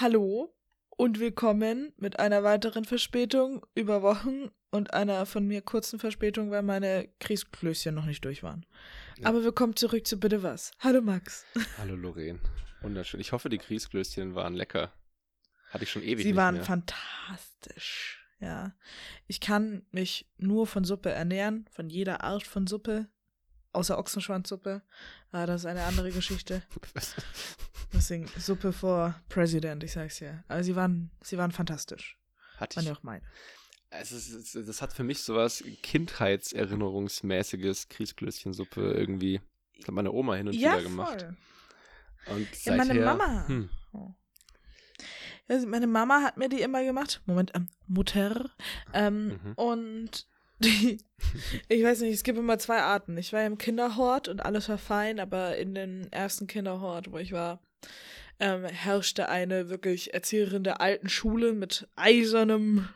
Hallo 0.00 0.50
und 0.88 1.20
willkommen 1.20 1.92
mit 1.98 2.18
einer 2.18 2.42
weiteren 2.42 2.86
Verspätung 2.86 3.66
über 3.74 4.00
Wochen 4.00 4.50
und 4.70 4.94
einer 4.94 5.26
von 5.26 5.46
mir 5.46 5.60
kurzen 5.60 5.98
Verspätung, 5.98 6.50
weil 6.50 6.62
meine 6.62 7.10
Grießklößchen 7.20 7.94
noch 7.94 8.06
nicht 8.06 8.24
durch 8.24 8.42
waren. 8.42 8.64
Ja. 9.18 9.28
Aber 9.28 9.44
willkommen 9.44 9.76
zurück 9.76 10.06
zu 10.06 10.18
Bitte 10.18 10.42
was. 10.42 10.72
Hallo 10.78 11.02
Max. 11.02 11.44
Hallo 11.76 11.96
Lorraine. 11.96 12.38
Wunderschön. 12.80 13.20
Ich 13.20 13.32
hoffe, 13.32 13.50
die 13.50 13.58
Grießklößchen 13.58 14.34
waren 14.34 14.54
lecker. 14.54 14.90
Hatte 15.68 15.84
ich 15.84 15.90
schon 15.90 16.02
ewig 16.02 16.24
Sie 16.24 16.34
waren 16.34 16.54
mehr. 16.54 16.64
fantastisch. 16.64 18.24
Ja. 18.40 18.74
Ich 19.26 19.38
kann 19.42 19.84
mich 19.90 20.30
nur 20.38 20.66
von 20.66 20.84
Suppe 20.84 21.10
ernähren, 21.10 21.66
von 21.70 21.90
jeder 21.90 22.24
Art 22.24 22.44
von 22.44 22.66
Suppe, 22.66 23.10
außer 23.72 23.98
Ochsenschwanzsuppe. 23.98 24.82
Ah, 25.32 25.46
das 25.46 25.62
ist 25.62 25.66
eine 25.66 25.84
andere 25.84 26.10
Geschichte. 26.12 26.62
Deswegen 27.92 28.26
Suppe 28.38 28.72
vor 28.72 29.20
President, 29.28 29.82
ich 29.84 29.92
sag's 29.92 30.20
ja. 30.20 30.42
Aber 30.48 30.62
sie 30.64 30.76
waren, 30.76 31.10
sie 31.22 31.38
waren 31.38 31.52
fantastisch. 31.52 32.18
Hatte 32.56 32.76
Waren 32.76 32.84
ich, 32.86 32.92
auch 32.92 33.02
meine. 33.02 33.22
also, 33.90 34.62
das 34.62 34.82
hat 34.82 34.92
für 34.92 35.02
mich 35.04 35.22
sowas 35.22 35.64
Kindheitserinnerungsmäßiges, 35.82 37.88
Grießklößchensuppe 37.88 38.92
irgendwie. 38.92 39.40
Das 39.78 39.88
hat 39.88 39.94
meine 39.94 40.12
Oma 40.12 40.34
hin 40.34 40.48
und 40.48 40.54
Ja, 40.54 40.72
wieder 40.72 40.82
gemacht. 40.82 41.20
voll. 41.22 41.36
Und 42.36 42.64
Ja, 42.64 42.76
meine 42.76 42.92
seither, 42.94 43.04
Mama. 43.16 43.48
Hm. 43.48 43.70
Ja, 45.48 45.66
meine 45.66 45.86
Mama 45.86 46.22
hat 46.22 46.36
mir 46.36 46.48
die 46.48 46.60
immer 46.60 46.84
gemacht. 46.84 47.22
Moment, 47.26 47.50
ähm, 47.54 47.68
Mutter. 47.88 48.50
Ähm, 48.92 49.40
Mhm. 49.42 49.52
Und 49.54 50.26
ich 51.68 51.82
weiß 51.82 52.00
nicht, 52.00 52.14
es 52.14 52.22
gibt 52.22 52.38
immer 52.38 52.58
zwei 52.58 52.80
Arten. 52.80 53.16
Ich 53.16 53.32
war 53.32 53.44
im 53.44 53.58
Kinderhort 53.58 54.28
und 54.28 54.44
alles 54.44 54.68
war 54.68 54.78
fein, 54.78 55.20
aber 55.20 55.56
in 55.56 55.74
den 55.74 56.12
ersten 56.12 56.46
Kinderhort, 56.46 57.12
wo 57.12 57.18
ich 57.18 57.32
war, 57.32 57.60
ähm, 58.40 58.64
herrschte 58.64 59.28
eine 59.28 59.68
wirklich 59.68 60.14
Erzieherin 60.14 60.64
der 60.64 60.80
alten 60.80 61.08
Schule 61.08 61.52
mit 61.52 61.86
eisernem 61.94 62.88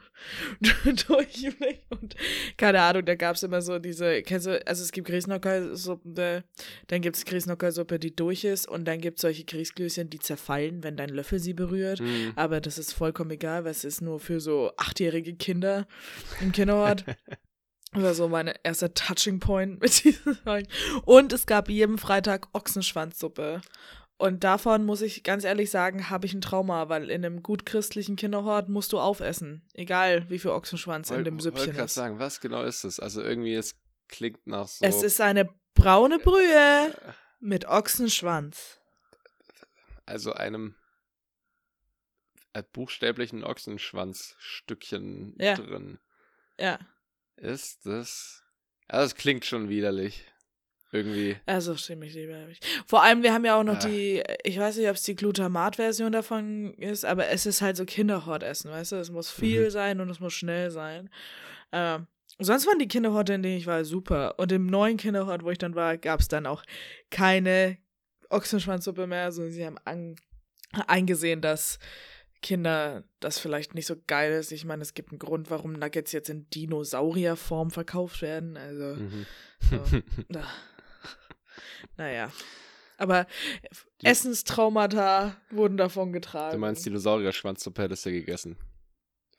Durchblick 1.06 1.82
und 1.90 2.14
keine 2.56 2.80
Ahnung, 2.80 3.04
da 3.04 3.14
gab 3.14 3.36
es 3.36 3.42
immer 3.42 3.60
so 3.60 3.78
diese, 3.78 4.22
kennst 4.22 4.46
du, 4.46 4.66
also 4.66 4.82
es 4.82 4.92
gibt 4.92 5.08
Grießnockersuppe, 5.08 6.44
dann 6.86 7.00
gibt 7.02 7.16
es 7.16 7.24
Grießnockersuppe, 7.24 7.98
die 7.98 8.14
durch 8.14 8.44
ist 8.44 8.68
und 8.68 8.86
dann 8.86 9.00
gibt 9.00 9.18
es 9.18 9.22
solche 9.22 9.44
Grießglöschen, 9.44 10.08
die 10.08 10.18
zerfallen, 10.18 10.82
wenn 10.82 10.96
dein 10.96 11.10
Löffel 11.10 11.40
sie 11.40 11.52
berührt. 11.52 11.98
hm. 11.98 12.32
Aber 12.36 12.60
das 12.60 12.78
ist 12.78 12.92
vollkommen 12.92 13.32
egal, 13.32 13.64
weil 13.64 13.72
es 13.72 13.84
ist 13.84 14.00
nur 14.00 14.20
für 14.20 14.40
so 14.40 14.72
achtjährige 14.76 15.34
Kinder 15.34 15.86
im 16.40 16.52
Kinderhort. 16.52 17.04
Das 17.94 18.02
war 18.02 18.14
so 18.14 18.28
mein 18.28 18.52
erster 18.62 18.92
Touching 18.92 19.40
Point 19.40 19.80
mit 19.80 20.04
diesem 20.04 20.36
Zeug. 20.44 20.66
Und 21.04 21.32
es 21.32 21.46
gab 21.46 21.68
jeden 21.68 21.96
Freitag 21.98 22.48
Ochsenschwanzsuppe. 22.52 23.60
Und 24.16 24.44
davon 24.44 24.84
muss 24.84 25.00
ich 25.02 25.22
ganz 25.24 25.42
ehrlich 25.44 25.70
sagen, 25.70 26.08
habe 26.10 26.26
ich 26.26 26.34
ein 26.34 26.40
Trauma, 26.40 26.88
weil 26.88 27.10
in 27.10 27.24
einem 27.24 27.42
gut 27.42 27.66
christlichen 27.66 28.14
Kinderhort 28.16 28.68
musst 28.68 28.92
du 28.92 29.00
aufessen. 29.00 29.66
Egal, 29.74 30.30
wie 30.30 30.38
viel 30.38 30.52
Ochsenschwanz 30.52 31.10
in 31.10 31.16
Wollt- 31.16 31.26
dem 31.26 31.34
wollte 31.34 31.42
Süppchen 31.44 31.72
gerade 31.72 31.84
ist. 31.86 31.94
sagen, 31.94 32.18
was 32.20 32.40
genau 32.40 32.62
ist 32.62 32.84
es? 32.84 33.00
Also 33.00 33.22
irgendwie, 33.22 33.54
es 33.54 33.74
klingt 34.08 34.46
nach 34.46 34.68
so. 34.68 34.84
Es 34.84 35.02
ist 35.02 35.20
eine 35.20 35.48
braune 35.74 36.18
Brühe 36.20 36.94
mit 37.40 37.64
Ochsenschwanz. 37.66 38.78
also 40.06 40.32
einem 40.32 40.74
äh, 42.52 42.62
buchstäblichen 42.72 43.42
Ochsenschwanzstückchen 43.42 45.34
Ja. 45.38 45.54
drin. 45.56 45.98
Ja, 46.58 46.78
Ist 47.36 47.84
das. 47.86 48.42
Also 48.88 49.06
es 49.06 49.14
klingt 49.14 49.44
schon 49.44 49.68
widerlich. 49.68 50.24
Irgendwie. 50.92 51.36
also 51.46 51.74
ziemlich 51.74 52.14
lieblich. 52.14 52.60
Vor 52.86 53.02
allem, 53.02 53.24
wir 53.24 53.32
haben 53.34 53.44
ja 53.44 53.58
auch 53.58 53.64
noch 53.64 53.78
Ah. 53.82 53.88
die, 53.88 54.22
ich 54.44 54.56
weiß 54.60 54.76
nicht, 54.76 54.88
ob 54.88 54.94
es 54.94 55.02
die 55.02 55.16
Glutamat-Version 55.16 56.12
davon 56.12 56.72
ist, 56.74 57.04
aber 57.04 57.26
es 57.30 57.46
ist 57.46 57.62
halt 57.62 57.76
so 57.76 57.84
Kinderhort-Essen, 57.84 58.70
weißt 58.70 58.92
du? 58.92 58.96
Es 58.96 59.10
muss 59.10 59.28
viel 59.28 59.64
Mhm. 59.64 59.70
sein 59.70 60.00
und 60.00 60.08
es 60.08 60.20
muss 60.20 60.34
schnell 60.34 60.70
sein. 60.70 61.10
Ähm, 61.72 62.06
sonst 62.38 62.68
waren 62.68 62.78
die 62.78 62.86
Kinderhorte, 62.86 63.34
in 63.34 63.42
denen 63.42 63.56
ich 63.58 63.66
war, 63.66 63.84
super. 63.84 64.38
Und 64.38 64.52
im 64.52 64.66
neuen 64.66 64.96
Kinderhort, 64.96 65.42
wo 65.42 65.50
ich 65.50 65.58
dann 65.58 65.74
war, 65.74 65.98
gab 65.98 66.20
es 66.20 66.28
dann 66.28 66.46
auch 66.46 66.62
keine 67.10 67.76
Ochsenschwanzsuppe 68.30 69.08
mehr. 69.08 69.24
Also 69.24 69.48
sie 69.48 69.66
haben 69.66 69.78
eingesehen, 70.86 71.40
dass 71.40 71.80
Kinder 72.44 73.04
das 73.20 73.38
vielleicht 73.38 73.74
nicht 73.74 73.86
so 73.86 73.96
geil 74.06 74.32
ist. 74.32 74.52
Ich 74.52 74.64
meine, 74.66 74.82
es 74.82 74.92
gibt 74.94 75.10
einen 75.10 75.18
Grund, 75.18 75.50
warum 75.50 75.72
Nuggets 75.72 76.12
jetzt 76.12 76.28
in 76.28 76.48
Dinosaurierform 76.50 77.70
verkauft 77.70 78.20
werden. 78.22 78.56
Also, 78.58 78.96
Mhm. 79.00 79.26
so. 79.70 79.80
Na. 80.28 80.46
naja. 81.96 82.30
Aber 82.98 83.26
Die- 84.02 84.06
Essenstraumata 84.06 85.36
wurden 85.50 85.76
davon 85.76 86.12
getragen. 86.12 86.52
Du 86.52 86.58
meinst 86.58 86.84
Dinosaurier-Schwanzsuppe 86.86 87.82
hättest 87.82 88.06
du 88.06 88.12
gegessen. 88.12 88.56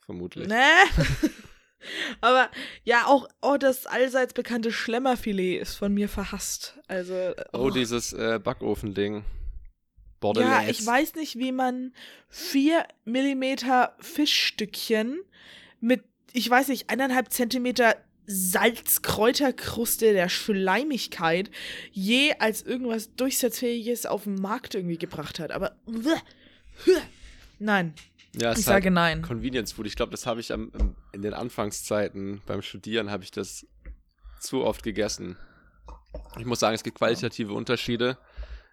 Vermutlich. 0.06 0.48
Ne? 0.48 0.62
Aber 2.22 2.50
ja, 2.84 3.06
auch 3.06 3.28
oh, 3.42 3.58
das 3.60 3.86
allseits 3.86 4.34
bekannte 4.34 4.72
Schlemmerfilet 4.72 5.60
ist 5.62 5.76
von 5.76 5.94
mir 5.94 6.10
verhasst. 6.10 6.78
Also. 6.88 7.34
Oh, 7.54 7.70
dieses 7.70 8.12
äh, 8.14 8.40
Backofending. 8.44 9.24
Bordelaise. 10.26 10.66
Ja, 10.66 10.70
ich 10.70 10.86
weiß 10.86 11.16
nicht, 11.16 11.38
wie 11.38 11.52
man 11.52 11.94
vier 12.30 12.88
Millimeter 13.06 13.96
Fischstückchen 14.00 15.20
mit, 15.80 16.04
ich 16.34 16.50
weiß 16.50 16.70
nicht, 16.70 16.90
eineinhalb 16.90 17.32
Zentimeter 17.32 17.96
Salzkräuterkruste 18.26 20.14
der 20.14 20.30
Schleimigkeit 20.30 21.52
je 21.92 22.34
als 22.40 22.64
irgendwas 22.64 23.14
Durchsetzfähiges 23.16 24.08
auf 24.08 24.24
den 24.24 24.34
Markt 24.36 24.74
irgendwie 24.74 24.98
gebracht 24.98 25.40
hat. 25.40 25.52
Aber 25.52 25.76
nein, 27.60 27.94
Ja, 28.34 28.52
ich 28.52 28.60
ist 28.60 28.68
halt 28.68 28.84
sage 28.84 28.90
nein. 28.90 29.22
Convenience 29.22 29.74
Food. 29.74 29.86
Ich 29.86 29.96
glaube, 29.96 30.10
das 30.12 30.26
habe 30.26 30.40
ich 30.40 30.52
am, 30.52 30.96
in 31.12 31.22
den 31.22 31.36
Anfangszeiten 31.36 32.42
beim 32.48 32.64
Studieren 32.64 33.12
habe 33.12 33.24
ich 33.24 33.30
das 33.30 33.68
zu 34.40 34.64
oft 34.64 34.82
gegessen. 34.82 35.38
Ich 36.40 36.46
muss 36.46 36.60
sagen, 36.60 36.74
es 36.74 36.84
gibt 36.84 36.98
qualitative 36.98 37.54
Unterschiede. 37.54 38.18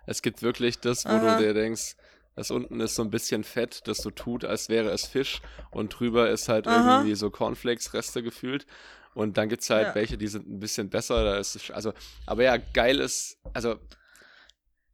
Es 0.06 0.22
gibt 0.22 0.42
wirklich 0.42 0.78
das, 0.80 1.04
wo 1.04 1.10
Aha. 1.10 1.36
du 1.36 1.42
dir 1.42 1.54
denkst, 1.54 1.96
das 2.34 2.50
unten 2.50 2.80
ist 2.80 2.94
so 2.94 3.02
ein 3.02 3.10
bisschen 3.10 3.44
Fett, 3.44 3.86
das 3.86 3.98
so 3.98 4.10
tut, 4.10 4.44
als 4.44 4.68
wäre 4.68 4.90
es 4.90 5.06
Fisch 5.06 5.40
und 5.70 5.88
drüber 5.90 6.30
ist 6.30 6.48
halt 6.48 6.66
Aha. 6.66 6.96
irgendwie 6.98 7.14
so 7.14 7.30
Cornflakes-Reste 7.30 8.22
gefühlt. 8.22 8.66
Und 9.14 9.36
dann 9.36 9.50
gibt 9.50 9.62
es 9.62 9.68
halt 9.70 9.88
Ja. 9.88 9.94
welche, 9.94 10.16
die 10.16 10.28
sind 10.28 10.48
ein 10.48 10.58
bisschen 10.58 10.88
besser. 10.88 11.22
Da 11.24 11.36
ist 11.38 11.70
also, 11.70 11.92
aber 12.26 12.42
ja, 12.44 12.56
geil 12.56 12.98
ist, 13.00 13.36
also 13.52 13.78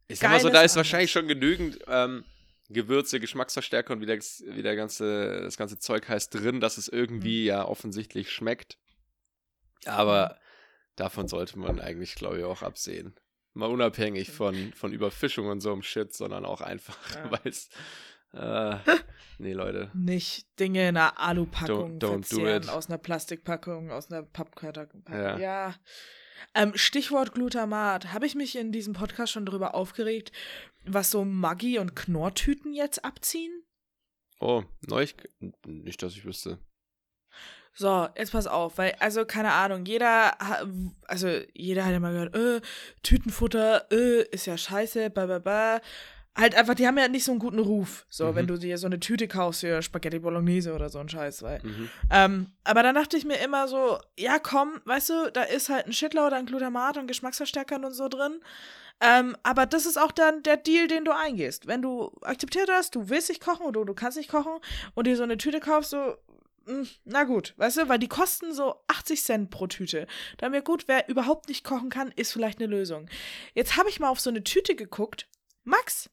ich 0.09 0.19
sag 0.19 0.31
mal 0.31 0.39
so, 0.41 0.49
da 0.49 0.61
ist 0.63 0.75
wahrscheinlich 0.75 1.11
schon 1.11 1.27
genügend 1.27 1.79
ähm, 1.87 2.25
Gewürze, 2.69 3.19
Geschmacksverstärker 3.19 3.93
und 3.93 4.01
wie, 4.01 4.05
das, 4.05 4.43
wie 4.45 4.61
der 4.61 4.75
ganze, 4.75 5.41
das 5.43 5.55
ganze 5.55 5.79
Zeug 5.79 6.09
heißt 6.09 6.33
drin, 6.33 6.59
dass 6.59 6.77
es 6.77 6.91
Mhm. 6.91 6.97
irgendwie 6.97 7.45
ja 7.45 7.65
offensichtlich 7.65 8.31
schmeckt. 8.31 8.77
Aber 9.85 10.37
davon 10.97 11.27
sollte 11.29 11.57
man 11.57 11.79
eigentlich, 11.79 12.15
glaube 12.15 12.39
ich, 12.39 12.43
auch 12.43 12.61
absehen. 12.61 13.15
Mal 13.53 13.67
unabhängig 13.69 14.31
von, 14.31 14.73
von 14.73 14.93
Überfischung 14.93 15.47
und 15.47 15.59
so 15.61 15.71
einem 15.71 15.81
Shit, 15.81 16.13
sondern 16.13 16.45
auch 16.45 16.61
einfach, 16.61 16.97
Ja. 17.15 17.31
weil 17.31 17.41
es. 17.45 17.69
Äh, 18.33 18.77
nee, 19.39 19.53
Leute. 19.53 19.91
Nicht 19.95 20.47
Dinge 20.59 20.87
in 20.89 20.97
einer 20.97 21.19
Alupackung 21.19 21.97
Don't- 21.97 21.99
don't 21.99 22.29
do 22.31 22.37
verzehren, 22.37 22.69
aus 22.69 22.87
einer 22.89 22.99
Plastikpackung, 22.99 23.91
aus 23.91 24.11
einer 24.11 24.23
Pappkarton. 24.23 25.03
Ja. 25.09 25.37
ja. 25.39 25.75
Ähm, 26.53 26.71
Stichwort 26.75 27.33
Glutamat. 27.33 28.13
Habe 28.13 28.25
ich 28.25 28.35
mich 28.35 28.55
in 28.55 28.71
diesem 28.71 28.93
Podcast 28.93 29.33
schon 29.33 29.45
darüber 29.45 29.73
aufgeregt, 29.75 30.31
was 30.85 31.11
so 31.11 31.23
Maggi- 31.25 31.79
und 31.79 31.95
Knorrtüten 31.95 32.73
jetzt 32.73 33.03
abziehen? 33.03 33.51
Oh, 34.39 34.63
Neuig. 34.87 35.15
Nicht, 35.65 36.01
dass 36.01 36.13
ich 36.13 36.23
wüsste. 36.23 36.59
So, 37.73 38.07
jetzt 38.17 38.31
pass 38.33 38.45
auf, 38.47 38.77
weil, 38.77 38.95
also, 38.99 39.25
keine 39.25 39.53
Ahnung, 39.53 39.85
jeder, 39.85 40.33
also, 41.07 41.29
jeder 41.53 41.85
hat 41.85 41.93
ja 41.93 41.99
mal 41.99 42.11
gehört, 42.11 42.35
äh, 42.35 42.61
Tütenfutter, 43.03 43.89
äh, 43.91 44.23
ist 44.31 44.45
ja 44.47 44.57
scheiße, 44.57 45.09
bla, 45.09 45.25
bla, 45.25 45.39
bla. 45.39 45.81
Halt 46.37 46.55
einfach, 46.55 46.75
die 46.75 46.87
haben 46.87 46.97
ja 46.97 47.07
nicht 47.07 47.23
so 47.25 47.31
einen 47.31 47.39
guten 47.39 47.59
Ruf. 47.59 48.05
So, 48.09 48.27
Mhm. 48.27 48.35
wenn 48.35 48.47
du 48.47 48.57
dir 48.57 48.77
so 48.77 48.85
eine 48.87 48.99
Tüte 48.99 49.27
kaufst 49.27 49.61
für 49.61 49.81
Spaghetti 49.81 50.19
Bolognese 50.19 50.73
oder 50.73 50.89
so 50.89 50.99
ein 50.99 51.09
Scheiß, 51.09 51.41
weil. 51.43 51.59
Mhm. 51.63 51.89
Ähm, 52.11 52.51
aber 52.63 52.83
dann 52.83 52.95
dachte 52.95 53.17
ich 53.17 53.25
mir 53.25 53.37
immer 53.39 53.67
so, 53.67 53.97
ja 54.17 54.39
komm, 54.39 54.79
weißt 54.85 55.09
du, 55.09 55.31
da 55.33 55.43
ist 55.43 55.69
halt 55.69 55.87
ein 55.87 55.93
Shitload 55.93 56.33
an 56.35 56.45
Glutamat 56.45 56.97
und 56.97 57.07
Geschmacksverstärkern 57.07 57.83
und 57.83 57.93
so 57.93 58.07
drin. 58.07 58.39
Ähm, 59.01 59.35
aber 59.43 59.65
das 59.65 59.85
ist 59.85 59.97
auch 59.97 60.11
dann 60.11 60.43
der 60.43 60.57
Deal, 60.57 60.87
den 60.87 61.03
du 61.03 61.15
eingehst. 61.15 61.67
Wenn 61.67 61.81
du 61.81 62.11
akzeptiert 62.21 62.69
hast, 62.71 62.95
du 62.95 63.09
willst 63.09 63.29
nicht 63.29 63.43
kochen 63.43 63.65
oder 63.65 63.83
du 63.83 63.93
kannst 63.93 64.17
nicht 64.17 64.29
kochen 64.29 64.59
und 64.93 65.07
dir 65.07 65.15
so 65.17 65.23
eine 65.23 65.37
Tüte 65.37 65.59
kaufst, 65.59 65.91
so, 65.91 66.15
na 67.03 67.23
gut, 67.23 67.53
weißt 67.57 67.77
du, 67.77 67.89
weil 67.89 67.99
die 67.99 68.07
kosten 68.07 68.53
so 68.53 68.75
80 68.87 69.23
Cent 69.23 69.49
pro 69.49 69.67
Tüte. 69.67 70.07
Da 70.37 70.49
mir 70.49 70.61
gut, 70.61 70.87
wer 70.87 71.07
überhaupt 71.09 71.49
nicht 71.49 71.63
kochen 71.63 71.89
kann, 71.89 72.11
ist 72.11 72.31
vielleicht 72.31 72.59
eine 72.59 72.67
Lösung. 72.67 73.09
Jetzt 73.53 73.77
habe 73.77 73.89
ich 73.89 73.99
mal 73.99 74.09
auf 74.09 74.19
so 74.19 74.29
eine 74.29 74.43
Tüte 74.43 74.75
geguckt. 74.75 75.27
Max, 75.63 76.09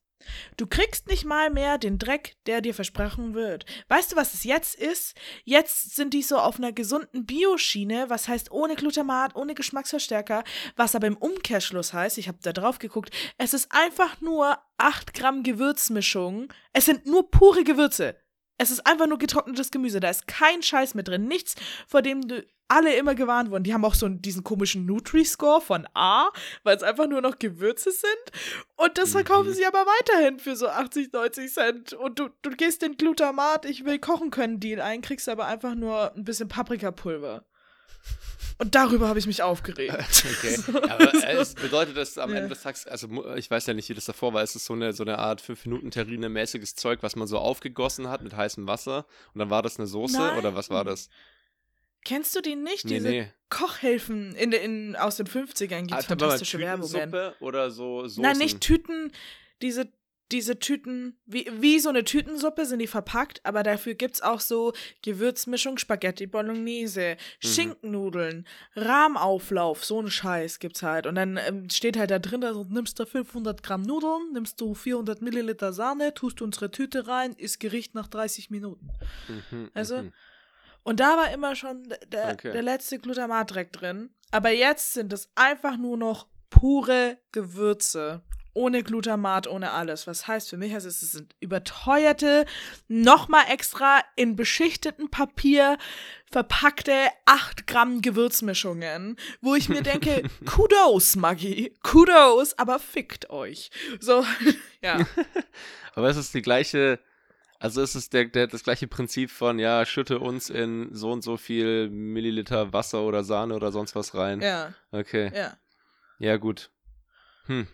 Du 0.56 0.66
kriegst 0.66 1.08
nicht 1.08 1.24
mal 1.24 1.50
mehr 1.50 1.78
den 1.78 1.98
Dreck, 1.98 2.36
der 2.46 2.60
dir 2.60 2.74
versprochen 2.74 3.34
wird. 3.34 3.64
Weißt 3.88 4.12
du, 4.12 4.16
was 4.16 4.34
es 4.34 4.44
jetzt 4.44 4.74
ist? 4.74 5.14
Jetzt 5.44 5.94
sind 5.94 6.14
die 6.14 6.22
so 6.22 6.38
auf 6.38 6.58
einer 6.58 6.72
gesunden 6.72 7.26
Bioschiene, 7.26 8.08
was 8.08 8.28
heißt 8.28 8.50
ohne 8.50 8.74
Glutamat, 8.74 9.36
ohne 9.36 9.54
Geschmacksverstärker, 9.54 10.44
was 10.74 10.94
aber 10.94 11.06
im 11.06 11.16
Umkehrschluss 11.16 11.92
heißt, 11.92 12.18
ich 12.18 12.28
habe 12.28 12.38
da 12.42 12.52
drauf 12.52 12.78
geguckt, 12.78 13.14
es 13.38 13.54
ist 13.54 13.70
einfach 13.70 14.20
nur 14.20 14.58
8 14.78 15.14
Gramm 15.14 15.42
Gewürzmischung. 15.42 16.52
Es 16.72 16.86
sind 16.86 17.06
nur 17.06 17.30
pure 17.30 17.64
Gewürze. 17.64 18.16
Es 18.58 18.70
ist 18.70 18.86
einfach 18.86 19.06
nur 19.06 19.18
getrocknetes 19.18 19.70
Gemüse. 19.70 20.00
Da 20.00 20.10
ist 20.10 20.26
kein 20.26 20.62
Scheiß 20.62 20.94
mit 20.94 21.08
drin. 21.08 21.28
Nichts, 21.28 21.54
vor 21.86 22.02
dem 22.02 22.26
du 22.26 22.44
alle 22.68 22.96
immer 22.96 23.14
gewarnt 23.14 23.50
wurden. 23.50 23.62
Die 23.64 23.72
haben 23.72 23.84
auch 23.84 23.94
so 23.94 24.08
diesen 24.08 24.42
komischen 24.42 24.86
Nutri-Score 24.86 25.60
von 25.60 25.86
A, 25.94 26.30
weil 26.64 26.76
es 26.76 26.82
einfach 26.82 27.06
nur 27.06 27.20
noch 27.20 27.38
Gewürze 27.38 27.92
sind. 27.92 28.64
Und 28.76 28.98
das 28.98 29.12
verkaufen 29.12 29.50
Mhm. 29.50 29.54
sie 29.54 29.66
aber 29.66 29.84
weiterhin 29.86 30.38
für 30.40 30.56
so 30.56 30.68
80, 30.68 31.12
90 31.12 31.52
Cent. 31.52 31.92
Und 31.92 32.18
du, 32.18 32.28
du 32.42 32.50
gehst 32.50 32.82
den 32.82 32.96
Glutamat, 32.96 33.66
ich 33.66 33.84
will 33.84 33.98
kochen 33.98 34.30
können 34.30 34.58
Deal 34.58 34.80
ein, 34.80 35.00
kriegst 35.00 35.28
aber 35.28 35.46
einfach 35.46 35.74
nur 35.74 36.12
ein 36.14 36.24
bisschen 36.24 36.48
Paprikapulver. 36.48 37.44
Und 38.58 38.74
darüber 38.74 39.08
habe 39.08 39.18
ich 39.18 39.26
mich 39.26 39.42
aufgeregt. 39.42 39.94
Okay. 40.38 40.58
Aber 40.88 41.14
äh, 41.14 41.36
es 41.36 41.54
bedeutet 41.54 41.96
das 41.96 42.18
am 42.18 42.30
Ja. 42.30 42.36
Ende 42.36 42.50
des 42.50 42.62
Tages, 42.62 42.86
also 42.86 43.34
ich 43.36 43.50
weiß 43.50 43.66
ja 43.66 43.74
nicht, 43.74 43.88
wie 43.88 43.94
das 43.94 44.06
davor 44.06 44.32
war, 44.34 44.42
es 44.42 44.56
ist 44.56 44.64
so 44.66 44.74
eine, 44.74 44.92
so 44.92 45.02
eine 45.04 45.18
Art 45.18 45.40
5-Minuten-Terrine-mäßiges 45.42 46.74
Zeug, 46.74 47.02
was 47.02 47.16
man 47.16 47.26
so 47.26 47.38
aufgegossen 47.38 48.08
hat 48.08 48.22
mit 48.22 48.34
heißem 48.34 48.66
Wasser 48.66 49.06
und 49.34 49.38
dann 49.38 49.50
war 49.50 49.62
das 49.62 49.78
eine 49.78 49.86
Soße 49.86 50.18
Nein. 50.18 50.38
oder 50.38 50.54
was 50.54 50.70
war 50.70 50.84
das? 50.84 51.08
Kennst 52.04 52.36
du 52.36 52.40
die 52.40 52.54
nicht? 52.54 52.84
Nee, 52.84 52.94
Diese 52.94 53.08
nee. 53.08 53.32
Kochhilfen 53.50 54.34
in, 54.36 54.52
in, 54.52 54.96
aus 54.96 55.16
den 55.16 55.26
50ern 55.26 55.86
gibt 55.86 55.98
es 56.00 56.06
fantastische 56.06 56.58
Werbungen. 56.58 56.90
Tütensuppe 56.92 57.34
oder 57.40 57.70
so 57.70 58.02
Soßen? 58.02 58.22
Nein, 58.22 58.38
nicht 58.38 58.60
Tüten, 58.60 59.12
diese, 59.60 59.88
diese 60.32 60.58
Tüten, 60.58 61.16
wie, 61.24 61.48
wie 61.60 61.78
so 61.78 61.88
eine 61.88 62.02
Tütensuppe 62.04 62.66
sind 62.66 62.80
die 62.80 62.86
verpackt, 62.88 63.40
aber 63.44 63.62
dafür 63.62 63.94
gibt's 63.94 64.22
auch 64.22 64.40
so 64.40 64.72
Gewürzmischung, 65.02 65.78
Spaghetti 65.78 66.26
Bolognese, 66.26 67.16
Mhm. 67.42 67.46
Schinkennudeln, 67.48 68.46
Rahmauflauf, 68.74 69.84
so 69.84 70.00
ein 70.00 70.10
Scheiß 70.10 70.58
gibt's 70.58 70.82
halt. 70.82 71.06
Und 71.06 71.14
dann 71.16 71.36
ähm, 71.36 71.70
steht 71.70 71.96
halt 71.96 72.10
da 72.10 72.18
drin, 72.18 72.42
also 72.44 72.64
nimmst 72.68 72.98
du 72.98 73.06
500 73.06 73.62
Gramm 73.62 73.82
Nudeln, 73.82 74.32
nimmst 74.32 74.60
du 74.60 74.74
400 74.74 75.22
Milliliter 75.22 75.72
Sahne, 75.72 76.14
tust 76.14 76.40
du 76.40 76.44
unsere 76.44 76.70
Tüte 76.70 77.06
rein, 77.06 77.32
ist 77.34 77.60
Gericht 77.60 77.94
nach 77.94 78.08
30 78.08 78.50
Minuten. 78.50 78.88
Mhm, 79.50 79.70
Also, 79.74 80.02
mhm. 80.02 80.12
Und 80.82 81.00
da 81.00 81.16
war 81.16 81.32
immer 81.32 81.56
schon 81.56 81.82
der, 82.12 82.32
Okay. 82.34 82.52
der 82.52 82.62
letzte 82.62 82.98
Glutamat 83.00 83.50
direkt 83.50 83.80
drin. 83.80 84.10
Aber 84.30 84.50
jetzt 84.50 84.92
sind 84.92 85.12
es 85.12 85.28
einfach 85.34 85.76
nur 85.76 85.96
noch 85.96 86.28
pure 86.48 87.18
Gewürze. 87.32 88.22
Ohne 88.56 88.82
Glutamat, 88.82 89.46
ohne 89.46 89.72
alles. 89.72 90.06
Was 90.06 90.26
heißt 90.26 90.48
für 90.48 90.56
mich, 90.56 90.72
also 90.72 90.88
es 90.88 91.00
sind 91.00 91.34
überteuerte, 91.40 92.46
nochmal 92.88 93.44
extra 93.50 94.00
in 94.16 94.34
beschichteten 94.34 95.10
Papier 95.10 95.76
verpackte 96.32 96.92
8 97.26 97.66
Gramm 97.66 98.00
Gewürzmischungen, 98.00 99.16
wo 99.42 99.54
ich 99.54 99.68
mir 99.68 99.82
denke, 99.82 100.22
Kudos, 100.46 101.16
Maggi, 101.16 101.74
Kudos, 101.82 102.58
aber 102.58 102.78
fickt 102.78 103.28
euch. 103.28 103.70
So, 104.00 104.24
ja. 104.82 105.06
Aber 105.94 106.08
es 106.08 106.16
ist 106.16 106.32
die 106.34 106.42
gleiche, 106.42 106.98
also 107.58 107.82
es 107.82 107.94
ist 107.94 108.12
der, 108.14 108.24
der, 108.26 108.46
das 108.46 108.64
gleiche 108.64 108.86
Prinzip 108.86 109.30
von, 109.30 109.58
ja, 109.58 109.84
schütte 109.84 110.18
uns 110.18 110.48
in 110.50 110.88
so 110.94 111.12
und 111.12 111.22
so 111.22 111.36
viel 111.36 111.88
Milliliter 111.90 112.72
Wasser 112.72 113.02
oder 113.02 113.22
Sahne 113.22 113.54
oder 113.54 113.70
sonst 113.70 113.94
was 113.94 114.14
rein. 114.14 114.40
Ja, 114.40 114.72
Okay. 114.92 115.30
ja. 115.34 115.56
Ja, 116.18 116.36
gut. 116.38 116.70
Hm. 117.46 117.66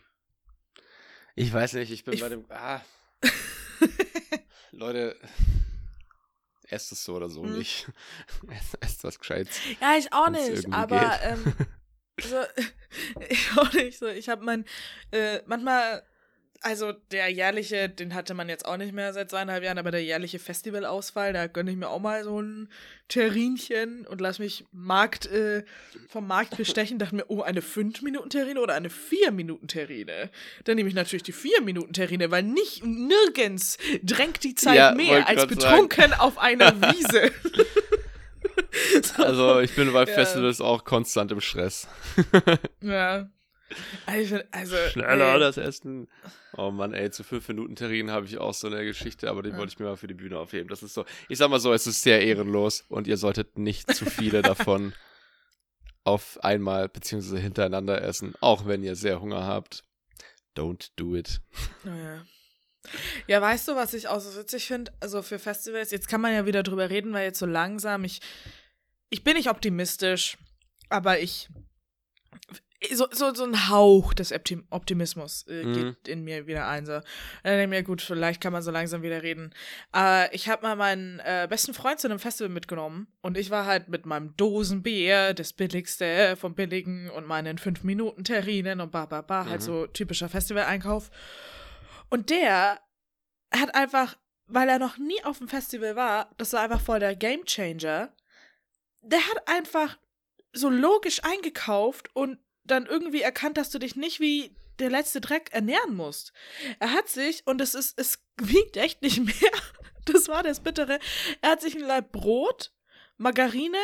Ich 1.35 1.53
weiß 1.53 1.75
nicht, 1.75 1.91
ich 1.91 2.05
bin 2.05 2.15
Ich- 2.15 2.21
bei 2.21 2.29
dem. 2.29 2.45
Ah. 2.51 2.81
Leute, 4.73 5.17
esst 6.69 6.93
es 6.93 7.05
so 7.05 7.15
oder 7.17 7.29
so 7.29 7.43
Hm. 7.43 7.59
nicht. 7.59 7.87
esst, 8.51 8.77
esst 8.81 9.05
was 9.05 9.19
Gescheites. 9.19 9.59
Ja, 9.81 9.97
ich 9.97 10.13
auch 10.13 10.29
nicht, 10.31 10.73
aber 10.73 11.21
ähm, 11.23 11.55
so, 12.21 12.37
ich 13.29 13.51
auch 13.57 13.73
nicht 13.73 13.99
so. 13.99 14.07
Ich 14.07 14.29
habe 14.29 14.45
mein, 14.45 14.65
äh, 15.11 15.41
manchmal, 15.47 16.03
also 16.63 16.93
der 17.11 17.29
jährliche, 17.29 17.89
den 17.89 18.15
hatte 18.15 18.35
man 18.35 18.49
jetzt 18.49 18.65
auch 18.67 18.77
nicht 18.77 18.93
mehr 18.93 19.13
seit 19.13 19.31
zweieinhalb 19.31 19.65
Jahren, 19.65 19.79
aber 19.79 19.91
der 19.91 20.03
jährliche 20.03 20.39
Festivalausfall, 20.39 21.33
da 21.33 21.47
gönne 21.47 21.71
ich 21.71 21.77
mir 21.77 21.89
auch 21.89 22.01
mal 22.01 22.25
so 22.25 22.41
ein 22.41 22.69
Terrinchen 23.09 24.07
und 24.07 24.21
lass 24.21 24.39
mich 24.39 24.65
Markt, 24.73 25.27
äh, 25.27 25.65
vom 26.09 26.27
Markt 26.27 26.57
bestechen, 26.57 26.99
dachte 26.99 27.17
mir, 27.17 27.25
oh, 27.29 27.43
eine 27.43 27.61
5-Minuten-Terrine 27.61 28.61
oder 28.61 28.75
eine 28.75 28.89
4-Minuten-Terrine? 28.89 30.31
Dann 30.65 30.77
nehme 30.77 30.89
ich 30.89 30.95
natürlich 30.95 31.25
die 31.25 31.35
4-Minuten-Terrine, 31.35 32.31
weil 32.31 32.43
nicht, 32.43 32.85
nirgends 32.85 33.77
drängt 34.03 34.45
die 34.45 34.55
Zeit 34.55 34.77
Ja, 34.77 34.95
mehr 34.95 35.29
als 35.29 35.47
betrunken 35.47 36.15
auf 36.15 36.39
einer 36.39 36.81
Wiese. 36.81 37.33
So. 39.03 39.23
Also, 39.23 39.61
ich 39.61 39.75
bin 39.75 39.93
bei 39.93 40.01
Ja. 40.01 40.07
Festivals 40.07 40.61
auch 40.61 40.85
konstant 40.85 41.33
im 41.33 41.41
Stress. 41.41 41.89
Ja. 42.81 43.29
Also, 44.07 44.39
also 44.51 44.77
Schneller 44.91 45.35
ey, 45.35 45.41
das 45.41 45.57
Essen. 45.57 46.09
Oh 46.57 46.71
Mann, 46.71 46.93
ey, 46.95 47.11
zu 47.11 47.25
5 47.25 47.47
Minuten 47.49 47.77
Terrinen 47.77 48.11
habe 48.11 48.27
ich 48.27 48.39
auch 48.39 48.55
so 48.55 48.67
eine 48.67 48.85
Geschichte, 48.85 49.31
aber 49.31 49.43
die 49.43 49.51
Ja. 49.51 49.57
wollte 49.57 49.73
ich 49.73 49.79
mir 49.79 49.87
mal 49.87 49.97
für 49.97 50.07
die 50.09 50.15
Bühne 50.15 50.39
aufheben. 50.39 50.69
Das 50.69 50.83
ist 50.83 50.95
so, 50.95 51.05
ich 51.29 51.39
sag 51.39 51.49
mal 51.51 51.61
so, 51.61 51.73
es 51.73 51.87
ist 51.87 52.03
sehr 52.03 52.23
ehrenlos 52.23 52.85
und 52.89 53.07
ihr 53.07 53.17
solltet 53.17 53.59
nicht 53.59 53.95
zu 53.95 54.05
viele 54.05 54.43
davon 54.43 54.93
auf 56.05 56.43
einmal 56.43 56.89
beziehungsweise 56.89 57.39
hintereinander 57.39 58.03
essen, 58.03 58.35
auch 58.41 58.67
wenn 58.67 58.83
ihr 58.83 58.97
sehr 58.97 59.21
Hunger 59.21 59.47
habt. 59.47 59.85
Don't 60.57 60.91
do 60.97 61.15
it. 61.17 61.41
Naja. 61.85 62.25
Ja, 63.29 63.41
weißt 63.41 63.69
du, 63.69 63.77
was 63.77 63.95
ich 63.95 64.09
auch 64.09 64.19
so 64.21 64.37
witzig 64.39 64.67
finde? 64.67 64.93
Also 65.01 65.23
für 65.23 65.39
Festivals, 65.39 65.93
jetzt 65.93 66.09
kann 66.09 66.21
man 66.21 66.35
ja 66.35 66.45
wieder 66.47 66.63
drüber 66.65 66.91
reden, 66.91 67.13
weil 67.13 67.25
jetzt 67.25 67.39
so 67.39 67.47
langsam, 67.47 68.03
ich, 68.05 68.21
ich 69.09 69.23
bin 69.23 69.35
nicht 69.37 69.49
optimistisch, 69.49 70.37
aber 70.89 71.21
ich, 71.21 71.49
so, 72.93 73.07
so, 73.11 73.33
so 73.35 73.45
ein 73.45 73.69
Hauch 73.69 74.13
des 74.15 74.33
Optim 74.33 74.67
Optimismus 74.71 75.47
äh, 75.49 75.65
Mhm. 75.65 75.73
geht 75.75 76.09
in 76.09 76.25
mir 76.25 76.47
wieder 76.47 76.67
ein. 76.67 76.85
So. 76.87 76.95
Und 76.95 77.03
dann 77.45 77.53
denke 77.59 77.65
ich 77.65 77.69
mir, 77.71 77.83
gut, 77.85 78.03
vielleicht 78.03 78.41
kann 78.41 78.53
man 78.53 78.63
so 78.63 78.71
langsam 78.71 79.03
wieder 79.03 79.23
reden. 79.23 79.55
Äh, 79.95 80.35
ich 80.35 80.49
habe 80.49 80.63
mal 80.63 80.77
meinen 80.77 81.21
äh, 81.21 81.47
besten 81.49 81.75
Freund 81.75 82.01
zu 82.01 82.09
einem 82.09 82.19
Festival 82.19 82.49
mitgenommen 82.51 83.07
und 83.21 83.37
ich 83.39 83.51
war 83.51 83.67
halt 83.67 83.89
mit 83.89 84.07
meinem 84.07 84.37
Dosenbier, 84.37 85.35
das 85.35 85.53
billigste 85.53 86.37
vom 86.37 86.55
Billigen 86.55 87.11
und 87.11 87.27
meinen 87.27 87.59
5-Minuten-Terrinen 87.59 88.81
und 88.81 88.91
ba, 88.93 89.07
ba, 89.07 89.23
ba, 89.23 89.47
halt 89.47 89.61
Mhm. 89.61 89.65
so 89.67 89.87
typischer 89.87 90.29
Festivaleinkauf. 90.29 91.11
Und 92.11 92.31
der 92.31 92.81
hat 93.55 93.75
einfach, 93.75 94.17
weil 94.47 94.69
er 94.69 94.79
noch 94.79 94.99
nie 94.99 95.23
auf 95.25 95.39
dem 95.39 95.49
Festival 95.49 95.97
war, 95.97 96.31
das 96.39 96.53
war 96.53 96.61
einfach 96.63 96.81
voll 96.81 96.99
der 97.01 97.17
Gamechanger. 97.17 98.13
Der 99.03 99.21
hat 99.21 99.49
einfach 99.49 99.99
so 100.53 100.69
logisch 100.69 101.23
eingekauft 101.25 102.09
und 102.15 102.39
dann 102.65 102.87
irgendwie 102.87 103.23
erkannt, 103.23 103.57
dass 103.57 103.71
du 103.71 103.79
dich 103.79 103.97
nicht 103.97 104.21
wie 104.21 104.55
der 104.79 104.91
letzte 104.91 105.21
Dreck 105.21 105.51
ernähren 105.53 105.95
musst. 105.95 106.33
Er 106.81 106.93
hat 106.93 107.09
sich, 107.09 107.47
und 107.47 107.61
es 107.61 107.75
ist, 107.75 107.99
es 107.99 108.19
wiegt 108.41 108.77
echt 108.77 109.03
nicht 109.03 109.19
mehr, 109.25 109.51
das 110.07 110.29
war 110.29 110.43
das 110.43 110.61
Bittere, 110.61 110.99
er 111.41 111.51
hat 111.51 111.61
sich 111.61 111.75
ein 111.75 111.83
Laib 111.83 112.13
Brot, 112.13 112.73
Margarine 113.19 113.79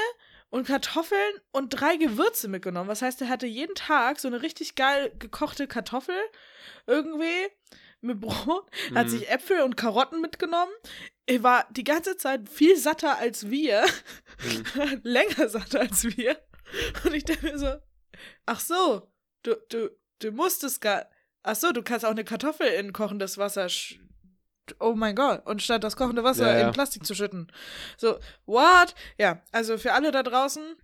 und 0.51 0.67
Kartoffeln 0.67 1.35
und 1.53 1.69
drei 1.71 1.97
Gewürze 1.97 2.49
mitgenommen. 2.49 2.89
Was 2.89 3.03
heißt, 3.03 3.21
er 3.21 3.29
hatte 3.29 3.47
jeden 3.47 3.75
Tag 3.75 4.19
so 4.19 4.29
eine 4.29 4.43
richtig 4.43 4.75
geil 4.75 5.13
gekochte 5.19 5.67
Kartoffel 5.69 6.17
irgendwie 6.87 7.49
mit 8.01 8.21
Brot, 8.21 8.69
hat 8.95 9.07
Mhm. 9.07 9.11
sich 9.11 9.29
Äpfel 9.29 9.61
und 9.61 9.77
Karotten 9.77 10.21
mitgenommen. 10.21 10.73
Er 11.27 11.43
war 11.43 11.67
die 11.71 11.85
ganze 11.85 12.17
Zeit 12.17 12.49
viel 12.49 12.77
satter 12.77 13.19
als 13.19 13.51
wir, 13.51 13.85
Mhm. 14.45 14.65
länger 15.03 15.49
satter 15.49 15.81
als 15.81 16.05
wir. 16.05 16.41
Und 17.05 17.15
ich 17.15 17.25
dachte 17.25 17.45
mir 17.47 17.59
so, 17.59 17.75
ach 18.47 18.61
so, 18.61 19.11
du, 19.43 19.57
du, 19.69 19.91
du 20.21 20.31
musstest 20.33 20.81
gar, 20.81 21.07
ach 21.43 21.57
so, 21.57 21.73
du 21.73 21.83
kannst 21.83 22.05
auch 22.05 22.11
eine 22.11 22.25
Kartoffel 22.25 22.67
in 22.67 22.93
kochendes 22.93 23.39
Wasser 23.39 23.69
sch 23.69 24.01
Oh 24.81 24.95
mein 24.95 25.15
Gott. 25.15 25.47
Und 25.47 25.63
statt 25.63 25.83
das 25.83 25.97
kochende 25.97 26.25
Wasser 26.25 26.53
Ja, 26.53 26.59
ja. 26.59 26.67
in 26.67 26.75
Plastik 26.75 27.07
zu 27.07 27.15
schütten. 27.15 27.51
So, 27.97 28.19
what? 28.45 28.95
Ja, 29.17 29.41
also 29.51 29.79
für 29.79 29.95
alle 29.95 30.11
da 30.13 30.23
draußen, 30.23 30.77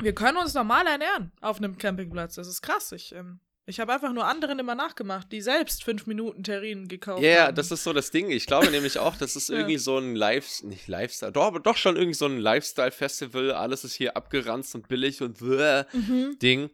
wir 0.00 0.14
können 0.14 0.36
uns 0.36 0.52
normal 0.52 0.86
ernähren 0.86 1.32
auf 1.40 1.56
einem 1.56 1.78
Campingplatz. 1.78 2.34
Das 2.34 2.46
ist 2.46 2.60
krass. 2.60 2.92
Ich, 2.92 3.14
ähm, 3.14 3.40
ich 3.68 3.80
habe 3.80 3.92
einfach 3.92 4.12
nur 4.12 4.24
anderen 4.26 4.58
immer 4.58 4.74
nachgemacht, 4.74 5.30
die 5.30 5.40
selbst 5.40 5.84
fünf 5.84 6.06
Minuten 6.06 6.42
Terrinen 6.42 6.88
gekauft 6.88 7.22
Ja, 7.22 7.28
yeah, 7.28 7.46
haben. 7.46 7.54
das 7.56 7.70
ist 7.70 7.84
so 7.84 7.92
das 7.92 8.10
Ding. 8.10 8.30
Ich 8.30 8.46
glaube 8.46 8.70
nämlich 8.70 8.98
auch, 8.98 9.16
das 9.16 9.36
ist 9.36 9.48
Ja. 9.50 9.56
irgendwie 9.56 9.78
so 9.78 9.98
ein 9.98 10.16
Live, 10.16 10.62
nicht 10.62 10.88
Lifestyle, 10.88 11.32
doch, 11.32 11.44
aber 11.44 11.60
doch 11.60 11.76
schon 11.76 11.96
irgendwie 11.96 12.14
so 12.14 12.26
ein 12.26 12.38
Lifestyle-Festival. 12.38 13.52
Alles 13.52 13.84
ist 13.84 13.94
hier 13.94 14.16
abgeranzt 14.16 14.74
und 14.74 14.88
billig 14.88 15.22
und 15.22 15.38
bläh 15.38 15.84
Mhm. 15.92 16.38
Ding. 16.40 16.70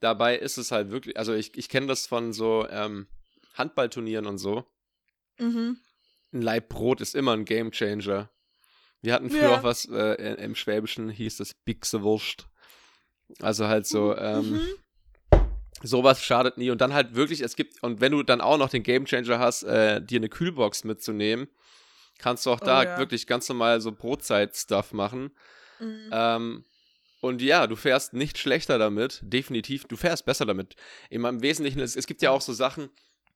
Dabei 0.00 0.36
ist 0.38 0.58
es 0.58 0.70
halt 0.70 0.90
wirklich, 0.90 1.16
also 1.16 1.32
ich, 1.34 1.56
ich 1.56 1.68
kenne 1.68 1.86
das 1.86 2.06
von 2.06 2.32
so 2.32 2.66
ähm, 2.70 3.06
Handballturnieren 3.54 4.26
und 4.26 4.38
so. 4.38 4.64
Mhm. 5.38 5.78
Ein 6.32 6.42
Laib 6.42 6.68
Brot 6.68 7.00
ist 7.00 7.14
immer 7.14 7.32
ein 7.32 7.44
Gamechanger. 7.44 8.30
Wir 9.00 9.14
hatten 9.14 9.30
früher 9.30 9.42
Ja. 9.50 9.58
auch 9.58 9.62
was, 9.62 9.86
äh, 9.86 10.34
im 10.42 10.54
Schwäbischen 10.54 11.08
hieß 11.10 11.36
das 11.38 11.54
Bixewurst. 11.54 12.46
Also 13.40 13.66
halt 13.66 13.86
so, 13.86 14.16
ähm, 14.16 14.50
Mhm. 14.52 14.60
Sowas 15.82 16.22
schadet 16.22 16.58
nie. 16.58 16.70
Und 16.70 16.80
dann 16.80 16.92
halt 16.92 17.14
wirklich, 17.14 17.40
es 17.40 17.54
gibt, 17.56 17.82
und 17.82 18.00
wenn 18.00 18.12
du 18.12 18.22
dann 18.22 18.40
auch 18.40 18.58
noch 18.58 18.68
den 18.68 18.82
Gamechanger 18.82 19.38
hast, 19.38 19.62
äh, 19.62 20.00
dir 20.02 20.18
eine 20.18 20.28
Kühlbox 20.28 20.84
mitzunehmen, 20.84 21.48
kannst 22.18 22.46
du 22.46 22.50
auch 22.50 22.60
Oh, 22.60 22.64
da 22.64 22.82
ja. 22.84 22.98
wirklich 22.98 23.26
ganz 23.26 23.48
normal 23.48 23.80
so 23.80 23.92
Brotzeit-Stuff 23.92 24.92
machen. 24.92 25.30
Mhm. 25.78 26.10
Ähm, 26.10 26.64
und 27.20 27.42
ja, 27.42 27.66
du 27.66 27.76
fährst 27.76 28.12
nicht 28.12 28.38
schlechter 28.38 28.78
damit, 28.78 29.20
definitiv. 29.22 29.84
Du 29.84 29.96
fährst 29.96 30.24
besser 30.24 30.46
damit. 30.46 30.74
Immer 31.10 31.28
im 31.28 31.42
Wesentlichen, 31.42 31.80
es, 31.80 31.96
es 31.96 32.06
gibt 32.06 32.22
ja 32.22 32.30
auch 32.30 32.40
so 32.40 32.52
Sachen, 32.52 32.90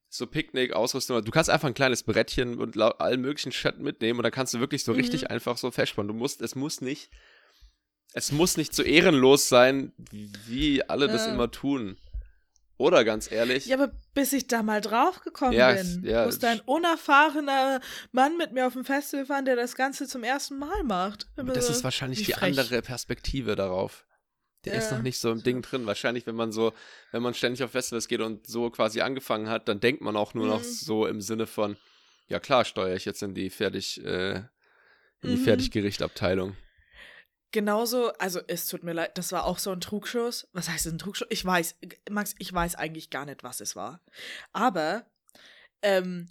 so 0.09 0.27
Picknick, 0.27 0.73
Ausrüstung. 0.73 1.23
Du 1.23 1.31
kannst 1.31 1.49
einfach 1.49 1.67
ein 1.67 1.73
kleines 1.73 2.03
Brettchen 2.03 2.59
und 2.59 2.77
allen 2.79 3.21
möglichen 3.21 3.51
Shit 3.51 3.79
mitnehmen 3.79 4.19
und 4.19 4.23
dann 4.23 4.31
kannst 4.31 4.53
du 4.53 4.59
wirklich 4.59 4.83
so 4.83 4.91
Mhm. 4.91 4.97
richtig 4.99 5.31
einfach 5.31 5.57
so 5.57 5.71
festspannen. 5.71 6.09
Du 6.09 6.13
musst, 6.13 6.41
es 6.41 6.55
muss 6.55 6.81
nicht, 6.81 7.09
es 8.13 8.31
muss 8.31 8.57
nicht 8.57 8.75
so 8.75 8.83
ehrenlos 8.83 9.49
sein, 9.49 9.91
wie 10.11 10.83
alle 10.87 11.07
das 11.07 11.25
immer 11.27 11.49
tun. 11.49 11.97
Oder 12.83 13.05
ganz 13.05 13.31
ehrlich, 13.31 13.65
Ja, 13.65 13.77
aber 13.77 13.93
bis 14.13 14.33
ich 14.33 14.47
da 14.47 14.61
mal 14.61 14.81
draufgekommen 14.81 15.53
Ja, 15.53 15.71
es- 15.71 16.01
bin, 16.01 16.09
ja, 16.11 16.25
musste 16.25 16.47
ein 16.49 16.59
unerfahrener 16.61 17.79
Mann 18.11 18.35
mit 18.37 18.51
mir 18.51 18.67
auf 18.67 18.73
dem 18.73 18.83
Festival 18.83 19.25
fahren, 19.25 19.45
der 19.45 19.55
das 19.55 19.75
Ganze 19.75 20.05
zum 20.07 20.23
ersten 20.23 20.57
Mal 20.59 20.83
macht. 20.83 21.27
das 21.37 21.69
ist 21.69 21.83
wahrscheinlich 21.85 22.19
wie 22.19 22.23
die 22.25 22.33
frech. 22.33 22.59
andere 22.59 22.81
Perspektive 22.81 23.55
darauf. 23.55 24.05
Der 24.65 24.73
ist 24.75 24.91
Ja. 24.91 24.97
noch 24.97 25.03
nicht 25.03 25.17
so 25.19 25.31
im 25.31 25.43
Ding 25.43 25.61
drin. 25.61 25.85
Wahrscheinlich, 25.85 26.25
wenn 26.27 26.35
man 26.35 26.51
so, 26.51 26.73
wenn 27.11 27.21
man 27.23 27.33
ständig 27.33 27.63
auf 27.63 27.71
Festivals 27.71 28.07
geht 28.09 28.19
und 28.21 28.47
so 28.47 28.69
quasi 28.69 28.99
angefangen 29.01 29.47
hat, 29.49 29.67
dann 29.69 29.79
denkt 29.79 30.01
man 30.01 30.15
auch 30.17 30.33
nur 30.33 30.47
noch 30.47 30.59
Mhm. 30.59 30.63
so 30.65 31.05
im 31.05 31.21
Sinne 31.21 31.47
von, 31.47 31.77
ja 32.27 32.39
klar, 32.39 32.65
steuere 32.65 32.95
ich 32.95 33.05
jetzt 33.05 33.23
in 33.23 33.33
die 33.33 33.49
fertig, 33.49 34.03
äh, 34.03 34.35
in 34.35 34.43
die 35.21 35.29
Mhm. 35.37 35.43
Fertiggerichtabteilung. 35.43 36.55
Genauso, 37.53 38.11
also 38.13 38.41
es 38.47 38.65
tut 38.65 38.83
mir 38.83 38.93
leid, 38.93 39.15
das 39.15 39.31
war 39.31 39.45
auch 39.45 39.59
so 39.59 39.71
ein 39.71 39.79
Trugschuss. 39.79 40.49
Was 40.53 40.69
heißt 40.69 40.87
ein 40.87 40.97
Trugschuss? 40.97 41.27
Ich 41.29 41.45
weiß, 41.45 41.75
Max, 42.09 42.33
ich 42.39 42.51
weiß 42.51 42.73
eigentlich 42.73 43.11
gar 43.11 43.25
nicht, 43.25 43.43
was 43.43 43.61
es 43.61 43.75
war. 43.75 44.01
Aber 44.53 45.05
ähm, 45.83 46.29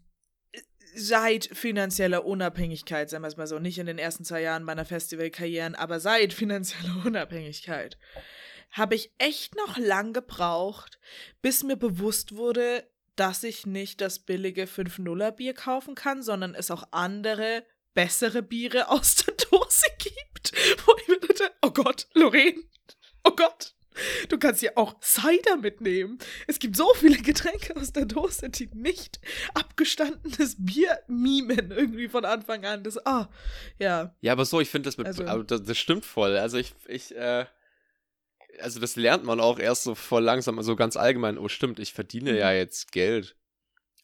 seit 0.96 1.44
finanzieller 1.44 2.24
Unabhängigkeit, 2.24 3.08
sagen 3.08 3.22
wir 3.22 3.28
es 3.28 3.36
mal 3.36 3.46
so, 3.46 3.60
nicht 3.60 3.78
in 3.78 3.86
den 3.86 4.00
ersten 4.00 4.24
zwei 4.24 4.42
Jahren 4.42 4.64
meiner 4.64 4.84
Festivalkarrieren, 4.84 5.76
aber 5.76 6.00
seit 6.00 6.32
finanzieller 6.32 7.06
Unabhängigkeit, 7.06 7.98
habe 8.72 8.96
ich 8.96 9.12
echt 9.18 9.54
noch 9.54 9.78
lang 9.78 10.12
gebraucht, 10.12 10.98
bis 11.40 11.62
mir 11.62 11.76
bewusst 11.76 12.34
wurde, 12.34 12.90
dass 13.14 13.44
ich 13.44 13.64
nicht 13.64 14.00
das 14.00 14.18
billige 14.18 14.64
5-0er-Bier 14.64 15.54
kaufen 15.54 15.94
kann, 15.94 16.24
sondern 16.24 16.56
es 16.56 16.72
auch 16.72 16.88
andere, 16.90 17.64
bessere 17.94 18.42
Biere 18.42 18.88
aus 18.90 19.16
der 19.16 19.34
Dose 19.34 19.86
gibt. 19.98 20.52
Wo 20.86 20.94
ich 21.00 21.08
mir 21.08 21.18
dachte, 21.20 21.50
oh 21.62 21.70
Gott, 21.70 22.06
Lorraine, 22.14 22.62
oh 23.24 23.30
Gott, 23.36 23.74
du 24.28 24.38
kannst 24.38 24.62
ja 24.62 24.72
auch 24.76 24.98
Cider 25.00 25.56
mitnehmen. 25.56 26.18
Es 26.46 26.58
gibt 26.58 26.76
so 26.76 26.92
viele 26.94 27.16
Getränke 27.18 27.76
aus 27.76 27.92
der 27.92 28.06
Dose, 28.06 28.48
die 28.50 28.68
nicht 28.74 29.20
abgestandenes 29.54 30.56
Bier 30.58 30.98
mimen 31.08 31.70
irgendwie 31.70 32.08
von 32.08 32.24
Anfang 32.24 32.64
an. 32.64 32.82
Das, 32.84 33.04
ah, 33.06 33.28
ja. 33.78 34.14
Ja, 34.20 34.32
aber 34.32 34.44
so, 34.44 34.60
ich 34.60 34.68
finde 34.70 34.88
das 34.88 34.96
mit, 34.98 35.06
Also- 35.06 35.42
das, 35.42 35.62
das 35.62 35.78
stimmt 35.78 36.04
voll. 36.04 36.36
Also 36.36 36.58
ich, 36.58 36.74
ich, 36.88 37.14
äh, 37.14 37.46
also 38.60 38.80
das 38.80 38.96
lernt 38.96 39.24
man 39.24 39.40
auch 39.40 39.58
erst 39.58 39.84
so 39.84 39.94
voll 39.94 40.22
langsam, 40.22 40.60
so 40.62 40.76
ganz 40.76 40.96
allgemein, 40.96 41.38
oh 41.38 41.48
stimmt, 41.48 41.78
ich 41.78 41.92
verdiene 41.92 42.32
Mhm. 42.32 42.38
ja 42.38 42.52
jetzt 42.52 42.92
Geld. 42.92 43.36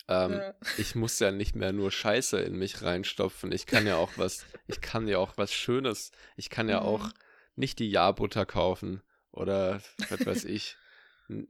Ähm, 0.09 0.33
ja. 0.33 0.55
ich 0.79 0.95
muss 0.95 1.19
ja 1.19 1.31
nicht 1.31 1.55
mehr 1.55 1.73
nur 1.73 1.91
Scheiße 1.91 2.41
in 2.41 2.57
mich 2.57 2.83
reinstopfen. 2.83 3.53
Ich 3.53 3.67
kann 3.67 3.87
ja 3.87 3.97
auch 3.97 4.13
was, 4.17 4.47
ich 4.67 4.81
kann 4.81 5.07
ja 5.07 5.19
auch 5.19 5.37
was 5.37 5.53
Schönes. 5.53 6.13
Ich 6.37 6.49
kann 6.51 6.69
ja 6.69 6.81
Mhm. 6.81 6.87
auch 6.87 7.11
nicht 7.57 7.79
die 7.79 7.91
Jahrbutter 7.91 8.47
kaufen 8.47 9.03
oder 9.31 9.83
was 10.09 10.25
weiß 10.27 10.45
ich. 10.45 10.77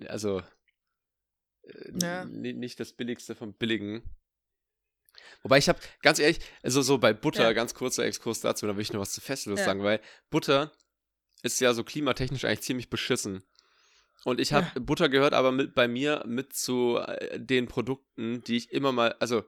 Also 0.09 0.43
äh, 1.63 1.93
Ja. 2.03 2.25
nicht 2.25 2.81
das 2.81 2.93
Billigste 2.93 3.35
vom 3.37 3.55
Billigen. 3.55 4.03
Wobei 5.43 5.59
ich 5.59 5.69
habe, 5.69 5.79
ganz 6.03 6.19
ehrlich, 6.19 6.41
also 6.63 6.83
so 6.83 6.99
bei 6.99 7.13
Butter, 7.13 7.45
Ja. 7.45 7.53
ganz 7.53 7.75
kurzer 7.75 8.05
Exkurs 8.05 8.41
dazu, 8.41 8.67
da 8.67 8.75
will 8.77 8.83
ich 8.83 8.93
noch 8.93 9.01
was 9.01 9.13
zu 9.13 9.21
Festivals 9.21 9.61
Ja. 9.61 9.67
sagen, 9.67 9.83
weil 9.85 10.01
Butter 10.31 10.73
ist 11.43 11.61
ja 11.61 11.73
so 11.75 11.85
klimatechnisch 11.85 12.45
eigentlich 12.45 12.63
ziemlich 12.63 12.91
beschissen. 12.91 13.45
Und 14.29 14.41
ich 14.41 14.53
habe 14.53 14.67
Ja. 14.75 14.81
Butter 14.81 15.09
gehört, 15.09 15.35
aber 15.35 15.53
mit 15.53 15.75
bei 15.75 15.89
mir 15.89 16.23
mit 16.27 16.53
zu 16.53 16.99
äh, 16.99 17.41
den 17.41 17.67
Produkten, 17.67 18.43
die 18.43 18.57
ich 18.57 18.73
immer 18.73 18.93
mal, 18.93 19.15
also 19.21 19.43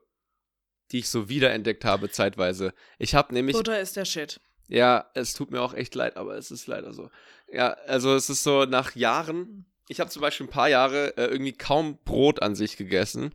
die 0.91 0.99
ich 0.99 1.09
so 1.09 1.29
wiederentdeckt 1.29 1.85
habe 1.85 2.11
zeitweise. 2.11 2.73
Ich 2.99 3.15
habe 3.15 3.33
nämlich, 3.35 3.55
Butter 3.57 3.81
ist 3.81 3.97
der 3.97 4.05
Shit. 4.05 4.41
ja, 4.69 5.09
es 5.15 5.35
tut 5.35 5.51
mir 5.51 5.61
auch 5.63 5.75
echt 5.75 5.95
leid, 5.95 6.17
aber 6.17 6.35
es 6.37 6.51
ist 6.51 6.67
leider 6.67 6.93
so. 6.93 7.11
Ja, 7.53 7.73
also 7.87 8.15
es 8.15 8.29
ist 8.31 8.43
so 8.43 8.65
nach 8.65 8.95
Jahren, 8.97 9.67
ich 9.89 10.01
habe 10.01 10.11
zum 10.11 10.23
Beispiel 10.23 10.47
ein 10.47 10.51
paar 10.51 10.69
Jahre 10.69 11.17
äh, 11.17 11.27
irgendwie 11.27 11.53
kaum 11.53 11.99
Brot 12.05 12.43
an 12.43 12.55
sich 12.55 12.77
gegessen. 12.77 13.35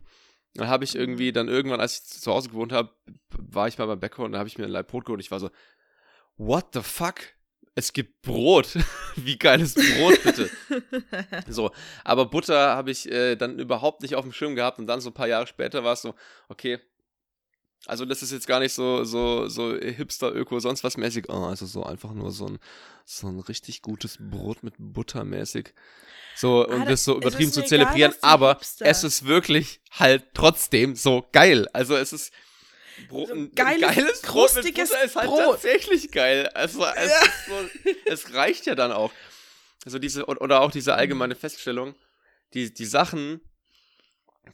Dann 0.54 0.68
habe 0.68 0.84
ich 0.84 0.94
irgendwie 0.96 1.32
dann 1.32 1.48
irgendwann, 1.48 1.80
als 1.80 1.98
ich 1.98 2.04
zu 2.20 2.32
Hause 2.32 2.48
gewohnt 2.48 2.72
habe, 2.72 2.90
war 3.30 3.68
ich 3.68 3.76
mal 3.78 3.86
beim 3.86 4.00
Bäcker 4.00 4.22
und 4.24 4.32
da 4.32 4.38
habe 4.38 4.48
ich 4.48 4.56
mir 4.58 4.64
ein 4.64 4.70
Leib 4.70 4.88
Brot 4.88 5.04
geholt. 5.04 5.20
Ich 5.20 5.30
war 5.30 5.40
so, 5.40 5.50
what 6.38 6.68
the 6.72 6.80
fuck? 6.82 7.16
Es 7.78 7.92
gibt 7.92 8.22
Brot. 8.22 8.70
Wie 9.16 9.36
geil 9.38 9.60
ist 9.60 9.76
Brot 9.76 10.22
bitte? 10.24 10.50
So, 11.48 11.70
aber 12.04 12.26
Butter 12.26 12.74
habe 12.74 12.90
ich 12.90 13.08
äh, 13.10 13.36
dann 13.36 13.58
überhaupt 13.58 14.02
nicht 14.02 14.14
auf 14.16 14.24
dem 14.24 14.32
Schirm 14.32 14.54
gehabt 14.56 14.78
und 14.78 14.86
dann 14.86 15.00
so 15.00 15.10
ein 15.10 15.14
paar 15.14 15.28
Jahre 15.28 15.46
später 15.46 15.84
war 15.84 15.92
es 15.92 16.02
so, 16.02 16.14
okay, 16.48 16.80
also 17.84 18.04
das 18.04 18.22
ist 18.22 18.32
jetzt 18.32 18.46
gar 18.48 18.58
nicht 18.60 18.72
so, 18.72 19.04
so, 19.04 19.46
so 19.48 19.76
Hipster-Öko, 19.76 20.58
sonst 20.58 20.82
was 20.84 20.96
mäßig, 20.96 21.26
oh, 21.28 21.44
also 21.44 21.66
so 21.66 21.84
einfach 21.84 22.12
nur 22.14 22.32
so 22.32 22.46
ein, 22.46 22.58
so 23.04 23.28
ein 23.28 23.38
richtig 23.40 23.82
gutes 23.82 24.16
Brot 24.18 24.62
mit 24.62 24.74
Butter 24.78 25.24
mäßig. 25.24 25.72
So, 26.34 26.66
um 26.66 26.82
Ah, 26.82 26.84
das 26.86 27.04
so 27.04 27.16
übertrieben 27.16 27.52
zu 27.52 27.62
zelebrieren, 27.64 28.12
egal, 28.12 28.30
aber 28.30 28.52
Hipster- 28.58 28.86
es 28.86 29.04
ist 29.04 29.26
wirklich 29.26 29.80
halt 29.92 30.24
trotzdem 30.34 30.96
so 30.96 31.26
geil. 31.32 31.68
Also 31.72 31.94
es 31.96 32.12
ist 32.12 32.32
Bro 33.08 33.26
So 33.26 33.32
ein, 33.34 33.38
ein 33.44 33.54
geiles, 33.54 33.94
geiles 33.96 34.22
Brot 34.22 34.30
krustiges 34.50 34.90
Butter 34.90 35.04
ist 35.04 35.16
halt 35.16 35.26
Brot. 35.28 35.38
tatsächlich 35.40 36.10
geil. 36.10 36.48
Also 36.54 36.84
es, 36.96 37.10
Ja. 37.10 37.20
so, 37.46 37.68
es 38.06 38.34
reicht 38.34 38.66
ja 38.66 38.74
dann 38.74 38.92
auch. 38.92 39.12
Also 39.84 39.98
diese, 39.98 40.26
oder 40.26 40.60
auch 40.62 40.70
diese 40.70 40.94
allgemeine. 40.94 41.34
Feststellung, 41.36 41.94
die, 42.54 42.72
die 42.74 42.86
Sachen, 42.86 43.40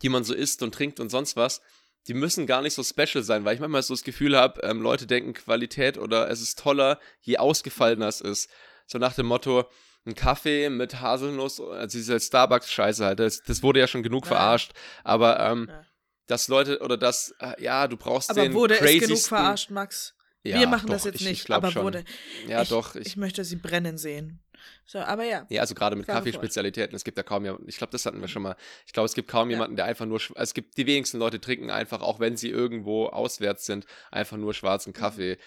die 0.02 0.08
man 0.08 0.25
so 0.25 0.34
isst 0.34 0.62
und 0.62 0.75
trinkt 0.75 1.00
und 1.00 1.11
sonst 1.11 1.37
was, 1.37 1.62
die 2.08 2.14
müssen 2.14 2.46
gar 2.46 2.62
nicht 2.62 2.75
so 2.75 2.82
special 2.82 3.22
sein, 3.22 3.44
weil 3.44 3.54
ich 3.54 3.61
manchmal 3.61 3.82
so 3.82 3.94
das 3.94 4.02
Gefühl 4.02 4.37
habe, 4.37 4.61
ähm, 4.62 4.82
Leute 4.82 5.06
denken 5.06 5.34
Qualität 5.34 5.96
oder 5.99 6.28
es 6.30 6.40
ist 6.40 6.58
toller, 6.58 6.99
je 7.20 7.38
ausgefallener 7.38 8.08
es 8.08 8.20
ist. 8.20 8.50
So 8.87 8.99
nach 8.99 9.14
dem 9.14 9.26
Motto, 9.26 9.64
ein 10.04 10.16
Kaffee 10.16 10.68
mit 10.68 11.00
Haselnuss, 11.00 11.61
also 11.61 11.96
diese 11.96 12.18
Starbucks-Scheiße 12.18 13.04
halt, 13.04 13.20
das, 13.20 13.42
das 13.42 13.62
wurde 13.62 13.78
ja 13.78 13.87
schon 13.87 14.02
genug 14.02 14.25
Ja. 14.25 14.32
verarscht, 14.32 14.72
aber 15.04 15.38
ähm, 15.40 15.66
Ja. 15.70 15.84
Dass 16.26 16.48
Leute 16.48 16.80
oder 16.80 16.96
das, 16.96 17.34
äh, 17.40 17.62
ja, 17.62 17.86
du 17.88 17.96
brauchst 17.96 18.30
Aber 18.30 18.42
den 18.42 18.54
wurde 18.54 18.78
es 18.78 19.00
genug 19.00 19.18
verarscht, 19.18 19.70
Max? 19.70 20.14
Ja, 20.44 20.58
Wir 20.58 20.66
machen 20.66 20.86
doch, 20.88 20.94
das 20.94 21.04
jetzt 21.04 21.16
ich- 21.16 21.22
ich 21.22 21.28
nicht, 21.28 21.44
glaub 21.46 21.58
aber 21.58 21.70
schon. 21.70 21.84
wurde. 21.84 22.04
Ja, 22.48 22.62
ich, 22.62 22.68
doch, 22.68 22.96
Ich, 22.96 23.06
ich, 23.06 23.16
möchte 23.16 23.44
sie 23.44 23.56
brennen 23.56 23.96
sehen. 23.96 24.40
So, 24.86 24.98
aber 24.98 25.24
ja. 25.24 25.46
Ja, 25.50 25.60
also 25.60 25.74
gerade 25.74 25.94
mit. 25.96 26.06
Kaffeespezialitäten, 26.06 26.94
es 26.96 27.04
gibt 27.04 27.16
ja 27.16 27.22
kaum 27.22 27.44
jemanden, 27.44 27.68
ich 27.68 27.76
glaube, 27.78 27.90
das 27.92 28.06
hatten 28.06 28.20
wir 28.20 28.28
schon 28.28 28.42
mal. 28.42 28.56
Ich 28.86 28.92
glaube, 28.92 29.06
es 29.06 29.14
gibt 29.14 29.28
kaum 29.28 29.50
Ja. 29.50 29.56
jemanden, 29.56 29.76
der 29.76 29.84
einfach 29.86 30.06
nur, 30.06 30.18
schw- 30.18 30.32
es 30.36 30.54
gibt 30.54 30.76
die 30.78 30.86
wenigsten 30.86 31.18
Leute 31.18 31.40
trinken 31.40 31.70
einfach, 31.70 32.00
auch 32.02 32.18
wenn 32.20 32.36
sie 32.36 32.48
irgendwo 32.50 33.06
auswärts 33.06 33.66
sind, 33.66 33.86
einfach 34.10 34.36
nur 34.36 34.48
Mhm. 34.50 34.54
schwarzen 34.54 34.92
Kaffee. 34.92 35.38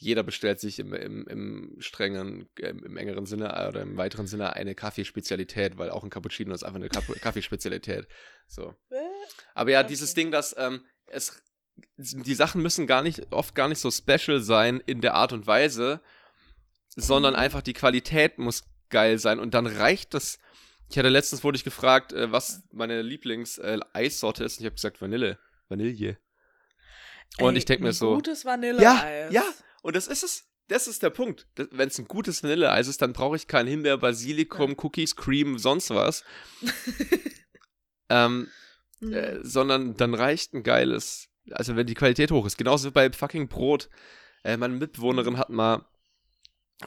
Jeder 0.00 0.22
bestellt 0.22 0.60
sich 0.60 0.78
im, 0.78 0.92
im, 0.94 1.26
im 1.26 1.76
strengen, 1.80 2.48
im, 2.58 2.84
im 2.84 2.96
engeren 2.96 3.26
Sinne 3.26 3.48
äh, 3.56 3.68
oder 3.68 3.82
im 3.82 3.96
weiteren 3.96 4.26
Sinne 4.28 4.52
eine 4.54 4.74
Kaffeespezialität, 4.76 5.76
weil 5.76 5.90
auch 5.90 6.04
ein 6.04 6.10
Cappuccino 6.10 6.54
ist 6.54 6.62
einfach 6.62 6.76
eine 6.78 6.88
Kaff- 6.88 7.12
Kaffeespezialität. 7.20 8.06
So. 8.46 8.74
Aber 9.54 9.70
ja, 9.72 9.80
Okay. 9.80 9.88
dieses 9.88 10.14
Ding, 10.14 10.30
dass 10.30 10.54
ähm, 10.56 10.84
es 11.06 11.42
die 11.96 12.34
Sachen 12.34 12.62
müssen 12.62 12.86
gar 12.86 13.02
nicht, 13.02 13.32
oft 13.32 13.54
gar 13.54 13.68
nicht 13.68 13.78
so 13.80 13.90
special 13.90 14.40
sein 14.40 14.80
in 14.86 15.00
der 15.00 15.14
Art 15.14 15.32
und 15.32 15.46
Weise, 15.46 16.00
sondern 16.96 17.34
Mhm. 17.34 17.40
einfach 17.40 17.62
die 17.62 17.72
Qualität 17.72 18.38
muss 18.38 18.64
geil 18.90 19.18
sein 19.18 19.38
und 19.38 19.54
dann 19.54 19.66
reicht 19.66 20.14
das. 20.14 20.38
Ich 20.90 20.96
hatte 20.98 21.08
letztens 21.08 21.44
wurde 21.44 21.56
ich 21.56 21.64
gefragt, 21.64 22.12
äh, 22.12 22.32
was 22.32 22.62
meine 22.72 23.02
Lieblings-Eissorte 23.02 24.42
ist 24.44 24.54
und 24.58 24.60
ich 24.60 24.66
habe 24.66 24.74
gesagt 24.76 25.00
Vanille. 25.00 25.38
Vanille. 25.68 26.16
Und 27.40 27.52
Ey, 27.54 27.58
ich 27.58 27.64
denke 27.64 27.82
mir 27.84 27.90
ein 27.90 27.92
so, 27.94 28.14
Gutes 28.14 28.44
Vanilleeis. 28.44 29.32
ja, 29.32 29.44
und 29.82 29.96
das 29.96 30.06
ist 30.08 30.22
es. 30.22 30.44
Das 30.68 30.86
ist 30.86 31.02
der 31.02 31.08
Punkt. 31.08 31.46
Wenn 31.70 31.88
es 31.88 31.98
ein 31.98 32.06
gutes 32.08 32.42
Vanilleeis 32.42 32.88
ist, 32.88 33.00
dann 33.00 33.14
brauche 33.14 33.36
ich 33.36 33.46
kein 33.46 33.66
Himbeer, 33.66 33.96
Basilikum, 33.96 34.74
Cookies, 34.76 35.16
Cream, 35.16 35.58
sonst 35.58 35.88
was. 35.90 36.24
ähm, 38.10 38.48
Mhm. 39.00 39.12
äh, 39.12 39.44
sondern 39.44 39.94
dann 39.96 40.12
reicht 40.12 40.54
ein 40.54 40.64
geiles, 40.64 41.28
also 41.52 41.76
wenn 41.76 41.86
die 41.86 41.94
Qualität 41.94 42.32
hoch 42.32 42.44
ist. 42.46 42.58
Genauso 42.58 42.88
wie 42.88 42.92
bei 42.92 43.12
fucking 43.12 43.46
Brot. 43.48 43.88
Äh, 44.42 44.56
meine 44.56 44.74
Mitbewohnerin 44.74 45.38
hat 45.38 45.50
mal 45.50 45.86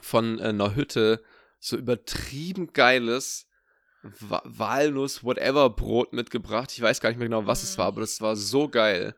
von 0.02 0.38
äh, 0.38 0.42
einer 0.44 0.74
Hütte 0.74 1.22
so 1.58 1.76
übertrieben 1.78 2.72
geiles 2.74 3.46
Wa 4.20 4.42
Walnuss, 4.44 5.24
whatever 5.24 5.70
Brot 5.70 6.12
mitgebracht. 6.12 6.70
Ich 6.72 6.82
weiß 6.82 7.00
gar 7.00 7.08
nicht 7.08 7.18
mehr 7.18 7.28
genau, 7.28 7.46
was 7.46 7.62
es 7.62 7.76
Mhm. 7.76 7.80
war, 7.80 7.86
aber 7.86 8.00
das 8.02 8.20
war 8.20 8.36
so 8.36 8.68
geil. 8.68 9.14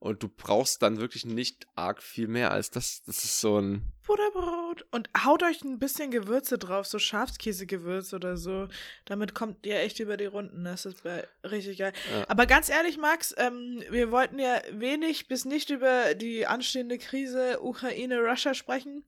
Und 0.00 0.22
du 0.22 0.28
brauchst 0.28 0.80
dann 0.82 0.98
wirklich 0.98 1.26
nicht 1.26 1.66
arg 1.76 2.02
viel 2.02 2.26
mehr 2.26 2.52
als 2.52 2.70
das. 2.70 3.02
Das 3.04 3.22
ist 3.22 3.38
so 3.38 3.58
ein. 3.60 3.92
Butterbrot. 4.06 4.86
Und 4.90 5.10
haut 5.26 5.42
euch 5.42 5.62
ein 5.62 5.78
bisschen 5.78 6.10
Gewürze 6.10 6.56
drauf, 6.56 6.86
so 6.86 6.98
Schafskäsegewürz 6.98 8.14
oder 8.14 8.38
so. 8.38 8.68
Damit 9.04 9.34
kommt 9.34 9.66
ihr 9.66 9.78
echt 9.78 10.00
über 10.00 10.16
die 10.16 10.24
Runden. 10.24 10.64
Das 10.64 10.86
ist 10.86 11.02
richtig 11.44 11.78
geil. 11.78 11.92
Ja. 12.10 12.24
Aber 12.28 12.46
ganz 12.46 12.70
ehrlich, 12.70 12.96
Max, 12.96 13.34
ähm, 13.36 13.84
wir 13.90 14.10
wollten 14.10 14.38
ja 14.38 14.62
wenig 14.72 15.28
bis 15.28 15.44
nicht 15.44 15.68
über 15.68 16.14
die 16.14 16.46
anstehende 16.46 16.96
Krise 16.96 17.60
Ukraine-Russia 17.60 18.54
sprechen. 18.54 19.04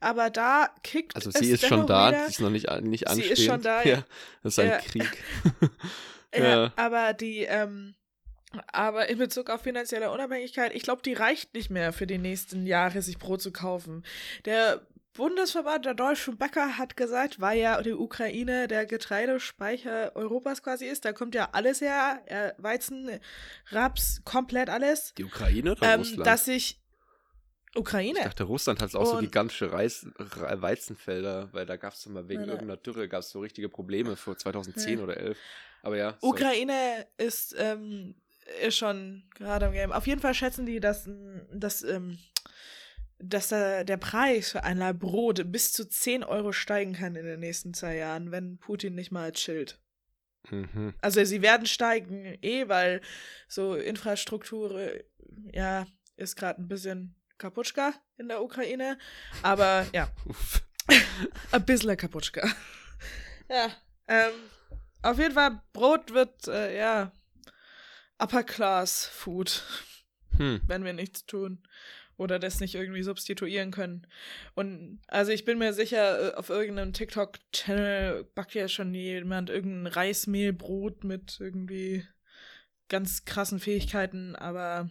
Aber 0.00 0.28
da 0.28 0.70
kickt 0.82 1.14
Also 1.14 1.30
es 1.30 1.36
sie 1.38 1.52
ist 1.52 1.64
schon 1.64 1.86
da, 1.86 2.08
wieder. 2.08 2.24
sie 2.24 2.30
ist 2.32 2.40
noch 2.40 2.50
nicht, 2.50 2.68
an- 2.68 2.82
nicht 2.82 3.08
Sie 3.10 3.20
ist 3.22 3.28
anstehend. 3.30 3.48
schon 3.48 3.62
da, 3.62 3.82
ja. 3.84 3.88
ja. 3.98 4.04
Das 4.42 4.54
ist 4.54 4.58
ein 4.58 4.68
Ja. 4.70 4.78
Krieg. 4.78 5.22
Ja. 6.34 6.72
aber 6.76 7.12
die, 7.12 7.40
ähm, 7.42 7.94
aber 8.72 9.08
in 9.08 9.18
Bezug 9.18 9.50
auf 9.50 9.62
finanzielle 9.62 10.10
Unabhängigkeit, 10.10 10.74
ich 10.74 10.82
glaube, 10.82 11.02
die 11.02 11.14
reicht 11.14 11.54
nicht 11.54 11.70
mehr 11.70 11.92
für 11.92 12.06
die 12.06 12.18
nächsten 12.18 12.66
Jahre, 12.66 13.02
sich 13.02 13.18
Brot 13.18 13.42
zu 13.42 13.52
kaufen. 13.52 14.04
Der 14.44 14.86
Bundesverband 15.14 15.84
der 15.84 15.92
deutschen 15.94 16.38
Bäcker 16.38 16.78
hat 16.78 16.96
gesagt, 16.96 17.40
weil 17.40 17.58
ja 17.58 17.80
die 17.82 17.92
Ukraine 17.92 18.66
der 18.66 18.86
Getreidespeicher 18.86 20.16
Europas 20.16 20.62
quasi 20.62 20.86
ist, 20.86 21.04
da 21.04 21.12
kommt 21.12 21.34
ja 21.34 21.50
alles 21.52 21.80
her, 21.82 22.22
äh, 22.26 22.52
Weizen, 22.56 23.20
Raps, 23.70 24.22
komplett 24.24 24.70
alles, 24.70 25.12
Die 25.18 25.24
Ukraine 25.24 25.72
oder 25.72 25.92
ähm, 25.94 26.00
Russland? 26.00 26.26
dass 26.26 26.44
sich 26.46 26.78
ich 27.74 27.78
Ukraine, 27.78 28.20
dachte, 28.22 28.44
Russland 28.44 28.82
hat 28.82 28.94
auch 28.94 29.06
so 29.06 29.16
Und- 29.16 29.20
gigantische 29.24 29.72
Reis, 29.72 30.06
Re- 30.18 30.60
Weizenfelder, 30.60 31.48
weil 31.52 31.64
da 31.66 31.76
gab 31.76 31.94
es 31.94 32.04
mal 32.06 32.28
wegen 32.28 32.40
Nein, 32.40 32.48
nein. 32.48 32.56
irgendeiner 32.56 32.76
Dürre 32.76 33.08
gab 33.08 33.20
es 33.20 33.30
so 33.30 33.40
richtige 33.40 33.68
Probleme 33.70 34.14
vor 34.16 34.36
2010 34.36 34.98
Ja. 34.98 35.04
oder 35.04 35.16
11. 35.16 35.38
Aber 35.82 35.96
ja. 35.96 36.16
so. 36.20 36.28
Ukraine 36.28 37.06
ist, 37.16 37.54
ähm, 37.58 38.14
ist 38.60 38.76
schon 38.76 39.24
gerade 39.34 39.66
im 39.66 39.72
Game. 39.72 39.92
Auf 39.92 40.06
jeden 40.06 40.20
Fall 40.20 40.34
schätzen 40.34 40.66
die, 40.66 40.80
dass, 40.80 41.06
ähm, 41.06 41.46
dass, 41.52 41.82
ähm, 41.82 42.18
dass 43.18 43.52
äh, 43.52 43.84
der 43.84 43.96
Preis 43.96 44.50
für 44.50 44.64
ein 44.64 44.78
Laib 44.78 45.00
Brot 45.00 45.50
bis 45.52 45.72
zu 45.72 45.88
10 45.88 46.24
Euro 46.24 46.52
steigen 46.52 46.94
kann 46.94 47.16
in 47.16 47.24
den 47.24 47.40
nächsten 47.40 47.74
zwei 47.74 47.96
Jahren, 47.96 48.30
wenn 48.30 48.58
Putin 48.58 48.94
nicht 48.94 49.12
mal 49.12 49.32
chillt. 49.32 49.78
Mhm. 50.50 50.94
Also 51.00 51.24
sie 51.24 51.42
werden 51.42 51.66
steigen, 51.66 52.36
eh, 52.42 52.68
weil 52.68 53.00
so 53.48 53.76
Infrastruktur, 53.76 54.78
äh, 54.78 55.04
ja, 55.52 55.86
ist 56.16 56.36
gerade 56.36 56.60
ein 56.60 56.68
bisschen 56.68 57.14
kaputschka 57.38 57.94
in 58.16 58.28
der 58.28 58.42
Ukraine. 58.42 58.98
Aber 59.42 59.86
ja, 59.92 60.10
ein 61.52 61.64
bisschen 61.64 61.96
kaputschka. 61.96 62.48
ja, 63.48 63.70
ähm, 64.08 64.32
auf 65.02 65.18
jeden 65.18 65.34
Fall, 65.34 65.60
Brot 65.72 66.12
wird, 66.12 66.48
äh, 66.48 66.76
ja, 66.78 67.12
Upper 68.22 68.44
Class 68.44 69.06
Food, 69.06 69.62
Hm. 70.36 70.60
wenn 70.66 70.84
wir 70.84 70.92
nichts 70.92 71.26
tun. 71.26 71.58
Oder 72.18 72.38
das 72.38 72.60
nicht 72.60 72.74
irgendwie 72.74 73.02
substituieren 73.02 73.70
können. 73.72 74.06
Und 74.54 75.00
also 75.08 75.32
ich 75.32 75.44
bin 75.44 75.58
mir 75.58 75.72
sicher, 75.72 76.34
äh, 76.34 76.34
auf 76.34 76.50
irgendeinem 76.50 76.92
TikTok-Channel 76.92 78.24
backt 78.34 78.54
ja 78.54 78.68
schon 78.68 78.94
jemand 78.94 79.50
irgendein 79.50 79.92
Reismehlbrot 79.92 81.04
mit 81.04 81.38
irgendwie 81.40 82.06
ganz 82.88 83.24
krassen 83.24 83.58
Fähigkeiten, 83.58 84.36
aber 84.36 84.90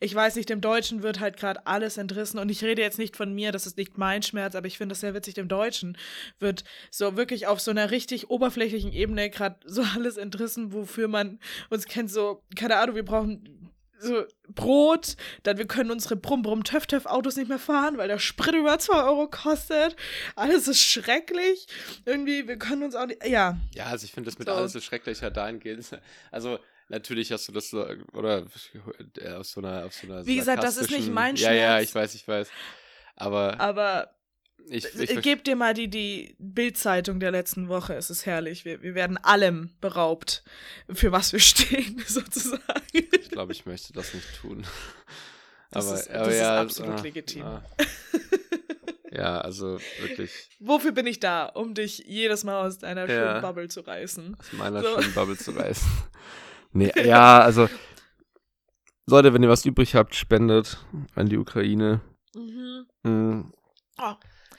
ich 0.00 0.14
weiß 0.14 0.36
nicht, 0.36 0.48
dem 0.48 0.60
Deutschen 0.60 1.02
wird 1.02 1.20
halt 1.20 1.36
gerade 1.36 1.66
alles 1.66 1.96
entrissen 1.96 2.38
und 2.38 2.48
ich 2.50 2.62
rede 2.64 2.82
jetzt 2.82 2.98
nicht 2.98 3.16
von 3.16 3.32
mir, 3.32 3.52
das 3.52 3.66
ist 3.66 3.76
nicht 3.76 3.98
mein 3.98 4.22
Schmerz, 4.22 4.54
aber 4.54 4.66
ich 4.66 4.78
finde 4.78 4.92
das 4.92 5.00
sehr 5.00 5.14
witzig, 5.14 5.34
dem 5.34 5.48
Deutschen 5.48 5.96
wird 6.38 6.64
so 6.90 7.16
wirklich 7.16 7.46
auf 7.46 7.60
so 7.60 7.70
einer 7.70 7.90
richtig 7.90 8.30
oberflächlichen 8.30 8.92
Ebene 8.92 9.30
gerade 9.30 9.56
so 9.64 9.82
alles 9.94 10.16
entrissen, 10.16 10.72
wofür 10.72 11.08
man 11.08 11.38
uns 11.70 11.86
kennt, 11.86 12.10
so, 12.10 12.42
keine 12.56 12.76
Ahnung, 12.76 12.96
wir 12.96 13.04
brauchen 13.04 13.58
so 13.98 14.24
Brot, 14.48 15.16
dann 15.44 15.58
wir 15.58 15.66
können 15.66 15.90
unsere 15.92 16.16
Brumm-Brumm-Töff-Töff-Autos 16.16 17.36
nicht 17.36 17.48
mehr 17.48 17.60
fahren, 17.60 17.98
weil 17.98 18.08
der 18.08 18.18
Sprit 18.18 18.54
über 18.54 18.76
2 18.78 19.04
Euro 19.04 19.28
kostet. 19.28 19.94
Alles 20.34 20.66
ist 20.66 20.80
schrecklich. 20.82 21.66
Irgendwie, 22.04 22.48
wir 22.48 22.58
können 22.58 22.82
uns 22.82 22.96
auch 22.96 23.06
nicht, 23.06 23.24
ja, 23.24 23.56
Ja, 23.74 23.84
also 23.86 24.04
ich 24.04 24.12
finde 24.12 24.28
das 24.28 24.38
mit 24.40 24.48
So. 24.48 24.54
alles 24.54 24.72
so 24.72 24.80
schrecklich 24.80 25.20
ja 25.20 25.30
dahingehend. 25.30 25.88
Also 26.32 26.58
natürlich 26.92 27.32
hast 27.32 27.48
du 27.48 27.52
das 27.52 27.70
so, 27.70 27.84
oder 28.12 28.44
äh, 29.18 29.30
aus 29.32 29.50
so 29.52 29.60
einer, 29.60 29.84
auf 29.86 29.94
so 29.94 30.06
einer 30.06 30.24
Wie 30.24 30.36
gesagt, 30.36 30.62
das 30.62 30.76
ist 30.76 30.90
nicht 30.90 31.10
mein 31.10 31.34
Ja, 31.36 31.52
ja, 31.52 31.72
Schmerz. 31.76 31.88
ich 31.88 31.94
weiß, 31.94 32.14
ich 32.14 32.28
weiß. 32.28 32.48
Aber 33.16 33.58
aber 33.60 34.14
ich, 34.68 34.84
ich, 34.94 35.10
Äh, 35.10 35.20
Gebt 35.20 35.48
dir 35.48 35.56
mal 35.56 35.74
die, 35.74 35.88
die 35.88 36.36
Bildzeitung 36.38 37.18
der 37.18 37.32
letzten 37.32 37.68
Woche. 37.68 37.94
Es 37.94 38.10
ist 38.10 38.26
herrlich. 38.26 38.64
Wir, 38.64 38.80
wir 38.82 38.94
werden 38.94 39.16
allem 39.18 39.70
beraubt, 39.80 40.44
für 40.92 41.10
was 41.10 41.32
wir 41.32 41.40
stehen, 41.52 42.00
sozusagen. 42.06 42.62
ich 42.92 43.28
glaube, 43.30 43.52
ich 43.52 43.66
möchte 43.66 43.92
das 43.92 44.14
nicht 44.14 44.28
tun. 44.40 44.64
Das 45.72 45.86
aber, 45.88 45.94
ist- 45.98 46.10
aber 46.10 46.18
das 46.26 46.34
ist 46.34 46.40
ja, 46.40 46.60
absolut 46.60 46.98
ah, 47.00 47.02
legitim. 47.02 47.42
ah. 47.42 47.62
Ja, 49.10 49.40
also 49.42 49.78
wirklich 50.00 50.30
Wofür 50.58 50.92
bin 50.92 51.06
ich 51.06 51.20
da? 51.20 51.44
Um 51.44 51.74
dich 51.74 51.98
jedes 52.06 52.44
Mal 52.44 52.66
aus 52.66 52.78
deiner 52.78 53.02
Ja. 53.02 53.06
schönen 53.08 53.42
Bubble 53.42 53.68
zu 53.68 53.80
reißen. 53.82 54.36
aus 54.38 54.52
meiner 54.52 54.80
So. 54.82 55.00
schönen 55.02 55.12
Bubble 55.14 55.36
zu 55.36 55.50
reißen. 55.50 55.86
Nee, 56.72 56.90
ja, 57.04 57.40
also 57.40 57.68
Leute, 59.06 59.34
wenn 59.34 59.42
ihr 59.42 59.48
was 59.48 59.64
übrig 59.64 59.94
habt, 59.94 60.14
spendet 60.14 60.78
an 61.14 61.28
die 61.28 61.36
Ukraine. 61.38 62.00
Mhm. 62.34 62.86
Mhm. 63.02 63.52
Oh, 63.98 64.14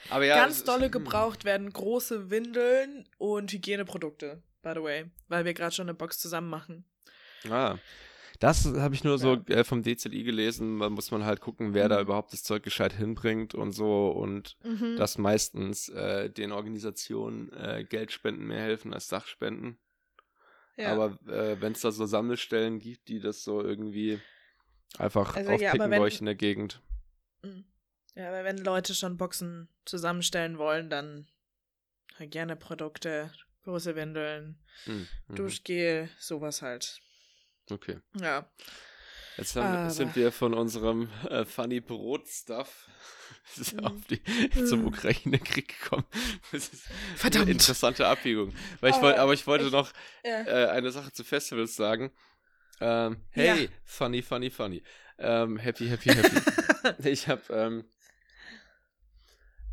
Aber 0.10 0.26
ja, 0.26 0.36
ganz 0.36 0.64
dolle 0.64 0.86
hm. 0.86 0.92
gebraucht 0.92 1.44
werden 1.46 1.72
große 1.72 2.30
Windeln 2.30 3.08
und 3.18 3.52
Hygieneprodukte, 3.52 4.44
by 4.62 4.74
the 4.76 4.84
way. 4.84 5.06
Weil 5.28 5.46
wir 5.46 5.54
gerade 5.54 5.74
schon 5.74 5.86
eine 5.88 5.96
Box 5.96 6.20
zusammen 6.20 6.50
machen. 6.50 6.86
Ah, 7.50 7.78
das 8.40 8.66
habe 8.66 8.94
ich 8.94 9.04
nur 9.04 9.18
so 9.18 9.36
Ja. 9.48 9.56
äh, 9.56 9.64
vom 9.64 9.82
DZI 9.84 10.24
gelesen. 10.24 10.80
Da 10.80 10.90
muss 10.90 11.12
man 11.12 11.26
halt 11.26 11.40
gucken, 11.40 11.74
wer 11.74 11.88
da 11.90 11.96
Mhm. 11.98 12.02
überhaupt 12.04 12.34
das 12.34 12.44
Zeug 12.44 12.62
gescheit 12.64 12.94
hinbringt 12.94 13.56
und 13.56 13.72
so. 13.72 14.10
Und 14.10 14.58
Mhm. 14.64 14.98
dass 14.98 15.18
meistens 15.18 15.90
äh, 15.90 16.30
den 16.30 16.52
Organisationen 16.52 17.52
äh, 17.54 17.86
Geldspenden 17.90 18.46
mehr 18.46 18.62
helfen 18.62 18.94
als 18.94 19.08
Sachspenden. 19.08 19.78
Ja. 20.78 20.94
Aber 20.94 21.18
äh, 21.32 21.60
wenn 21.62 21.74
es 21.74 21.82
da 21.82 21.92
so 21.92 22.06
Sammelstellen 22.06 22.80
gibt, 22.80 23.08
die 23.08 23.20
das 23.20 23.44
so 23.44 23.62
irgendwie 23.62 24.20
einfach 24.98 25.36
Also 25.36 25.52
ja, 25.52 25.56
aufpicken 25.56 25.80
bei 25.80 25.90
wenn- 25.96 26.02
euch 26.02 26.20
in 26.20 26.26
der 26.26 26.36
Gegend. 26.36 26.82
Mhm. 27.42 27.66
Ja, 28.16 28.28
aber 28.30 28.44
wenn 28.44 28.58
Leute 28.58 28.94
schon 28.94 29.18
Boxen 29.18 29.70
zusammenstellen 29.86 30.58
wollen, 30.60 30.90
dann 30.90 31.28
Hygieneprodukte, 32.18 33.32
große 33.64 33.96
Windeln, 33.96 34.60
Hm, 34.86 35.08
mhm. 35.28 35.36
Duschgel, 35.36 36.10
sowas 36.20 36.62
halt. 36.62 37.00
Okay. 37.72 38.00
Ja. 38.20 38.50
Jetzt 39.38 39.56
haben, 39.56 39.66
Aber- 39.78 39.90
sind 39.90 40.16
wir 40.16 40.32
von 40.32 40.54
unserem 40.54 41.10
äh, 41.30 41.44
Funny 41.46 41.80
Brot-Stuff 41.80 42.88
Mhm. 43.74 43.80
auf 43.82 43.94
die, 44.10 44.22
zum 44.66 44.86
Ukraine-Krieg 44.88 45.80
gekommen. 45.82 46.06
Das 46.52 46.70
ist 46.70 46.84
Verdammt. 47.16 47.44
eine 47.44 47.52
interessante 47.52 48.08
Abbiegung. 48.08 48.54
Weil 48.80 48.92
ich 48.92 48.98
Ah, 48.98 49.02
wollt, 49.02 49.18
aber 49.18 49.34
ich 49.34 49.46
wollte 49.48 49.66
ich- 49.66 49.72
noch 49.72 49.92
Ja. 50.24 50.44
äh, 50.46 50.70
eine 50.70 50.92
Sache 50.92 51.12
zu 51.12 51.24
Festivals 51.24 51.76
sagen. 51.76 52.12
Ähm, 52.80 53.18
hey, 53.32 53.64
Ja. 53.64 53.70
funny, 53.84 54.22
funny, 54.22 54.50
funny. 54.50 54.84
Ähm, 55.18 55.58
happy, 55.58 55.88
happy, 55.88 56.10
happy. 56.10 56.42
ich 57.10 57.28
habe 57.28 57.42
ähm, 57.52 57.86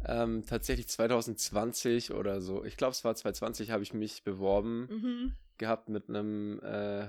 ähm, 0.07 0.44
tatsächlich 0.46 0.88
2020 0.88 2.12
oder 2.12 2.40
so, 2.40 2.64
ich 2.64 2.77
glaube 2.77 2.92
es 2.92 3.05
war 3.05 3.14
2020, 3.14 3.70
habe 3.70 3.83
ich 3.83 3.92
mich 3.94 4.25
beworben 4.25 4.87
mhm. 4.90 5.37
gehabt 5.59 5.88
mit 5.88 6.09
einem 6.09 6.61
äh, 6.61 7.07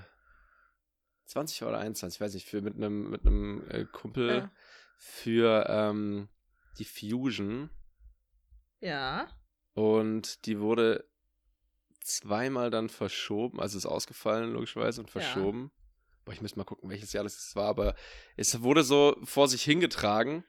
20 1.31 1.63
oder 1.63 1.79
21, 1.79 2.19
weiß 2.21 2.33
nicht, 2.33 2.47
für 2.47 2.61
mit 2.61 2.75
einem 2.75 3.09
mit 3.09 3.25
einem 3.25 3.67
äh, 3.69 3.85
Kumpel 3.85 4.37
Ja. 4.39 4.51
für 4.97 5.65
ähm, 5.69 6.29
die 6.77 6.85
Fusion 6.85 7.69
Ja. 8.79 9.27
und 9.73 10.45
die 10.45 10.59
wurde 10.59 11.05
zweimal 12.01 12.69
dann 12.71 12.89
verschoben, 12.89 13.59
also 13.59 13.77
ist 13.77 13.85
ausgefallen 13.85 14.51
logischerweise 14.53 15.01
und 15.01 15.07
Ja. 15.07 15.11
verschoben. 15.13 15.71
Boah, 16.25 16.33
ich 16.33 16.41
muss 16.41 16.55
mal 16.55 16.63
gucken, 16.63 16.89
welches 16.89 17.13
Jahr 17.13 17.23
das 17.23 17.55
war, 17.55 17.67
aber 17.67 17.95
es 18.37 18.61
wurde 18.61 18.83
so 18.83 19.17
vor 19.23 19.47
sich 19.47 19.63
hingetragen 19.63 20.43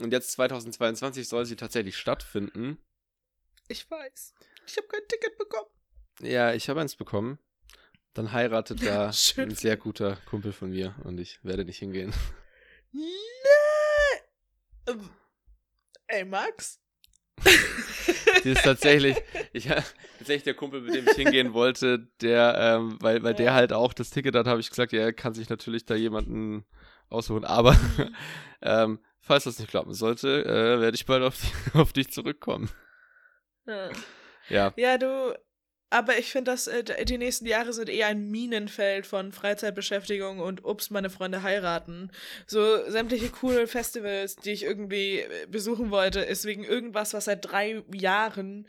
und 0.00 0.12
jetzt 0.12 0.32
2022 0.32 1.26
soll 1.28 1.46
sie 1.46 1.56
tatsächlich 1.56 1.96
stattfinden. 1.96 2.78
Ich 3.68 3.90
weiß. 3.90 4.34
Ich 4.66 4.76
habe 4.76 4.86
kein 4.88 5.06
Ticket 5.08 5.38
bekommen. 5.38 5.70
Ja, 6.20 6.52
ich 6.52 6.68
habe 6.68 6.80
eins 6.80 6.96
bekommen. 6.96 7.38
Dann 8.16 8.32
heiratet 8.32 8.84
da 8.84 9.12
Schön. 9.12 9.50
ein 9.50 9.54
sehr 9.54 9.76
guter 9.76 10.16
Kumpel 10.28 10.52
von 10.52 10.70
mir 10.70 10.94
und 11.04 11.20
ich 11.20 11.38
werde 11.44 11.64
nicht 11.66 11.78
hingehen. 11.78 12.14
Nee. 12.92 13.02
Ähm, 14.88 15.10
Ey, 16.08 16.24
Max? 16.24 16.80
Die 18.44 18.50
ist 18.50 18.62
tatsächlich, 18.62 19.16
ich 19.52 19.66
tatsächlich 19.66 20.44
der 20.44 20.54
Kumpel, 20.54 20.80
mit 20.80 20.94
dem 20.94 21.06
ich 21.06 21.14
hingehen 21.14 21.52
wollte, 21.52 22.08
der, 22.22 22.56
ähm, 22.58 22.96
weil, 23.00 23.22
weil 23.22 23.34
der 23.34 23.52
halt 23.52 23.72
auch 23.72 23.92
das 23.92 24.10
Ticket 24.10 24.34
hat, 24.34 24.46
habe 24.46 24.60
ich 24.60 24.70
gesagt, 24.70 24.92
ja, 24.92 25.00
er 25.00 25.12
kann 25.12 25.34
sich 25.34 25.50
natürlich 25.50 25.84
da 25.84 25.94
jemanden 25.94 26.64
aussuchen. 27.10 27.44
Aber 27.44 27.76
ähm, 28.62 29.00
falls 29.20 29.44
das 29.44 29.58
nicht 29.58 29.68
klappen 29.68 29.92
sollte, 29.92 30.44
äh, 30.44 30.80
werde 30.80 30.94
ich 30.94 31.04
bald 31.04 31.22
auf, 31.22 31.36
die, 31.38 31.78
auf 31.78 31.92
dich 31.92 32.10
zurückkommen. 32.10 32.70
Ja. 33.66 33.90
Ja. 34.48 34.72
Ja, 34.76 34.96
du, 34.96 35.36
aber 35.90 36.18
ich 36.18 36.32
finde, 36.32 36.50
dass 36.50 36.66
äh, 36.66 37.04
die 37.04 37.18
nächsten 37.18 37.46
Jahre 37.46 37.72
sind 37.72 37.88
eher 37.88 38.08
ein 38.08 38.28
Minenfeld 38.30 39.06
von 39.06 39.32
Freizeitbeschäftigung 39.32 40.40
und 40.40 40.64
ups, 40.64 40.90
meine 40.90 41.10
Freunde 41.10 41.42
heiraten. 41.42 42.10
So 42.46 42.90
sämtliche 42.90 43.28
coole 43.30 43.66
Festivals, 43.66 44.36
die 44.36 44.50
ich 44.50 44.64
irgendwie 44.64 45.20
äh, 45.20 45.46
besuchen 45.48 45.90
wollte, 45.90 46.20
ist 46.20 46.44
wegen 46.44 46.64
irgendwas, 46.64 47.14
was 47.14 47.26
seit 47.26 47.44
drei 47.44 47.82
Jahren 47.92 48.66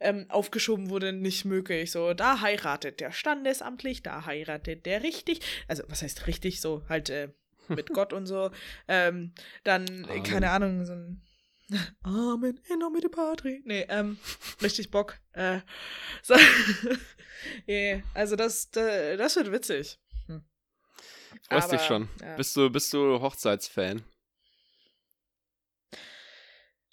ähm, 0.00 0.26
aufgeschoben 0.28 0.90
wurde, 0.90 1.12
nicht 1.12 1.44
möglich. 1.44 1.90
So, 1.90 2.12
da 2.14 2.40
heiratet 2.40 3.00
der 3.00 3.12
standesamtlich, 3.12 4.02
da 4.02 4.26
heiratet 4.26 4.86
der 4.86 5.02
richtig. 5.02 5.40
Also, 5.68 5.84
was 5.88 6.02
heißt 6.02 6.26
richtig? 6.26 6.60
So, 6.60 6.82
halt 6.88 7.08
äh, 7.10 7.28
mit 7.68 7.88
Gott 7.94 8.12
und 8.12 8.26
so. 8.26 8.50
Ähm, 8.88 9.32
dann, 9.64 10.04
Amen. 10.04 10.22
keine 10.22 10.50
Ahnung, 10.50 10.84
so 10.84 10.92
ein 10.92 11.22
Amen 12.02 12.60
in 12.70 12.78
nomine 12.78 13.08
Patri. 13.08 13.62
Nee, 13.64 13.86
ähm, 13.88 14.18
richtig 14.62 14.90
Bock. 14.90 15.18
Äh, 15.32 15.60
so. 16.22 16.34
yeah, 17.68 18.02
also 18.14 18.36
das, 18.36 18.70
das 18.70 19.36
wird 19.36 19.52
witzig. 19.52 19.98
Hm. 20.26 20.42
Freust 21.48 21.72
dich 21.72 21.82
schon. 21.82 22.08
Ja. 22.22 22.36
Bist 22.36 22.56
du, 22.56 22.70
bist 22.70 22.92
du 22.92 23.20
Hochzeitsfan? 23.20 24.02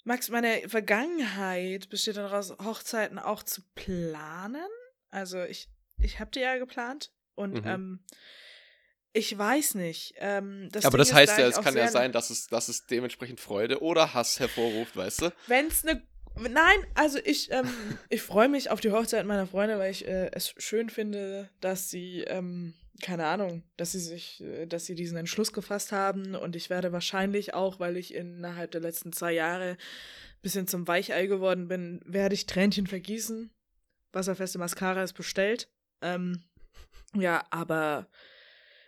Max, 0.04 0.28
meine 0.28 0.68
Vergangenheit 0.68 1.88
besteht 1.88 2.16
daraus, 2.16 2.52
Hochzeiten 2.62 3.18
auch 3.18 3.42
zu 3.42 3.62
planen. 3.74 4.68
Also 5.10 5.42
ich, 5.42 5.68
ich 5.98 6.20
habe 6.20 6.30
die 6.30 6.40
ja 6.40 6.58
geplant 6.58 7.12
und 7.34 7.64
mhm. 7.64 7.66
ähm, 7.66 8.04
ich 9.16 9.36
weiß 9.36 9.76
nicht. 9.76 10.14
Ähm, 10.18 10.68
das 10.72 10.84
Aber 10.84 10.98
Ding 10.98 11.06
das 11.06 11.14
heißt 11.14 11.38
ja, 11.38 11.48
es 11.48 11.60
kann 11.60 11.76
ja 11.76 11.88
sein, 11.88 12.12
dass 12.12 12.30
es, 12.30 12.46
dass 12.48 12.68
es 12.68 12.86
dementsprechend 12.86 13.40
Freude 13.40 13.80
oder 13.82 14.12
Hass 14.14 14.38
hervorruft, 14.38 14.96
weißt 14.96 15.22
du? 15.22 15.32
Wenn 15.46 15.66
es 15.66 15.84
eine 15.84 16.02
Nein, 16.38 16.76
also 16.94 17.18
ich, 17.24 17.50
ähm, 17.50 17.66
ich 18.10 18.20
freue 18.20 18.50
mich 18.50 18.68
auf 18.68 18.80
die 18.80 18.92
Hochzeit 18.92 19.24
meiner 19.24 19.46
Freunde, 19.46 19.78
weil 19.78 19.90
ich 19.90 20.06
äh, 20.06 20.30
es 20.32 20.52
schön 20.58 20.90
finde, 20.90 21.48
dass 21.62 21.88
sie, 21.88 22.24
ähm, 22.26 22.74
keine 23.00 23.24
Ahnung, 23.24 23.62
dass 23.78 23.92
sie 23.92 24.00
sich, 24.00 24.42
äh, 24.42 24.66
dass 24.66 24.84
sie 24.84 24.94
diesen 24.94 25.16
Entschluss 25.16 25.54
gefasst 25.54 25.92
haben 25.92 26.34
und 26.34 26.54
ich 26.54 26.68
werde 26.68 26.92
wahrscheinlich 26.92 27.54
auch, 27.54 27.80
weil 27.80 27.96
ich 27.96 28.12
innerhalb 28.12 28.70
der 28.72 28.82
letzten 28.82 29.14
zwei 29.14 29.32
Jahre 29.32 29.70
ein 29.70 30.42
bisschen 30.42 30.68
zum 30.68 30.86
Weichei 30.86 31.24
geworden 31.24 31.68
bin, 31.68 32.00
werde 32.04 32.34
ich 32.34 32.44
Tränchen 32.44 32.86
vergießen. 32.86 33.50
Wasserfeste 34.12 34.58
Mascara 34.58 35.04
ist 35.04 35.14
bestellt. 35.14 35.70
Ähm, 36.02 36.44
ja, 37.14 37.46
aber 37.48 38.08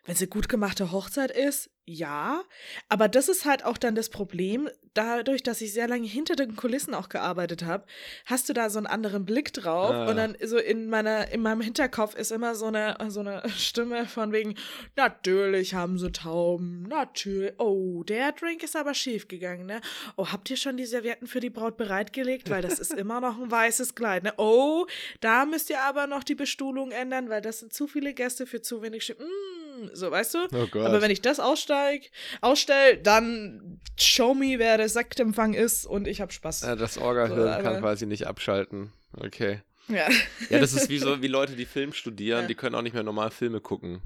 wenn 0.08 0.14
es 0.14 0.22
eine 0.22 0.28
gut 0.28 0.48
gemachte 0.48 0.90
Hochzeit 0.90 1.30
ist, 1.30 1.68
ja. 1.84 2.42
Aber 2.88 3.08
das 3.08 3.28
ist 3.28 3.44
halt 3.44 3.62
auch 3.62 3.76
dann 3.76 3.94
das 3.94 4.08
Problem, 4.08 4.70
dadurch, 4.94 5.42
dass 5.42 5.60
ich 5.60 5.74
sehr 5.74 5.86
lange 5.86 6.06
hinter 6.06 6.34
den 6.34 6.56
Kulissen 6.56 6.94
auch 6.94 7.10
gearbeitet 7.10 7.62
habe, 7.66 7.84
hast 8.24 8.48
du 8.48 8.54
da 8.54 8.70
so 8.70 8.78
einen 8.78 8.86
anderen 8.86 9.26
Blick 9.26 9.52
drauf. 9.52 9.90
Ah. 9.90 10.08
Und 10.08 10.16
dann 10.16 10.34
so 10.42 10.56
in 10.56 10.88
meiner, 10.88 11.30
in 11.30 11.42
meinem 11.42 11.60
Hinterkopf 11.60 12.14
ist 12.14 12.32
immer 12.32 12.54
so 12.54 12.66
eine, 12.66 12.96
so 13.08 13.20
eine 13.20 13.42
Stimme 13.50 14.06
von 14.06 14.32
wegen, 14.32 14.54
natürlich 14.96 15.74
haben 15.74 15.98
sie 15.98 16.10
Tauben, 16.10 16.84
natürlich. 16.84 17.52
Oh, 17.58 18.02
der 18.02 18.32
Drink 18.32 18.62
ist 18.62 18.76
aber 18.76 18.94
schief 18.94 19.28
gegangen, 19.28 19.66
ne? 19.66 19.82
Oh, 20.16 20.28
habt 20.28 20.48
ihr 20.48 20.56
schon 20.56 20.78
die 20.78 20.86
Servietten 20.86 21.26
für 21.26 21.40
die 21.40 21.50
Braut 21.50 21.76
bereitgelegt? 21.76 22.48
Weil 22.48 22.62
das 22.62 22.78
ist 22.78 22.92
immer 22.94 23.20
noch 23.20 23.38
ein 23.38 23.50
weißes 23.50 23.94
Kleid, 23.94 24.22
ne? 24.22 24.32
Oh, 24.38 24.86
da 25.20 25.44
müsst 25.44 25.68
ihr 25.68 25.82
aber 25.82 26.06
noch 26.06 26.24
die 26.24 26.34
Bestuhlung 26.34 26.92
ändern, 26.92 27.28
weil 27.28 27.42
das 27.42 27.58
sind 27.58 27.74
zu 27.74 27.86
viele 27.86 28.14
Gäste 28.14 28.46
für 28.46 28.62
zu 28.62 28.80
wenig 28.80 29.04
Schiff. 29.04 29.18
Mm 29.18 29.67
so, 29.92 30.10
weißt 30.10 30.34
du? 30.34 30.38
Oh 30.52 30.66
Gott. 30.70 30.86
Aber 30.86 31.02
wenn 31.02 31.10
ich 31.10 31.22
das 31.22 31.40
aussteig, 31.40 32.10
ausstell, 32.40 32.98
dann 32.98 33.80
show 33.98 34.34
me, 34.34 34.58
wer 34.58 34.76
der 34.76 34.88
Sektempfang 34.88 35.54
ist 35.54 35.86
und 35.86 36.06
ich 36.06 36.20
hab 36.20 36.32
Spaß. 36.32 36.62
Ja, 36.62 36.76
das 36.76 36.98
Orga-Hirn 36.98 37.56
so, 37.56 37.62
kann 37.62 37.80
quasi 37.80 38.06
nicht 38.06 38.26
abschalten. 38.26 38.92
Okay. 39.16 39.62
Ja. 39.88 40.08
Ja, 40.50 40.58
das 40.58 40.74
ist 40.74 40.88
wie 40.88 40.98
so 40.98 41.22
wie 41.22 41.28
Leute, 41.28 41.56
die 41.56 41.64
Film 41.64 41.92
studieren, 41.92 42.42
ja. 42.42 42.46
die 42.46 42.54
können 42.54 42.74
auch 42.74 42.82
nicht 42.82 42.94
mehr 42.94 43.02
normal 43.02 43.30
Filme 43.30 43.60
gucken. 43.60 44.02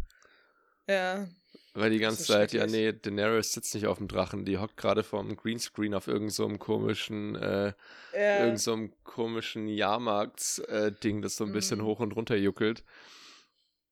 Ja. 0.88 1.26
Weil 1.74 1.90
die 1.90 1.98
ganze 1.98 2.24
Zeit, 2.24 2.52
ja, 2.52 2.66
nee, 2.66 2.92
Daenerys 2.92 3.52
sitzt 3.52 3.74
nicht 3.74 3.86
auf 3.86 3.96
dem 3.96 4.06
Drachen, 4.06 4.44
die 4.44 4.58
hockt 4.58 4.76
gerade 4.76 5.02
vorm 5.02 5.36
Greenscreen 5.36 5.94
auf 5.94 6.06
irgendeinem 6.06 6.30
so 6.30 6.48
komischen, 6.58 7.34
äh, 7.34 7.72
ja. 8.12 8.44
irgendeinem 8.44 8.56
so 8.58 8.88
komischen 9.04 9.68
Jahrmarkts-Ding, 9.68 11.18
äh, 11.18 11.22
das 11.22 11.36
so 11.36 11.44
ein 11.44 11.52
bisschen 11.52 11.80
mhm. 11.80 11.84
hoch 11.84 12.00
und 12.00 12.12
runter 12.12 12.36
juckelt. 12.36 12.84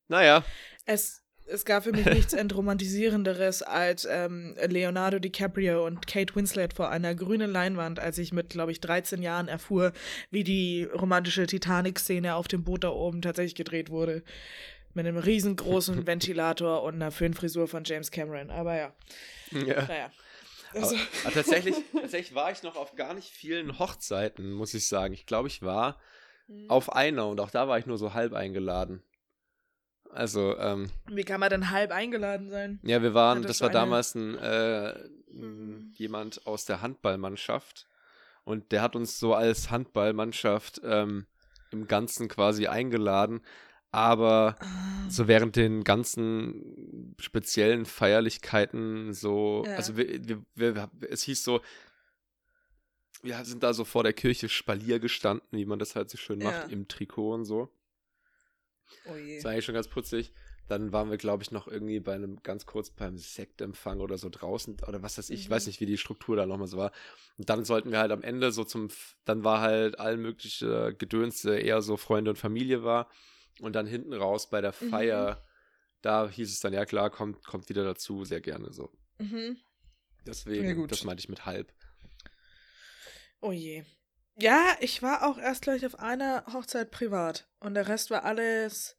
Naja. 0.09 0.43
Es, 0.85 1.23
es 1.51 1.65
gab 1.65 1.83
für 1.83 1.91
mich 1.91 2.05
nichts 2.13 2.33
Entromantisierenderes 2.33 3.61
als 3.61 4.05
ähm, 4.09 4.55
Leonardo 4.67 5.19
DiCaprio 5.19 5.85
und 5.85 6.07
Kate 6.07 6.35
Winslet 6.35 6.73
vor 6.73 6.89
einer 6.89 7.13
grünen 7.15 7.51
Leinwand, 7.51 7.99
als 7.99 8.17
ich 8.17 8.31
mit, 8.31 8.49
glaube 8.49 8.71
ich, 8.71 8.79
13 8.79 9.21
Jahren 9.21 9.47
erfuhr, 9.47 9.91
wie 10.29 10.43
die 10.43 10.83
romantische 10.85 11.45
Titanic-Szene 11.45 12.35
auf 12.35 12.47
dem 12.47 12.63
Boot 12.63 12.83
da 12.83 12.89
oben 12.89 13.21
tatsächlich 13.21 13.55
gedreht 13.55 13.89
wurde. 13.89 14.23
Mit 14.93 15.05
einem 15.05 15.17
riesengroßen 15.17 16.07
Ventilator 16.07 16.83
und 16.83 16.95
einer 16.95 17.11
Föhnfrisur 17.11 17.67
von 17.67 17.83
James 17.85 18.11
Cameron. 18.11 18.49
Aber 18.49 18.75
ja. 18.75 18.93
Ja. 19.51 19.85
Naja. 19.85 20.11
Also. 20.73 20.95
Aber, 20.95 21.05
aber 21.25 21.33
tatsächlich, 21.33 21.75
tatsächlich 21.93 22.35
war 22.35 22.51
ich 22.51 22.63
noch 22.63 22.75
auf 22.75 22.95
gar 22.95 23.13
nicht 23.13 23.29
vielen 23.29 23.77
Hochzeiten, 23.79 24.51
muss 24.51 24.73
ich 24.73 24.87
sagen. 24.87 25.13
Ich 25.13 25.25
glaube, 25.25 25.47
ich 25.49 25.61
war 25.61 25.99
mhm. 26.47 26.69
auf 26.69 26.93
einer 26.93 27.27
und 27.27 27.39
auch 27.39 27.51
da 27.51 27.67
war 27.67 27.77
ich 27.77 27.85
nur 27.85 27.97
so 27.97 28.13
halb 28.13 28.33
eingeladen. 28.33 29.03
Also, 30.13 30.57
ähm, 30.57 30.89
Wie 31.07 31.23
kann 31.23 31.39
man 31.39 31.49
denn 31.49 31.71
halb 31.71 31.91
eingeladen 31.91 32.49
sein? 32.49 32.79
Ja, 32.83 33.01
wir 33.01 33.13
waren, 33.13 33.43
das, 33.43 33.61
war 33.61 33.69
eine... 33.69 33.79
damals 33.79 34.15
ein, 34.15 34.37
äh, 34.37 34.93
mhm. 35.31 35.93
jemand 35.95 36.45
aus 36.45 36.65
der 36.65 36.81
Handballmannschaft 36.81 37.87
und 38.43 38.71
der 38.71 38.81
hat 38.81 38.95
uns 38.95 39.19
so 39.19 39.33
als 39.33 39.71
Handballmannschaft 39.71 40.81
ähm, 40.83 41.27
im 41.71 41.87
Ganzen 41.87 42.27
quasi 42.27 42.67
eingeladen, 42.67 43.41
aber 43.91 44.55
ah. 44.59 45.09
so 45.09 45.27
während 45.27 45.55
den 45.55 45.83
ganzen 45.83 47.15
speziellen 47.19 47.85
Feierlichkeiten 47.85 49.13
so, 49.13 49.63
ja. 49.65 49.75
also 49.75 49.97
wir, 49.97 50.27
wir, 50.55 50.75
wir, 50.75 50.89
es 51.09 51.23
hieß 51.23 51.43
so, 51.43 51.61
wir 53.23 53.43
sind 53.45 53.63
da 53.63 53.73
so 53.73 53.85
vor 53.85 54.03
der 54.03 54.13
Kirche 54.13 54.49
Spalier 54.49 54.99
gestanden, 54.99 55.47
wie 55.51 55.65
man 55.65 55.79
das 55.79 55.95
halt 55.95 56.09
so 56.09 56.17
schön 56.17 56.39
macht, 56.39 56.67
ja. 56.67 56.73
im 56.73 56.87
Trikot 56.87 57.33
und 57.33 57.45
so. 57.45 57.69
Oh 59.05 59.15
je. 59.15 59.35
Das 59.35 59.43
war 59.43 59.51
eigentlich 59.51 59.65
schon 59.65 59.75
ganz 59.75 59.87
putzig. 59.87 60.33
Dann 60.67 60.93
waren 60.93 61.09
wir, 61.09 61.17
glaube 61.17 61.43
ich, 61.43 61.51
noch 61.51 61.67
irgendwie 61.67 61.99
bei 61.99 62.13
einem 62.13 62.41
ganz 62.43 62.65
kurz 62.65 62.91
beim 62.91 63.17
Sektempfang 63.17 63.99
oder 63.99 64.17
so 64.17 64.29
draußen 64.29 64.77
oder 64.87 65.01
was 65.01 65.17
weiß 65.17 65.29
ich, 65.29 65.39
mhm. 65.39 65.43
ich 65.43 65.49
weiß 65.49 65.67
nicht, 65.67 65.81
wie 65.81 65.85
die 65.85 65.97
Struktur 65.97 66.35
da 66.35 66.45
nochmal 66.45 66.67
so 66.67 66.77
war. 66.77 66.91
Und 67.37 67.49
dann 67.49 67.65
sollten 67.65 67.91
wir 67.91 67.99
halt 67.99 68.11
am 68.11 68.23
Ende 68.23 68.51
so 68.51 68.63
zum, 68.63 68.89
dann 69.25 69.43
war 69.43 69.61
halt 69.61 69.99
allen 69.99 70.21
mögliche 70.21 70.95
Gedönse 70.97 71.57
eher 71.57 71.81
so 71.81 71.97
Freunde 71.97 72.31
und 72.31 72.37
Familie 72.37 72.83
war. 72.83 73.09
Und 73.59 73.75
dann 73.75 73.85
hinten 73.85 74.13
raus 74.13 74.49
bei 74.49 74.61
der 74.61 74.71
Feier, 74.71 75.35
mhm. 75.35 75.47
da 76.01 76.29
hieß 76.29 76.49
es 76.49 76.61
dann, 76.61 76.73
ja 76.73 76.85
klar, 76.85 77.09
kommt, 77.09 77.43
kommt 77.43 77.67
wieder 77.67 77.83
dazu, 77.83 78.23
sehr 78.23 78.41
gerne 78.41 78.71
so. 78.71 78.91
Mhm. 79.19 79.57
Deswegen, 80.25 80.87
das 80.87 81.03
meinte 81.03 81.21
ich 81.21 81.29
mit 81.29 81.45
halb. 81.45 81.73
Oh 83.41 83.51
je. 83.51 83.83
Ja, 84.41 84.75
ich 84.79 85.03
war 85.03 85.23
auch 85.23 85.37
erst 85.37 85.61
gleich 85.61 85.85
auf 85.85 85.99
einer 85.99 86.43
Hochzeit 86.51 86.89
privat 86.89 87.47
und 87.59 87.75
der 87.75 87.87
Rest 87.87 88.09
war 88.09 88.25
alles, 88.25 88.95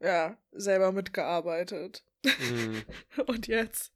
ja, 0.00 0.38
selber 0.52 0.90
mitgearbeitet. 0.90 2.02
Mhm. 2.24 2.82
und 3.26 3.46
jetzt 3.46 3.92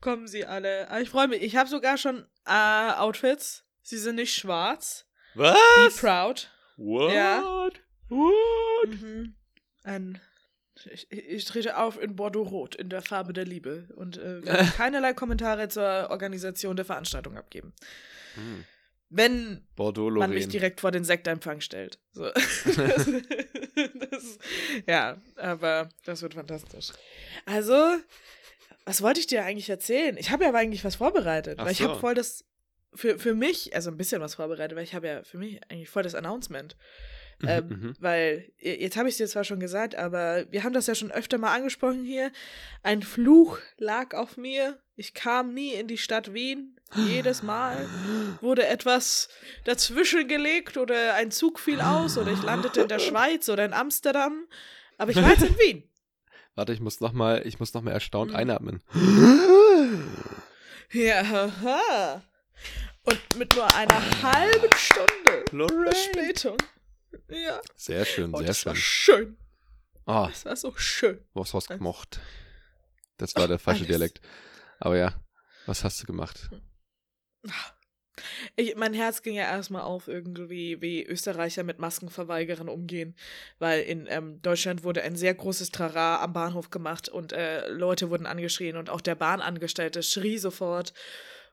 kommen 0.00 0.26
sie 0.26 0.46
alle. 0.46 0.88
Aber 0.88 1.02
ich 1.02 1.10
freue 1.10 1.28
mich. 1.28 1.42
Ich 1.42 1.56
habe 1.56 1.68
sogar 1.68 1.98
schon 1.98 2.24
äh, 2.46 2.92
Outfits. 2.92 3.64
Sie 3.82 3.98
sind 3.98 4.14
nicht 4.14 4.34
schwarz. 4.34 5.06
Was? 5.34 5.54
Be 5.76 5.90
proud. 6.00 6.50
What? 6.78 7.12
Ja. 7.12 7.42
What? 7.42 8.88
Mhm. 8.88 9.34
Ein 9.84 10.18
ich, 10.90 11.10
ich, 11.10 11.44
trete 11.44 11.76
auf 11.76 12.00
in 12.00 12.16
Bordeaux-Rot, 12.16 12.76
in 12.76 12.88
der 12.88 13.02
Farbe 13.02 13.34
der 13.34 13.44
Liebe 13.44 13.88
und 13.96 14.16
äh, 14.16 14.46
werde 14.46 14.64
keinerlei 14.76 15.12
Kommentare 15.12 15.68
zur 15.68 16.08
Organisation 16.08 16.76
der 16.76 16.86
Veranstaltung 16.86 17.36
abgeben. 17.36 17.74
Hm 18.34 18.64
wenn 19.10 19.66
man 19.76 20.30
mich 20.30 20.48
direkt 20.48 20.80
vor 20.80 20.90
den 20.90 21.04
Sektempfang 21.04 21.60
stellt. 21.60 21.98
So. 22.12 22.24
das, 22.64 23.10
das, 24.10 24.38
ja, 24.86 25.16
aber 25.36 25.88
das 26.04 26.22
wird 26.22 26.34
fantastisch. 26.34 26.88
Also, 27.46 27.96
was 28.84 29.02
wollte 29.02 29.20
ich 29.20 29.26
dir 29.26 29.44
eigentlich 29.44 29.70
erzählen? 29.70 30.16
Ich 30.18 30.30
habe 30.30 30.44
ja 30.44 30.50
aber 30.50 30.58
eigentlich 30.58 30.84
was 30.84 30.96
vorbereitet, 30.96 31.58
Ach 31.58 31.64
weil 31.64 31.72
ich 31.72 31.82
habe 31.82 31.98
voll 31.98 32.14
das 32.14 32.44
für, 32.94 33.18
für 33.18 33.34
mich, 33.34 33.74
also 33.74 33.90
ein 33.90 33.96
bisschen 33.96 34.20
was 34.20 34.34
vorbereitet, 34.34 34.76
weil 34.76 34.84
ich 34.84 34.94
habe 34.94 35.06
ja 35.06 35.22
für 35.22 35.38
mich 35.38 35.60
eigentlich 35.70 35.88
voll 35.88 36.02
das 36.02 36.14
Announcement. 36.14 36.76
Mhm, 37.40 37.48
ähm, 37.48 37.68
mhm. 37.68 37.96
Weil, 38.00 38.50
jetzt 38.58 38.96
habe 38.96 39.08
ich 39.08 39.14
es 39.14 39.18
dir 39.18 39.28
zwar 39.28 39.44
schon 39.44 39.60
gesagt, 39.60 39.94
aber 39.94 40.50
wir 40.50 40.64
haben 40.64 40.72
das 40.72 40.86
ja 40.86 40.94
schon 40.94 41.12
öfter 41.12 41.38
mal 41.38 41.54
angesprochen 41.54 42.04
hier. 42.04 42.32
Ein 42.82 43.02
Fluch 43.02 43.58
lag 43.76 44.14
auf 44.14 44.36
mir. 44.36 44.78
Ich 44.96 45.14
kam 45.14 45.54
nie 45.54 45.74
in 45.74 45.86
die 45.86 45.98
Stadt 45.98 46.34
Wien. 46.34 46.77
Jedes 46.94 47.42
Mal 47.42 47.86
wurde 48.40 48.66
etwas 48.66 49.28
dazwischen 49.64 50.26
gelegt 50.26 50.76
oder 50.78 51.14
ein 51.14 51.30
Zug 51.30 51.60
fiel 51.60 51.80
aus 51.80 52.16
oder 52.16 52.32
ich 52.32 52.42
landete 52.42 52.80
in 52.80 52.88
der 52.88 52.98
Schweiz 52.98 53.48
oder 53.48 53.64
in 53.64 53.72
Amsterdam. 53.74 54.46
Aber 54.96 55.10
ich 55.10 55.16
war 55.16 55.28
jetzt 55.30 55.42
in 55.42 55.58
Wien. 55.58 55.82
Warte, 56.54 56.72
ich 56.72 56.80
muss 56.80 57.00
nochmal, 57.00 57.46
ich 57.46 57.60
muss 57.60 57.74
noch 57.74 57.82
mal 57.82 57.90
erstaunt 57.92 58.30
mhm. 58.30 58.36
einatmen. 58.36 58.82
Ja, 60.90 61.26
haha. 61.28 62.22
Und 63.04 63.36
mit 63.38 63.54
nur 63.54 63.72
einer 63.74 64.22
halben 64.22 64.70
Stunde 64.76 65.44
Lorraine. 65.52 65.84
Verspätung 65.84 66.56
Ja. 67.28 67.60
Sehr 67.76 68.04
schön, 68.04 68.34
Oh, 68.34 68.38
sehr 68.38 68.46
das 68.48 68.66
war 68.66 68.74
schön. 68.74 69.16
schön. 69.18 69.36
Ah, 70.06 70.28
Das 70.28 70.44
war 70.46 70.56
so 70.56 70.74
schön. 70.76 71.20
was 71.34 71.52
hast 71.54 71.70
du 71.70 71.76
gemacht? 71.78 72.18
Das 73.18 73.34
war 73.36 73.46
der 73.46 73.58
falsche. 73.58 73.84
Dialekt. 73.84 74.20
Aber 74.80 74.96
ja, 74.96 75.14
was 75.66 75.84
hast 75.84 76.02
du 76.02 76.06
gemacht? 76.06 76.50
Ich, 78.56 78.74
mein 78.76 78.94
Herz 78.94 79.22
ging 79.22 79.34
ja 79.34 79.44
erstmal 79.44 79.82
auf 79.82 80.08
irgendwie, 80.08 80.80
wie 80.82 81.04
Österreicher 81.04 81.62
mit 81.62 81.78
Maskenverweigerern 81.78 82.68
umgehen, 82.68 83.14
weil 83.58 83.82
in 83.82 84.06
ähm, 84.08 84.42
Deutschland 84.42 84.82
wurde 84.82 85.02
ein 85.02 85.14
sehr 85.16 85.34
großes 85.34 85.70
Trara 85.70 86.22
am 86.22 86.32
Bahnhof 86.32 86.70
gemacht 86.70 87.08
und 87.08 87.32
äh, 87.32 87.68
Leute 87.68 88.10
wurden 88.10 88.26
angeschrien 88.26 88.76
und 88.76 88.90
auch 88.90 89.00
der 89.00 89.14
Bahnangestellte 89.14 90.02
schrie 90.02 90.38
sofort. 90.38 90.92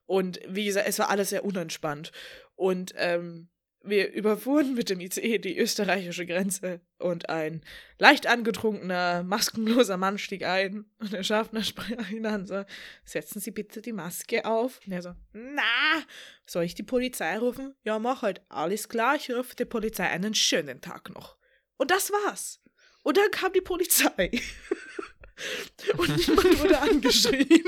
Und 0.07 0.39
wie 0.47 0.65
gesagt, 0.65 0.87
es 0.87 0.99
war 0.99 1.09
alles 1.09 1.29
sehr 1.29 1.45
unentspannt. 1.45 2.11
Und 2.55 2.93
ähm, 2.95 3.49
wir 3.87 4.11
überfuhren 4.11 4.73
mit 4.75 4.89
dem 4.89 4.99
ICE 4.99 5.39
die 5.39 5.57
österreichische 5.57 6.25
Grenze 6.25 6.81
und 6.97 7.29
ein 7.29 7.61
leicht 7.97 8.27
angetrunkener, 8.27 9.23
maskenloser 9.23 9.97
Mann 9.97 10.17
stieg 10.17 10.43
ein 10.43 10.85
und 10.99 11.13
der 11.13 11.23
Schaffner 11.23 11.63
sprach 11.63 12.09
ihn 12.09 12.25
an 12.25 12.45
so, 12.45 12.63
setzen 13.03 13.39
Sie 13.39 13.51
bitte 13.51 13.81
die 13.81 13.93
Maske 13.93 14.45
auf. 14.45 14.79
Und 14.85 14.93
er 14.93 15.01
so, 15.01 15.13
na, 15.33 16.03
soll 16.45 16.63
ich 16.63 16.75
die 16.75 16.83
Polizei 16.83 17.37
rufen? 17.37 17.75
Ja, 17.83 17.99
mach 17.99 18.21
halt. 18.21 18.41
Alles 18.49 18.89
klar, 18.89 19.15
ich 19.15 19.31
rufe 19.31 19.55
die 19.55 19.65
Polizei 19.65 20.07
einen 20.07 20.35
schönen 20.35 20.81
Tag 20.81 21.13
noch. 21.13 21.37
Und 21.77 21.91
das 21.91 22.11
war's. 22.11 22.61
Und 23.03 23.17
dann 23.17 23.31
kam 23.31 23.53
die 23.53 23.61
Polizei. 23.61 24.31
Und 25.97 26.27
niemand 26.27 26.59
wurde 26.59 26.79
angeschrien. 26.79 27.47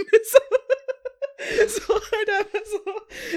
So, 1.67 1.93
halt 1.93 2.29
einfach 2.39 2.65
so. 2.65 2.81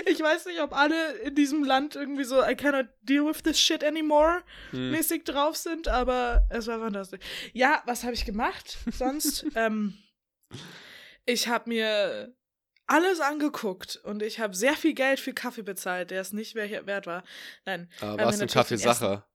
Ich 0.07 0.21
weiß 0.21 0.47
nicht, 0.47 0.61
ob 0.61 0.73
alle 0.73 1.13
in 1.19 1.35
diesem 1.35 1.65
Land 1.65 1.97
irgendwie 1.97 2.25
so 2.25 2.43
I 2.43 2.55
cannot 2.55 2.87
deal 3.03 3.27
with 3.27 3.43
this 3.43 3.61
shit 3.61 3.85
anymore 3.85 4.43
Hm. 4.71 4.91
mäßig 4.93 5.25
drauf 5.25 5.57
sind, 5.57 5.89
aber 5.89 6.47
es 6.51 6.67
war 6.67 6.79
fantastisch. 6.79 7.21
Ja, 7.53 7.83
was 7.87 8.05
habe 8.05 8.15
ich 8.15 8.25
gemacht 8.25 8.79
sonst? 8.91 9.45
ähm, 9.55 9.99
ich 11.27 11.49
habe 11.49 11.69
mir 11.69 12.35
alles 12.87 13.21
angeguckt 13.21 14.01
und 14.03 14.23
ich 14.23 14.41
habe 14.41 14.55
sehr 14.55 14.75
viel 14.75 14.95
Geld 14.95 15.21
für 15.21 15.33
Kaffee 15.33 15.63
bezahlt, 15.63 16.11
der 16.11 16.21
es 16.21 16.33
nicht 16.33 16.55
wert 16.57 17.07
war. 17.07 17.23
Nein, 17.65 17.89
Aber 18.01 18.19
wir 18.19 18.39
du 18.39 18.45
ein 18.45 18.49
Kaffeesacher? 18.49 19.30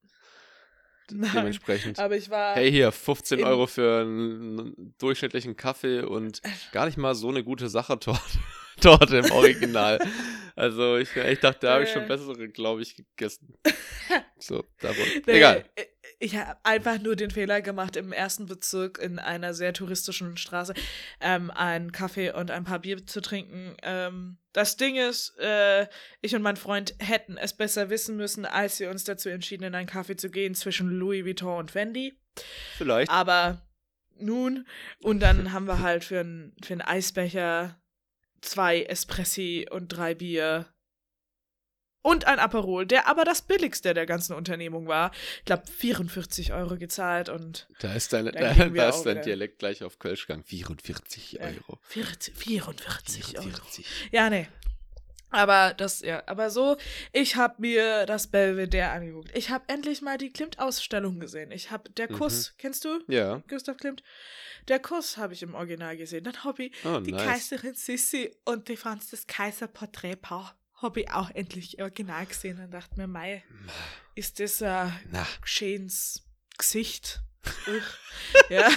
Nein. 1.12 1.32
Dementsprechend. 1.34 2.00
Aber 2.00 2.16
ich 2.16 2.30
war. 2.30 2.56
Hey, 2.56 2.72
hier, 2.72 2.92
15 2.92 3.40
in- 3.40 3.46
Euro 3.46 3.68
für 3.68 4.02
einen 4.02 4.94
durchschnittlichen 4.98 5.56
Kaffee 5.56 6.02
und 6.02 6.42
gar 6.72 6.86
nicht 6.86 6.98
mal 6.98 7.16
so 7.16 7.30
eine 7.30 7.44
gute 7.44 7.70
Sachertorte 7.70 8.22
Torte 8.82 9.18
im 9.20 9.32
Original. 9.32 10.00
also 10.56 10.98
ich, 10.98 11.16
ich 11.16 11.40
dachte, 11.40 11.60
da 11.68 11.74
habe 11.76 11.84
ich 11.86 11.90
schon 11.92 12.04
Äh. 12.04 12.08
bessere, 12.08 12.50
glaube 12.50 12.82
ich, 12.82 12.96
gegessen. 12.96 13.56
So, 14.38 14.66
davon. 14.82 15.04
Nee, 15.26 15.34
Egal. 15.38 15.66
Ich 16.20 16.36
habe 16.36 16.58
einfach 16.64 17.00
nur 17.00 17.16
den 17.16 17.32
Fehler 17.32 17.62
gemacht, 17.62 17.96
im 17.96 18.12
ersten 18.12 18.46
Bezirk 18.46 18.98
in 19.00 19.20
einer 19.20 19.54
sehr 19.54 19.74
touristischen 19.74 20.38
Straße 20.38 20.74
ähm, 21.20 21.52
einen 21.52 21.92
Kaffee 21.92 22.32
und 22.32 22.52
ein 22.52 22.64
paar 22.64 22.80
Bier 22.80 23.06
zu 23.06 23.22
trinken. 23.22 23.76
Ähm, 23.84 24.38
das 24.54 24.78
Ding 24.78 24.96
ist, 24.96 25.38
äh, 25.40 25.88
ich 26.22 26.36
und 26.36 26.42
mein 26.42 26.56
Freund 26.56 26.96
hätten 27.00 27.38
es 27.38 27.54
besser 27.54 27.90
wissen 27.90 28.16
müssen, 28.16 28.46
als 28.46 28.80
wir 28.80 28.90
uns 28.90 29.04
dazu 29.04 29.30
entschieden, 29.30 29.64
in 29.64 29.76
einen 29.76 29.88
Kaffee 29.88 30.16
zu 30.16 30.30
gehen 30.30 30.56
zwischen 30.56 30.90
Louis 30.90 31.26
Vuitton 31.26 31.58
und 31.58 31.72
Fendi. 31.72 32.18
Vielleicht. 32.78 33.12
Aber 33.12 33.62
nun, 34.18 34.68
und 35.00 35.20
dann 35.20 35.52
haben 35.52 35.68
wir 35.68 35.80
halt 35.80 36.04
für 36.04 36.22
einen 36.22 36.56
für 36.64 36.74
einen 36.74 36.82
Eisbecher 36.82 37.82
zwei 38.42 38.84
Espressi 38.84 39.68
und 39.70 39.90
drei 39.90 40.16
Bier 40.16 40.68
und 42.06 42.28
ein 42.28 42.38
Aperol, 42.38 42.86
der 42.86 43.08
aber 43.08 43.26
das 43.26 43.42
billigste 43.42 43.96
der 43.96 44.06
ganzen 44.06 44.34
Unternehmung 44.36 44.88
war. 44.88 45.10
Ich 45.40 45.46
glaube, 45.46 45.64
44 45.66 46.54
Euro 46.54 46.78
gezahlt 46.78 47.30
und 47.30 47.68
Da 47.80 47.94
ist 47.96 48.14
dein, 48.14 48.26
Da 48.26 48.32
da, 48.54 48.90
ist 48.90 49.04
dein. 49.04 49.24
Dialekt 49.24 49.58
gleich 49.58 49.84
auf 49.84 49.98
Kölsch 49.98 50.28
gegangen. 50.28 50.44
44 50.44 51.40
äh, 51.40 51.44
Euro. 51.44 51.80
40, 51.82 52.38
44 52.38 53.38
Euro. 53.40 53.42
44. 53.42 53.86
Ja, 54.12 54.30
nee. 54.30 54.48
Aber 55.32 55.74
das, 55.74 56.02
ja, 56.02 56.22
aber 56.28 56.52
so, 56.52 56.78
ich 57.12 57.36
habe 57.38 57.56
mir 57.58 58.06
das 58.06 58.28
Belvedere 58.28 58.90
angeguckt. 58.90 59.36
Ich 59.36 59.50
habe 59.50 59.64
endlich 59.68 60.04
mal 60.04 60.20
die 60.20 60.32
Klimt-Ausstellung 60.32 61.20
gesehen. 61.20 61.52
Ich 61.52 61.72
habe 61.72 61.90
der 61.90 62.12
Mhm. 62.12 62.18
Kuss, 62.20 62.54
kennst 62.60 62.86
du? 62.86 63.00
Ja. 63.08 63.42
Gustav 63.48 63.78
Klimt. 63.78 64.04
Der 64.68 64.80
Kuss 64.80 65.18
habe 65.18 65.34
ich 65.34 65.42
im 65.42 65.56
Original 65.56 65.98
gesehen. 65.98 66.24
Dann 66.24 66.44
habe 66.44 66.66
ich 66.66 66.72
Oh, 66.86 67.00
die 67.00 67.12
nice. 67.14 67.26
Kaiserin 67.26 67.74
Sissi 67.74 68.32
und 68.46 68.68
die 68.70 68.78
Franz 68.78 69.10
des 69.10 69.26
Kaiser-Porträtpaar 69.26 70.56
habe 70.76 71.02
ich 71.02 71.12
auch 71.12 71.30
endlich 71.32 71.82
original 71.82 72.26
gesehen 72.26 72.60
und 72.60 72.72
dachte 72.72 72.98
mir, 72.98 73.08
mei, 73.08 73.44
ist 74.16 74.40
das 74.40 74.62
ein 74.62 74.92
Na, 75.12 75.26
schönes 75.44 76.24
Gesicht? 76.58 77.22
Ja. 78.50 78.70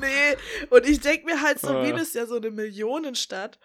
nee, 0.00 0.36
und 0.70 0.86
ich 0.86 1.00
denke 1.00 1.26
mir 1.26 1.40
halt, 1.42 1.60
so 1.60 1.68
Ah. 1.68 1.82
Wien 1.84 1.96
ist 1.96 2.14
ja 2.14 2.26
so 2.26 2.36
eine 2.36 2.50
Millionenstadt. 2.50 3.58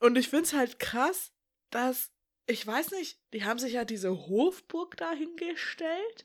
Und 0.00 0.16
ich 0.16 0.28
finde 0.28 0.44
es 0.44 0.52
halt 0.52 0.78
krass, 0.78 1.32
dass, 1.70 2.10
ich 2.46 2.66
weiß 2.66 2.92
nicht, 2.92 3.18
die 3.32 3.44
haben 3.44 3.58
sich 3.58 3.74
ja 3.74 3.84
diese 3.84 4.10
Hofburg 4.10 4.96
da 4.96 5.12
hingestellt 5.12 6.24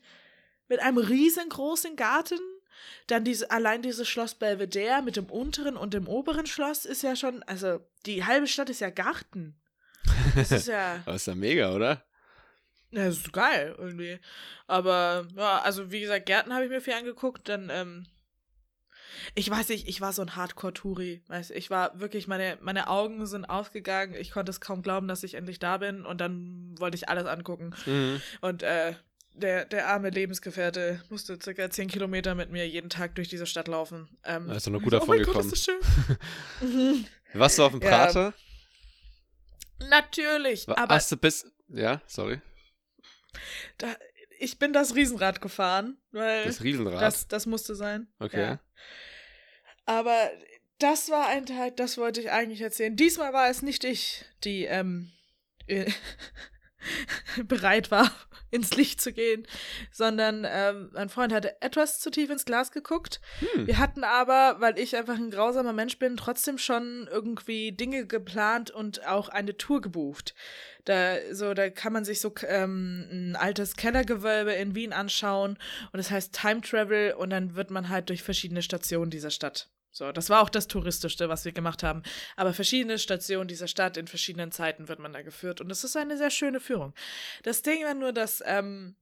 mit 0.67 0.79
einem 0.79 0.97
riesengroßen 0.97 1.95
Garten. 1.95 2.39
Dann 3.07 3.23
diese, 3.23 3.51
allein 3.51 3.81
dieses 3.81 4.07
Schloss 4.07 4.35
Belvedere 4.35 5.01
mit 5.01 5.15
dem 5.15 5.25
unteren 5.25 5.77
und 5.77 5.93
dem 5.93 6.07
oberen 6.07 6.45
Schloss 6.45 6.85
ist 6.85 7.03
ja 7.03 7.15
schon, 7.15 7.43
also 7.43 7.79
die 8.05 8.25
halbe 8.25 8.47
Stadt 8.47 8.69
ist 8.69 8.81
ja 8.81 8.89
Garten. 8.89 9.59
Das 10.35 10.51
ist 10.51 10.67
ja. 10.67 11.01
aber 11.05 11.15
ist 11.15 11.27
ja 11.27 11.35
mega, 11.35 11.73
oder? 11.73 12.03
Ja, 12.91 13.05
das 13.05 13.17
ist 13.17 13.33
geil 13.33 13.75
irgendwie. 13.77 14.19
Aber 14.67 15.25
ja, 15.35 15.59
also 15.59 15.91
wie 15.91 16.01
gesagt, 16.01 16.25
Gärten 16.25 16.53
habe 16.53 16.65
ich 16.65 16.69
mir 16.69 16.81
viel 16.81 16.93
angeguckt. 16.93 17.47
Dann, 17.47 17.69
ähm, 17.69 18.05
ich 19.33 19.49
weiß 19.49 19.69
nicht, 19.69 19.87
ich 19.87 20.01
war 20.01 20.11
so 20.11 20.21
ein 20.21 20.35
Hardcore-Touri. 20.35 21.23
Weißt 21.27 21.51
du, 21.51 21.53
ich 21.53 21.69
war 21.69 21.99
wirklich, 21.99 22.27
meine, 22.27 22.57
meine 22.61 22.89
Augen 22.89 23.25
sind 23.25 23.45
aufgegangen. 23.45 24.15
Ich 24.15 24.31
konnte 24.31 24.49
es 24.49 24.59
kaum 24.59 24.81
glauben, 24.81 25.07
dass 25.07 25.23
ich 25.23 25.35
endlich 25.35 25.59
da 25.59 25.77
bin. 25.77 26.05
Und 26.05 26.19
dann 26.19 26.75
wollte 26.79 26.95
ich 26.95 27.07
alles 27.07 27.25
angucken. 27.25 27.73
Mhm. 27.85 28.21
Und 28.41 28.63
äh, 28.63 28.95
der, 29.33 29.65
der 29.65 29.87
arme 29.87 30.09
Lebensgefährte 30.09 31.01
musste 31.09 31.39
circa 31.41 31.69
10 31.69 31.87
Kilometer 31.89 32.35
mit 32.35 32.51
mir 32.51 32.67
jeden 32.67 32.89
Tag 32.89 33.15
durch 33.15 33.27
diese 33.29 33.45
Stadt 33.45 33.67
laufen. 33.67 34.09
Ähm, 34.25 34.47
Da 34.47 34.55
ist 34.55 34.67
er 34.67 34.71
noch 34.71 34.81
gut 34.81 34.93
oh 34.93 34.99
davon 34.99 35.17
Gott, 35.17 35.27
gekommen. 35.27 35.51
ist 35.51 35.67
das 35.67 35.75
schön. 36.61 37.05
Warst 37.33 37.57
du 37.57 37.63
auf 37.63 37.71
dem 37.71 37.81
Ja. 37.81 37.89
Prater? 37.89 38.33
Natürlich, 39.89 40.67
Wa- 40.67 40.75
aber 40.77 40.95
Hast 40.95 41.11
du 41.11 41.17
bis. 41.17 41.45
Ja, 41.69 42.01
sorry. 42.05 42.41
da, 43.77 43.95
ich 44.39 44.59
bin 44.59 44.73
das 44.73 44.95
Riesenrad 44.95 45.41
gefahren, 45.41 45.97
weil 46.11 46.43
Das 46.45 46.61
Riesenrad. 46.63 47.01
Das, 47.01 47.27
das 47.27 47.45
musste 47.45 47.75
sein. 47.75 48.07
Okay. 48.19 48.41
Ja. 48.41 48.59
Aber 49.85 50.29
das 50.79 51.09
war 51.09 51.27
ein 51.27 51.45
Tag, 51.45 51.77
das 51.77 51.97
wollte 51.97 52.21
ich 52.21 52.31
eigentlich 52.31 52.61
erzählen. 52.61 52.95
Diesmal 52.95 53.33
war 53.33 53.49
es 53.49 53.61
nicht 53.61 53.83
ich, 53.83 54.25
die 54.43 54.65
ähm, 54.65 55.11
äh, 55.67 55.89
bereit 57.47 57.91
war, 57.91 58.11
ins 58.51 58.75
Licht 58.75 59.01
zu 59.01 59.13
gehen, 59.13 59.45
sondern 59.91 60.45
ähm, 60.49 60.89
mein 60.93 61.09
Freund 61.09 61.33
hatte 61.33 61.61
etwas 61.61 61.99
zu 61.99 62.09
tief 62.09 62.29
ins 62.29 62.45
Glas 62.45 62.71
geguckt. 62.71 63.21
Hm. 63.39 63.67
Wir 63.67 63.77
hatten 63.77 64.03
aber, 64.03 64.57
weil 64.59 64.77
ich 64.77 64.95
einfach 64.95 65.15
ein 65.15 65.31
grausamer 65.31 65.73
Mensch 65.73 65.99
bin, 65.99 66.17
trotzdem 66.17 66.57
schon 66.57 67.07
irgendwie 67.11 67.71
Dinge 67.71 68.05
geplant 68.05 68.71
und 68.71 69.05
auch 69.07 69.29
eine 69.29 69.57
Tour 69.57 69.81
gebucht. 69.81 70.35
Da, 70.85 71.15
so, 71.31 71.53
da 71.53 71.69
kann 71.69 71.93
man 71.93 72.05
sich 72.05 72.21
so 72.21 72.33
ähm, 72.47 73.07
ein 73.11 73.35
altes 73.35 73.75
Kellergewölbe 73.75 74.53
in 74.53 74.73
Wien 74.75 74.93
anschauen 74.93 75.57
und 75.91 75.97
das 75.97 76.09
heißt 76.09 76.33
Time 76.33 76.61
Travel 76.61 77.13
und 77.13 77.29
dann 77.29 77.55
wird 77.55 77.69
man 77.69 77.89
halt 77.89 78.09
durch 78.09 78.23
verschiedene 78.23 78.61
Stationen 78.61 79.11
dieser 79.11 79.29
Stadt. 79.29 79.69
So, 79.91 80.11
das 80.11 80.29
war 80.29 80.41
auch 80.41 80.49
das 80.49 80.67
Touristischste, 80.67 81.27
was 81.27 81.43
wir 81.43 81.51
gemacht 81.51 81.83
haben. 81.83 82.01
Aber 82.37 82.53
verschiedene 82.53 82.97
Stationen 82.97 83.47
dieser 83.47 83.67
Stadt 83.67 83.97
in 83.97 84.07
verschiedenen 84.07 84.51
Zeiten 84.51 84.87
wird 84.87 84.99
man 84.99 85.13
da 85.13 85.21
geführt 85.21 85.61
und 85.61 85.69
das 85.69 85.83
ist 85.83 85.97
eine 85.97 86.17
sehr 86.17 86.29
schöne 86.29 86.59
Führung. 86.59 86.93
Das 87.43 87.61
Ding 87.61 87.83
war 87.83 87.93
nur, 87.93 88.13
dass 88.13 88.41
ähm, 88.45 88.95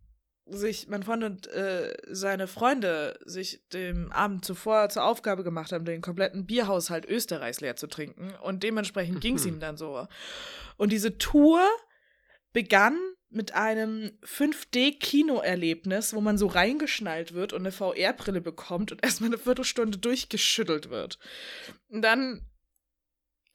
sich 0.51 0.87
mein 0.87 1.03
Freund 1.03 1.23
und 1.23 1.47
äh, 1.47 1.95
seine 2.07 2.47
Freunde 2.47 3.19
sich 3.23 3.61
dem 3.69 4.11
Abend 4.11 4.43
zuvor 4.43 4.89
zur 4.89 5.03
Aufgabe 5.03 5.43
gemacht 5.43 5.71
haben, 5.71 5.85
den 5.85 6.01
kompletten 6.01 6.45
Bierhaushalt 6.45 7.05
Österreichs 7.05 7.61
leer 7.61 7.75
zu 7.75 7.87
trinken. 7.87 8.33
Und 8.41 8.63
dementsprechend 8.63 9.21
ging 9.21 9.35
es 9.35 9.45
ihm 9.45 9.59
dann 9.59 9.77
so. 9.77 10.07
Und 10.77 10.91
diese 10.91 11.17
Tour 11.17 11.61
begann 12.51 12.97
mit 13.29 13.53
einem 13.53 14.11
5D-Kinoerlebnis, 14.23 16.13
wo 16.13 16.21
man 16.21 16.37
so 16.37 16.47
reingeschnallt 16.47 17.33
wird 17.33 17.53
und 17.53 17.61
eine 17.61 17.71
VR-Brille 17.71 18.41
bekommt 18.41 18.91
und 18.91 19.03
erstmal 19.03 19.29
eine 19.29 19.37
Viertelstunde 19.37 19.97
durchgeschüttelt 19.97 20.89
wird. 20.89 21.19
Und 21.89 22.01
dann 22.01 22.45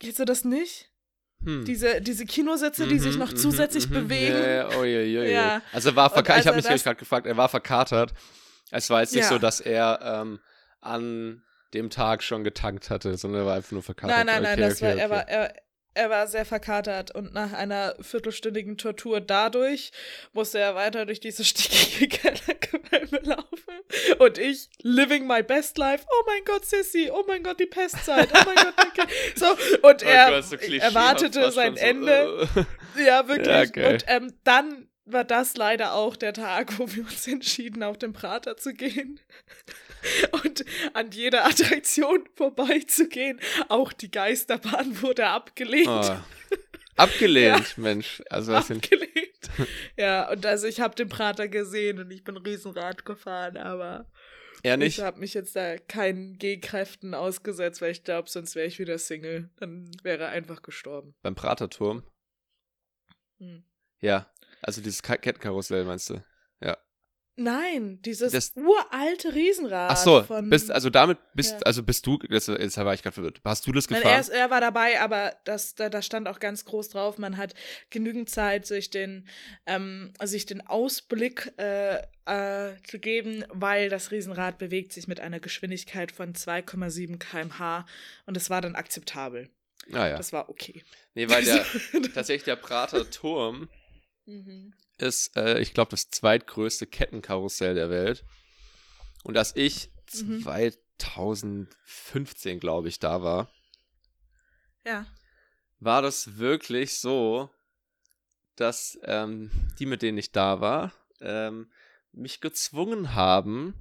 Kennst 0.00 0.18
du 0.18 0.24
das 0.24 0.44
nicht? 0.44 0.90
Hm. 1.44 1.64
Diese, 1.64 2.00
diese 2.00 2.24
Kinositze, 2.26 2.86
die 2.86 2.98
sich 2.98 3.14
Mhm, 3.14 3.20
noch 3.20 3.30
mhm, 3.32 3.36
zusätzlich 3.36 3.88
mhm. 3.88 3.94
bewegen. 3.94 4.34
Ja, 4.34 4.48
ja, 4.48 4.68
oh, 4.78 4.84
je, 4.84 5.04
je. 5.04 5.32
Ja. 5.32 5.62
Also 5.72 5.90
er 5.90 5.96
war 5.96 6.10
verkatert. 6.10 6.42
Ich 6.42 6.46
habe 6.46 6.60
er 6.60 6.72
mich 6.72 6.84
gerade 6.84 6.96
gefragt, 6.98 7.26
er 7.26 7.36
war 7.36 7.48
verkatert. 7.48 8.12
Es 8.70 8.90
war 8.90 9.00
jetzt 9.00 9.14
nicht 9.14 9.24
Ja. 9.24 9.28
so, 9.28 9.38
dass 9.38 9.60
er 9.60 10.00
ähm, 10.02 10.40
an 10.80 11.42
dem 11.74 11.90
Tag 11.90 12.22
schon 12.22 12.44
getankt 12.44 12.88
hatte, 12.90 13.16
sondern 13.16 13.42
er 13.42 13.46
war 13.46 13.56
einfach 13.56 13.72
nur 13.72 13.82
verkatert. 13.82 14.16
Nein, 14.16 14.26
nein, 14.26 14.42
nein, 14.42 14.52
Okay, 14.52 14.60
das 14.60 14.82
okay, 14.82 14.84
war, 14.84 14.96
er 14.96 15.06
okay. 15.06 15.10
war, 15.10 15.28
er, 15.28 15.54
er 15.94 16.10
war 16.10 16.26
sehr 16.26 16.44
verkatert 16.44 17.14
und 17.14 17.32
nach 17.32 17.52
einer 17.52 17.94
viertelstündigen 18.00 18.76
Tortur 18.76 19.20
dadurch 19.20 19.92
musste 20.32 20.58
er 20.58 20.74
weiter 20.74 21.06
durch 21.06 21.20
diese 21.20 21.44
stickige 21.44 22.08
Kellergewölbe 22.18 23.20
laufen. 23.22 23.74
Und 24.18 24.38
ich, 24.38 24.68
living 24.82 25.26
my 25.26 25.42
best 25.42 25.78
life, 25.78 26.04
oh 26.10 26.22
mein 26.26 26.44
Gott, 26.44 26.64
Sissy, 26.64 27.10
oh 27.12 27.24
mein 27.26 27.42
Gott, 27.42 27.60
die 27.60 27.66
Pestzeit, 27.66 28.28
oh 28.32 28.42
mein 28.44 28.56
Gott, 28.56 28.74
danke. 28.76 29.12
So, 29.36 29.46
und 29.86 30.02
Oh 30.02 30.06
er 30.06 30.30
Gott, 30.30 30.44
so 30.44 30.56
erwartete 30.56 31.50
sein 31.52 31.76
schon 31.76 31.86
Ende. 31.86 32.48
So, 32.54 32.60
äh. 32.60 33.06
Ja, 33.06 33.28
wirklich. 33.28 33.44
Ja, 33.54 33.64
geil. 33.66 33.92
und 33.94 34.04
ähm, 34.08 34.32
dann 34.44 34.88
war 35.06 35.24
das 35.24 35.56
leider 35.56 35.94
auch 35.94 36.16
der 36.16 36.32
Tag, 36.32 36.78
wo 36.78 36.90
wir 36.94 37.02
uns 37.02 37.26
entschieden, 37.26 37.82
auf 37.82 37.98
den 37.98 38.12
Prater 38.12 38.56
zu 38.56 38.72
gehen. 38.72 39.20
Und 40.44 40.64
an 40.92 41.10
jeder 41.10 41.44
Attraktion 41.46 42.28
vorbeizugehen. 42.34 43.40
Auch 43.68 43.92
die 43.92 44.10
Geisterbahn 44.10 45.02
wurde 45.02 45.26
abgelehnt. 45.26 45.88
Oh. 46.96 47.02
Abgelehnt, 47.02 47.76
Mensch. 47.76 48.22
Also 48.30 48.52
was 48.52 48.70
abgelehnt. 48.70 49.10
ja, 49.96 50.30
und 50.30 50.46
also 50.46 50.68
ich 50.68 50.80
habe 50.80 50.94
den 50.94 51.08
Prater 51.08 51.48
gesehen 51.48 51.98
und 51.98 52.08
ich 52.12 52.22
bin 52.22 52.36
Riesenrad 52.36 53.04
gefahren, 53.04 53.56
aber 53.56 54.08
Er 54.62 54.76
nicht? 54.76 54.98
ich 54.98 55.04
habe 55.04 55.18
mich 55.18 55.34
jetzt 55.34 55.56
da 55.56 55.76
keinen 55.76 56.38
Gehkräften 56.38 57.14
ausgesetzt, 57.14 57.82
weil 57.82 57.90
ich 57.90 58.04
glaube, 58.04 58.30
sonst 58.30 58.54
wäre 58.54 58.68
ich 58.68 58.78
wieder 58.78 58.96
Single. 58.98 59.50
Dann 59.56 59.90
wäre 60.04 60.22
er 60.22 60.28
einfach 60.28 60.62
gestorben. 60.62 61.16
Beim 61.22 61.34
Praterturm? 61.34 62.04
Hm. 63.38 63.64
Ja. 64.00 64.30
Also 64.66 64.80
dieses 64.80 65.02
Ka- 65.02 65.16
Kettenkarussell, 65.18 65.84
meinst 65.84 66.10
du? 66.10 66.22
Nein, 67.36 68.00
dieses 68.02 68.30
Das- 68.30 68.52
uralte 68.54 69.34
Riesenrad. 69.34 69.90
Ach 69.90 69.96
so, 69.96 70.22
von, 70.22 70.48
bist, 70.48 70.70
also 70.70 70.88
damit 70.88 71.18
bist, 71.34 71.50
Ja. 71.54 71.58
also 71.64 71.82
bist 71.82 72.06
du, 72.06 72.16
das, 72.18 72.46
jetzt 72.46 72.76
war 72.76 72.94
ich 72.94 73.02
gerade 73.02 73.14
verwirrt. 73.14 73.40
Hast 73.44 73.66
du 73.66 73.72
das 73.72 73.90
Nein, 73.90 73.98
gefahren? 74.02 74.14
er, 74.14 74.20
ist, 74.20 74.28
er 74.28 74.50
war 74.50 74.60
dabei, 74.60 75.00
aber 75.00 75.34
das, 75.44 75.74
da, 75.74 75.88
da 75.88 76.00
stand 76.00 76.28
auch 76.28 76.38
ganz 76.38 76.64
groß 76.64 76.90
drauf, 76.90 77.18
man 77.18 77.36
hat 77.36 77.54
genügend 77.90 78.30
Zeit, 78.30 78.66
sich 78.68 78.88
den, 78.90 79.26
ähm, 79.66 80.12
sich 80.22 80.46
den 80.46 80.64
Ausblick 80.64 81.52
äh, 81.58 81.96
äh, 82.26 82.76
zu 82.86 83.00
geben, 83.00 83.44
weil 83.48 83.88
das 83.88 84.12
Riesenrad 84.12 84.58
bewegt 84.58 84.92
sich 84.92 85.08
mit 85.08 85.18
einer 85.18 85.40
Geschwindigkeit 85.40 86.12
von 86.12 86.34
2,7 86.36 87.18
km/h 87.18 87.84
und 88.26 88.36
es 88.36 88.48
war 88.48 88.60
dann 88.60 88.76
akzeptabel. 88.76 89.50
ah 89.92 90.06
ja. 90.06 90.16
Das 90.16 90.32
war 90.32 90.48
okay. 90.48 90.84
Nee, 91.14 91.28
weil 91.28 91.42
der, 91.44 91.66
tatsächlich 92.14 92.44
der 92.44 92.54
Praterturm 92.56 93.68
mhm. 94.26 94.74
ist, 94.98 95.36
äh, 95.36 95.58
ich 95.60 95.74
glaube, 95.74 95.90
das 95.90 96.10
zweitgrößte 96.10 96.86
Kettenkarussell 96.86 97.74
der 97.74 97.90
Welt. 97.90 98.24
Und 99.22 99.36
als 99.36 99.54
ich 99.56 99.90
Mhm. 100.22 100.42
2015, 100.42 102.60
glaube 102.60 102.88
ich, 102.88 102.98
da 102.98 103.22
war, 103.22 103.50
Ja. 104.84 105.06
war 105.80 106.02
das 106.02 106.38
wirklich 106.38 106.98
so, 107.00 107.50
dass 108.56 108.98
ähm, 109.02 109.50
die, 109.78 109.86
mit 109.86 110.02
denen 110.02 110.18
ich 110.18 110.30
da 110.30 110.60
war, 110.60 110.92
ähm, 111.20 111.72
mich 112.12 112.40
gezwungen 112.40 113.14
haben, 113.14 113.74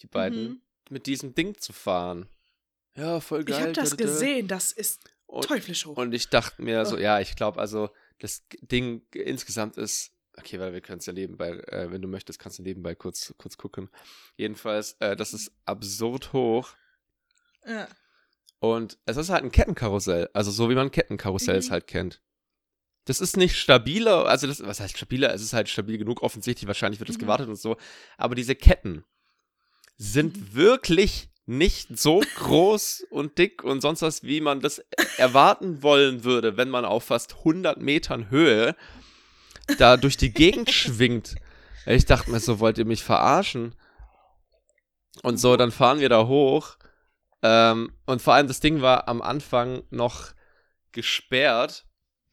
die 0.00 0.06
beiden, 0.06 0.44
Mhm. 0.48 0.60
mit 0.90 1.06
diesem 1.06 1.34
Ding 1.34 1.58
zu 1.58 1.72
fahren. 1.72 2.28
Ja, 2.96 3.20
voll 3.20 3.40
Ich 3.40 3.46
geil. 3.46 3.60
habe 3.62 3.72
das 3.72 3.96
gesehen, 3.96 4.48
das 4.48 4.72
ist 4.72 5.00
Und, 5.26 5.44
teuflisch 5.46 5.86
hoch. 5.86 5.96
und 5.96 6.12
ich 6.12 6.28
dachte 6.28 6.60
mir 6.62 6.84
so, 6.84 6.96
Oh. 6.96 6.98
ja, 6.98 7.20
ich 7.20 7.36
glaube 7.36 7.60
also, 7.60 7.90
das 8.18 8.44
Ding 8.60 9.02
insgesamt 9.12 9.76
ist, 9.76 10.12
okay, 10.38 10.58
weil 10.60 10.72
wir 10.72 10.80
können 10.80 10.98
es 10.98 11.06
ja 11.06 11.12
nebenbei, 11.12 11.50
äh, 11.68 11.90
wenn 11.90 12.02
du 12.02 12.08
möchtest, 12.08 12.38
kannst 12.38 12.58
du 12.58 12.62
nebenbei 12.62 12.94
kurz, 12.94 13.34
kurz 13.38 13.56
gucken. 13.56 13.90
Jedenfalls, 14.36 14.92
äh, 15.00 15.16
das 15.16 15.32
ist 15.34 15.52
absurd 15.64 16.32
hoch. 16.32 16.74
ja. 17.66 17.88
Und 18.58 18.98
es 19.04 19.18
ist 19.18 19.28
halt 19.28 19.44
ein 19.44 19.52
Kettenkarussell, 19.52 20.30
also 20.32 20.50
so 20.50 20.70
wie 20.70 20.74
man 20.74 20.90
Kettenkarussells 20.90 21.66
Mhm. 21.68 21.72
halt 21.72 21.86
kennt. 21.86 22.22
Das 23.04 23.20
ist 23.20 23.36
nicht 23.36 23.54
stabiler, 23.54 24.26
also 24.26 24.46
das, 24.46 24.62
was 24.64 24.80
heißt 24.80 24.96
stabiler? 24.96 25.32
Es 25.34 25.42
ist 25.42 25.52
halt 25.52 25.68
stabil 25.68 25.98
genug, 25.98 26.22
offensichtlich, 26.22 26.66
wahrscheinlich 26.66 26.98
wird 26.98 27.10
es 27.10 27.16
Mhm. 27.16 27.20
gewartet 27.20 27.48
und 27.48 27.56
so. 27.56 27.76
Aber 28.16 28.34
diese 28.34 28.54
Ketten 28.56 29.04
sind 29.98 30.36
Mhm. 30.38 30.54
wirklich 30.54 31.28
nicht 31.46 31.96
so 31.96 32.22
groß 32.36 33.06
und 33.10 33.38
dick 33.38 33.62
und 33.62 33.80
sonst 33.80 34.02
was, 34.02 34.24
wie 34.24 34.40
man 34.40 34.60
das 34.60 34.82
erwarten 35.16 35.82
wollen 35.82 36.24
würde, 36.24 36.56
wenn 36.56 36.68
man 36.68 36.84
auf 36.84 37.04
fast 37.04 37.38
100 37.38 37.80
Metern 37.80 38.30
Höhe 38.30 38.74
da 39.78 39.96
durch 39.96 40.16
die 40.16 40.32
Gegend 40.32 40.70
schwingt. 40.70 41.36
Ich 41.86 42.04
dachte 42.04 42.30
mir 42.30 42.40
so, 42.40 42.58
wollt 42.58 42.78
ihr 42.78 42.84
mich 42.84 43.04
verarschen? 43.04 43.74
Und 45.22 45.38
so, 45.38 45.56
dann 45.56 45.70
fahren 45.70 46.00
wir 46.00 46.08
da 46.08 46.26
hoch. 46.26 46.76
Ähm, 47.42 47.92
und 48.06 48.20
vor 48.20 48.34
allem 48.34 48.48
das 48.48 48.60
Ding 48.60 48.82
war 48.82 49.08
am 49.08 49.22
Anfang 49.22 49.82
noch 49.90 50.32
gesperrt, 50.90 51.86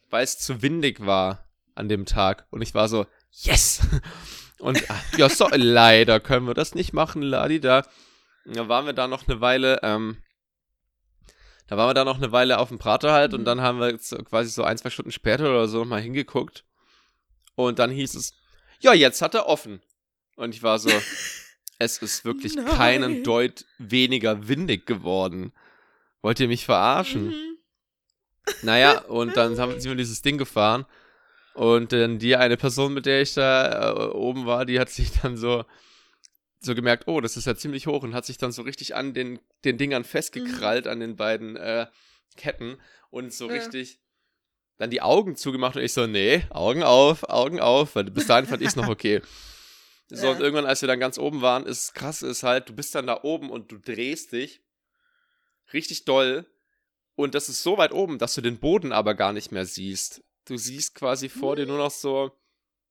weil 0.09 0.23
es 0.23 0.39
zu 0.39 0.61
windig 0.61 1.05
war 1.05 1.47
an 1.75 1.87
dem 1.87 2.05
Tag. 2.05 2.47
Und 2.49 2.61
ich 2.61 2.73
war 2.73 2.87
so, 2.87 3.05
yes! 3.31 3.81
Und 4.59 4.81
ja, 5.17 5.27
so, 5.27 5.47
leider 5.51 6.19
können 6.19 6.47
wir 6.47 6.53
das 6.53 6.73
nicht 6.73 6.93
machen, 6.93 7.21
Ladi. 7.21 7.59
Da, 7.59 7.85
da 8.45 8.67
waren 8.67 8.85
wir 8.85 8.93
da 8.93 9.07
noch 9.07 9.27
eine 9.27 9.41
Weile, 9.41 9.79
ähm, 9.83 10.17
da 11.67 11.77
waren 11.77 11.89
wir 11.89 11.93
da 11.93 12.03
noch 12.05 12.17
eine 12.17 12.31
Weile 12.31 12.59
auf 12.59 12.69
dem 12.69 12.79
Prater 12.79 13.11
halt 13.13 13.33
und 13.33 13.41
Mhm. 13.41 13.45
dann 13.45 13.61
haben 13.61 13.79
wir 13.79 13.97
quasi 14.23 14.49
so 14.49 14.63
ein, 14.63 14.77
zwei 14.77 14.89
Stunden 14.89 15.11
später 15.11 15.49
oder 15.49 15.67
so 15.67 15.85
mal 15.85 16.01
hingeguckt. 16.01 16.65
Und 17.55 17.79
dann 17.79 17.91
hieß 17.91 18.15
es, 18.15 18.33
ja, 18.79 18.93
jetzt 18.93 19.21
hat 19.21 19.35
er 19.35 19.47
offen. 19.47 19.81
Und 20.35 20.55
ich 20.55 20.63
war 20.63 20.79
so, 20.79 20.89
es 21.79 21.97
ist 21.99 22.25
wirklich 22.25 22.55
Nein. 22.55 22.65
keinen 22.65 23.23
Deut 23.23 23.65
weniger 23.77 24.47
windig 24.47 24.85
geworden. 24.85 25.53
Wollt 26.21 26.39
ihr 26.39 26.47
mich 26.47 26.65
verarschen? 26.65 27.27
Mhm. 27.27 27.57
Naja, 28.63 28.99
und 29.07 29.37
dann 29.37 29.57
haben, 29.59 29.79
sind 29.79 29.91
wir 29.91 29.95
dieses 29.95 30.21
Ding 30.21 30.37
gefahren. 30.37 30.85
Und 31.53 31.91
dann 31.93 32.17
die 32.17 32.35
eine 32.35 32.57
Person, 32.57 32.93
mit 32.95 33.05
der 33.05 33.21
ich 33.21 33.35
da 33.35 33.91
äh, 33.91 34.05
oben 34.09 34.45
war, 34.47 34.65
die 34.65 34.79
hat 34.79 34.89
sich 34.89 35.11
dann 35.21 35.37
so, 35.37 35.63
so 36.65 36.75
gemerkt, 36.75 37.07
oh, 37.07 37.21
das 37.21 37.37
ist 37.37 37.45
ja 37.45 37.55
ziemlich 37.55 37.87
hoch 37.87 38.03
und 38.03 38.13
hat 38.13 38.25
sich 38.25 38.37
dann 38.37 38.51
so 38.51 38.61
richtig 38.61 38.95
an 38.95 39.13
den, 39.13 39.39
den 39.65 39.77
Dingern 39.77 40.03
festgekrallt, 40.03 40.87
an 40.87 40.99
den 40.99 41.15
beiden 41.15 41.55
äh, 41.57 41.87
Ketten 42.37 42.77
und 43.09 43.33
so 43.33 43.47
Ja. 43.47 43.53
richtig 43.53 43.99
dann 44.77 44.89
die 44.89 45.01
Augen 45.01 45.35
zugemacht 45.35 45.75
und 45.75 45.83
ich 45.83 45.93
so, 45.93 46.07
nee, 46.07 46.43
Augen 46.49 46.81
auf, 46.81 47.29
Augen 47.29 47.59
auf, 47.59 47.95
weil 47.95 48.05
bis 48.05 48.25
dahin 48.25 48.47
fand 48.47 48.61
ich 48.63 48.69
es 48.69 48.75
noch 48.75 48.87
okay. 48.89 49.21
So, 50.09 50.25
Ja. 50.25 50.31
und 50.31 50.41
irgendwann, 50.41 50.65
als 50.65 50.81
wir 50.81 50.87
dann 50.87 50.99
ganz 50.99 51.19
oben 51.19 51.41
waren, 51.41 51.65
ist 51.67 51.93
krass, 51.93 52.23
ist 52.23 52.41
halt, 52.43 52.69
du 52.69 52.73
bist 52.73 52.95
dann 52.95 53.05
da 53.07 53.19
oben 53.23 53.51
und 53.51 53.71
du 53.71 53.77
drehst 53.77 54.31
dich 54.31 54.61
richtig 55.73 56.05
doll 56.05 56.45
und 57.15 57.35
das 57.35 57.49
ist 57.49 57.61
so 57.61 57.77
weit 57.77 57.91
oben, 57.91 58.17
dass 58.17 58.33
du 58.33 58.41
den 58.41 58.59
Boden 58.59 58.91
aber 58.91 59.13
gar 59.13 59.31
nicht 59.31 59.51
mehr 59.51 59.65
siehst. 59.65 60.23
Du 60.45 60.57
siehst 60.57 60.95
quasi 60.95 61.29
vor 61.29 61.55
dir 61.55 61.65
nur 61.67 61.77
noch 61.77 61.91
so 61.91 62.31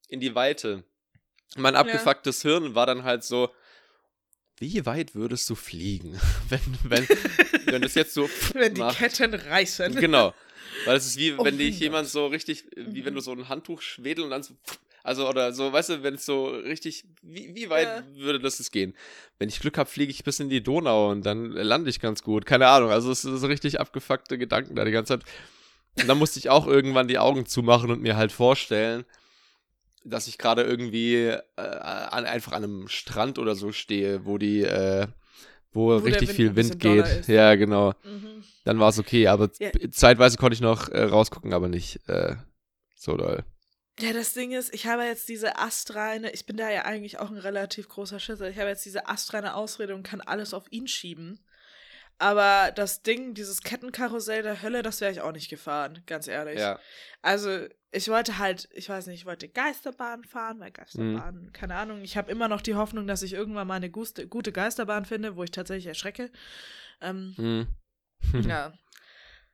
in 0.07 0.19
die 0.21 0.35
Weite. 0.35 0.85
Mein 1.57 1.75
abgefucktes 1.75 2.41
Hirn 2.41 2.75
war 2.75 2.85
dann 2.85 3.03
halt 3.03 3.23
so, 3.23 3.49
wie 4.59 4.85
weit 4.85 5.15
würdest 5.15 5.49
du 5.49 5.55
fliegen, 5.55 6.19
wenn, 6.49 6.59
wenn, 6.83 7.07
wenn 7.65 7.81
das 7.81 7.95
jetzt 7.95 8.13
so 8.13 8.29
Wenn 8.53 8.73
die 8.75 8.81
macht? 8.81 8.97
Ketten 8.97 9.33
reißen. 9.33 9.95
Genau. 9.95 10.33
Weil 10.85 10.97
es 10.97 11.05
ist 11.05 11.17
wie, 11.17 11.33
Oh 11.33 11.43
wenn 11.45 11.57
dich 11.57 11.79
jemand 11.79 12.07
so 12.07 12.27
richtig, 12.27 12.65
wie 12.75 13.05
wenn 13.05 13.13
Mhm. 13.13 13.17
du 13.17 13.21
so 13.21 13.31
ein 13.31 13.49
Handtuch 13.49 13.81
schwedelt 13.81 14.25
und 14.25 14.31
dann 14.31 14.43
so, 14.43 14.55
also 15.03 15.27
oder 15.29 15.53
so, 15.53 15.71
weißt 15.71 15.89
du, 15.89 16.03
wenn 16.03 16.15
es 16.15 16.25
so 16.25 16.47
richtig, 16.47 17.03
wie, 17.21 17.53
wie 17.53 17.69
weit 17.69 17.87
Ja. 17.87 18.03
würde 18.15 18.39
das 18.39 18.57
jetzt 18.59 18.71
gehen? 18.71 18.95
Wenn 19.39 19.49
ich 19.49 19.59
Glück 19.59 19.77
habe, 19.77 19.89
fliege 19.89 20.11
ich 20.11 20.23
bis 20.23 20.39
in 20.39 20.49
die 20.49 20.63
Donau 20.63 21.09
und 21.11 21.25
dann 21.25 21.51
lande 21.51 21.89
ich 21.89 21.99
ganz 21.99 22.23
gut. 22.23 22.45
Keine 22.45 22.67
Ahnung. 22.67 22.89
Also 22.91 23.11
es 23.11 23.23
ist 23.25 23.39
so 23.41 23.47
richtig 23.47 23.79
abgefuckte 23.79 24.37
Gedanken 24.37 24.75
da 24.75 24.85
die 24.85 24.91
ganze 24.91 25.19
Zeit. 25.19 25.27
Und 25.99 26.07
dann 26.07 26.17
musste 26.17 26.39
ich 26.39 26.49
auch 26.49 26.65
irgendwann 26.65 27.07
die 27.07 27.19
Augen 27.19 27.45
zumachen 27.45 27.91
und 27.91 28.01
mir 28.01 28.15
halt 28.17 28.31
vorstellen, 28.31 29.05
dass 30.03 30.27
ich 30.27 30.37
gerade 30.37 30.63
irgendwie 30.63 31.15
äh, 31.25 31.41
an, 31.57 32.25
einfach 32.25 32.51
an 32.53 32.63
einem 32.63 32.87
Strand 32.87 33.39
oder 33.39 33.55
so 33.55 33.71
stehe, 33.71 34.25
wo 34.25 34.37
die, 34.37 34.61
äh, 34.61 35.07
wo, 35.71 35.87
Wo 35.87 35.97
richtig 35.97 36.29
Wind 36.29 36.35
viel 36.35 36.55
Wind 36.55 36.79
geht. 36.79 37.27
Ja, 37.27 37.55
genau. 37.55 37.93
Mhm. 38.03 38.43
Dann 38.63 38.79
war 38.79 38.89
es 38.89 38.99
okay, 38.99 39.27
aber 39.27 39.49
Ja. 39.59 39.71
zeitweise 39.91 40.37
konnte 40.37 40.53
ich 40.55 40.61
noch 40.61 40.89
äh, 40.89 41.03
rausgucken, 41.03 41.53
aber 41.53 41.67
nicht 41.67 42.07
äh, 42.07 42.35
so 42.95 43.17
doll. 43.17 43.43
Ja, 43.99 44.11
das 44.11 44.33
Ding 44.33 44.51
ist, 44.51 44.73
ich 44.73 44.87
habe 44.87 45.03
jetzt 45.03 45.29
diese 45.29 45.57
astreine, 45.57 46.31
ich 46.31 46.45
bin 46.45 46.57
da 46.57 46.69
ja 46.69 46.83
eigentlich 46.85 47.19
auch 47.19 47.29
ein 47.29 47.37
relativ 47.37 47.89
großer 47.89 48.19
Schisser, 48.19 48.49
ich 48.49 48.57
habe 48.57 48.69
jetzt 48.69 48.85
diese 48.85 49.07
astreine 49.07 49.55
Ausrede 49.55 49.93
und 49.93 50.03
kann 50.03 50.21
alles 50.21 50.53
auf 50.53 50.65
ihn 50.71 50.87
schieben. 50.87 51.39
Aber 52.17 52.71
das 52.71 53.01
Ding, 53.03 53.33
dieses 53.33 53.61
Kettenkarussell 53.61 54.43
der 54.43 54.61
Hölle, 54.61 54.81
das 54.81 55.01
wäre 55.01 55.11
ich 55.11 55.21
auch 55.21 55.31
nicht 55.31 55.49
gefahren, 55.49 56.01
ganz 56.05 56.27
ehrlich. 56.27 56.59
Ja. 56.59 56.79
Also, 57.21 57.67
ich 57.93 58.07
wollte 58.09 58.37
halt, 58.39 58.67
ich 58.73 58.89
weiß 58.89 59.07
nicht, 59.07 59.21
ich 59.21 59.25
wollte 59.25 59.47
Geisterbahn 59.47 60.23
fahren, 60.23 60.59
weil 60.59 60.71
Geisterbahn, 60.71 61.45
Mhm. 61.45 61.53
keine 61.53 61.75
Ahnung. 61.75 62.01
Ich 62.01 62.17
habe 62.17 62.31
immer 62.31 62.47
noch 62.47 62.61
die 62.61 62.75
Hoffnung, 62.75 63.07
dass 63.07 63.21
ich 63.23 63.33
irgendwann 63.33 63.67
mal 63.67 63.75
eine 63.75 63.89
gute 63.89 64.51
Geisterbahn 64.51 65.05
finde, 65.05 65.35
wo 65.35 65.43
ich 65.43 65.51
tatsächlich 65.51 65.87
erschrecke. 65.87 66.31
Ähm, 67.01 67.33
Hm. 67.37 67.67
ja. 68.47 68.73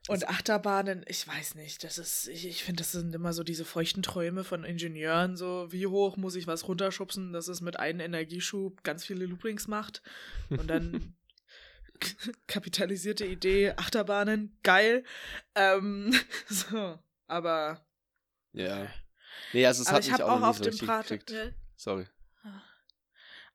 Und 0.08 0.30
Achterbahnen, 0.30 1.04
ich 1.08 1.28
weiß 1.28 1.56
nicht, 1.56 1.84
das 1.84 1.98
ist, 1.98 2.30
ich, 2.30 2.48
ich 2.48 2.64
finde, 2.64 2.82
das 2.82 2.94
sind 2.94 3.14
immer 3.14 3.34
so 3.34 3.44
diese 3.44 3.66
feuchten 3.66 4.02
Träume 4.02 4.44
von 4.46 4.64
Ingenieuren, 4.64 5.36
so 5.36 5.68
wie 5.72 5.86
hoch 5.88 6.16
muss 6.16 6.36
ich 6.36 6.48
was 6.48 6.68
runterschubsen, 6.68 7.34
dass 7.34 7.50
es 7.50 7.60
mit 7.60 7.78
einem 7.78 8.00
Energieschub 8.00 8.82
ganz 8.84 9.04
viele 9.06 9.26
Loopings 9.26 9.68
macht. 9.68 10.02
Und 10.50 10.68
dann 10.68 11.16
kapitalisierte 12.48 13.26
Idee, 13.26 13.74
Achterbahnen, 13.76 14.58
geil. 14.64 15.04
Ähm, 15.56 16.14
so, 16.48 16.98
aber. 17.28 17.86
Ja. 18.54 18.88
Nee, 19.54 19.66
also 19.66 19.82
es 19.82 19.88
aber 19.88 19.98
hat 19.98 20.06
ich 20.06 20.12
mich 20.12 20.24
auch 20.24 20.30
auch 20.30 20.42
auf 20.42 20.58
so 20.58 20.64
dem 20.64 20.78
Prater. 20.78 21.18
Ja, 21.30 21.52
Sorry. 21.76 22.08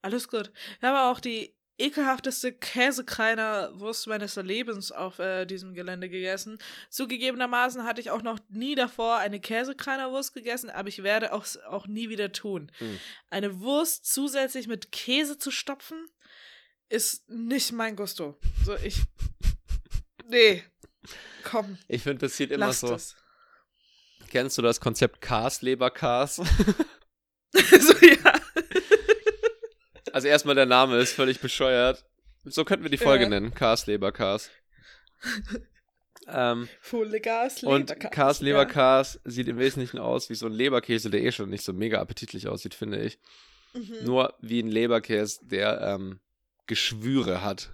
alles 0.03 0.29
gut. 0.29 0.53
Ich 0.79 0.83
habe 0.83 1.11
auch 1.11 1.21
die 1.21 1.55
ekelhafteste 1.77 2.53
Käsekreiner 2.53 3.79
Wurst 3.81 4.07
meines 4.07 4.37
Lebens 4.37 4.93
auf 4.93 5.19
äh, 5.19 5.45
diesem 5.45 5.75
Gelände 5.75 6.09
gegessen. 6.09 6.59
Zugegebenermaßen 6.89 7.85
hatte 7.85 8.01
ich 8.01 8.11
auch 8.11 8.23
noch 8.23 8.39
nie 8.49 8.77
davor 8.77 9.17
eine 9.19 9.41
Käsekreiner 9.41 10.13
Wurst 10.13 10.35
gegessen, 10.35 10.71
aber 10.71 10.89
ich 10.89 11.03
werde 11.03 11.33
auch, 11.33 11.45
auch 11.69 11.87
nie 11.89 12.09
wieder 12.09 12.31
tun. 12.33 12.71
Hm. 12.79 12.99
Eine 13.31 13.61
Wurst 13.61 14.07
zusätzlich 14.07 14.69
mit 14.69 14.93
Käse 14.93 15.37
zu 15.39 15.51
stopfen, 15.51 16.07
ist 16.89 17.29
nicht 17.29 17.73
mein 17.73 17.97
Gusto. 17.97 18.39
So, 18.65 18.77
ich. 18.77 19.03
Nee. 20.27 20.65
Komm, 21.43 21.77
Ich 21.87 22.03
finde, 22.03 22.21
das 22.27 22.37
sieht 22.39 22.51
immer 22.51 22.73
so. 22.73 22.89
das. 22.89 23.15
Kennst 24.35 24.59
du 24.59 24.63
das 24.63 24.81
Konzept 24.81 25.21
Cars, 25.21 25.63
Lebercars? 25.63 26.37
so, 27.53 27.95
ja. 28.05 28.35
Also 30.13 30.27
erstmal 30.27 30.57
der 30.57 30.67
Name 30.67 30.99
ist 30.99 31.13
völlig 31.13 31.39
bescheuert. 31.39 32.05
So 32.43 32.65
könnten 32.65 32.83
wir 32.83 32.91
die 32.91 32.97
Folge 32.97 33.23
Ja. 33.23 33.31
nennen. 33.31 33.55
Cars, 33.55 33.87
Lebercars. 33.87 34.51
ähm, 36.27 36.69
Volle 36.81 37.21
Gas, 37.21 37.63
und 37.63 37.91
Leberkas. 37.91 38.41
Cars, 38.73 39.21
Ja. 39.25 39.31
Sieht 39.31 39.47
im 39.47 39.59
Wesentlichen 39.59 40.01
aus 40.01 40.29
wie 40.31 40.35
so 40.35 40.47
ein 40.47 40.53
Leberkäse, 40.53 41.11
der 41.11 41.23
eh 41.23 41.31
schon 41.31 41.49
nicht 41.51 41.63
so 41.65 41.73
mega 41.73 42.01
appetitlich 42.01 42.49
aussieht, 42.49 42.75
finde 42.75 43.03
ich. 43.03 43.21
Mhm. 43.73 43.99
Nur 44.03 44.35
wie 44.41 44.61
ein 44.61 44.67
Leberkäse, 44.69 45.47
der 45.47 45.81
ähm, 45.81 46.19
Geschwüre 46.67 47.43
hat. 47.43 47.73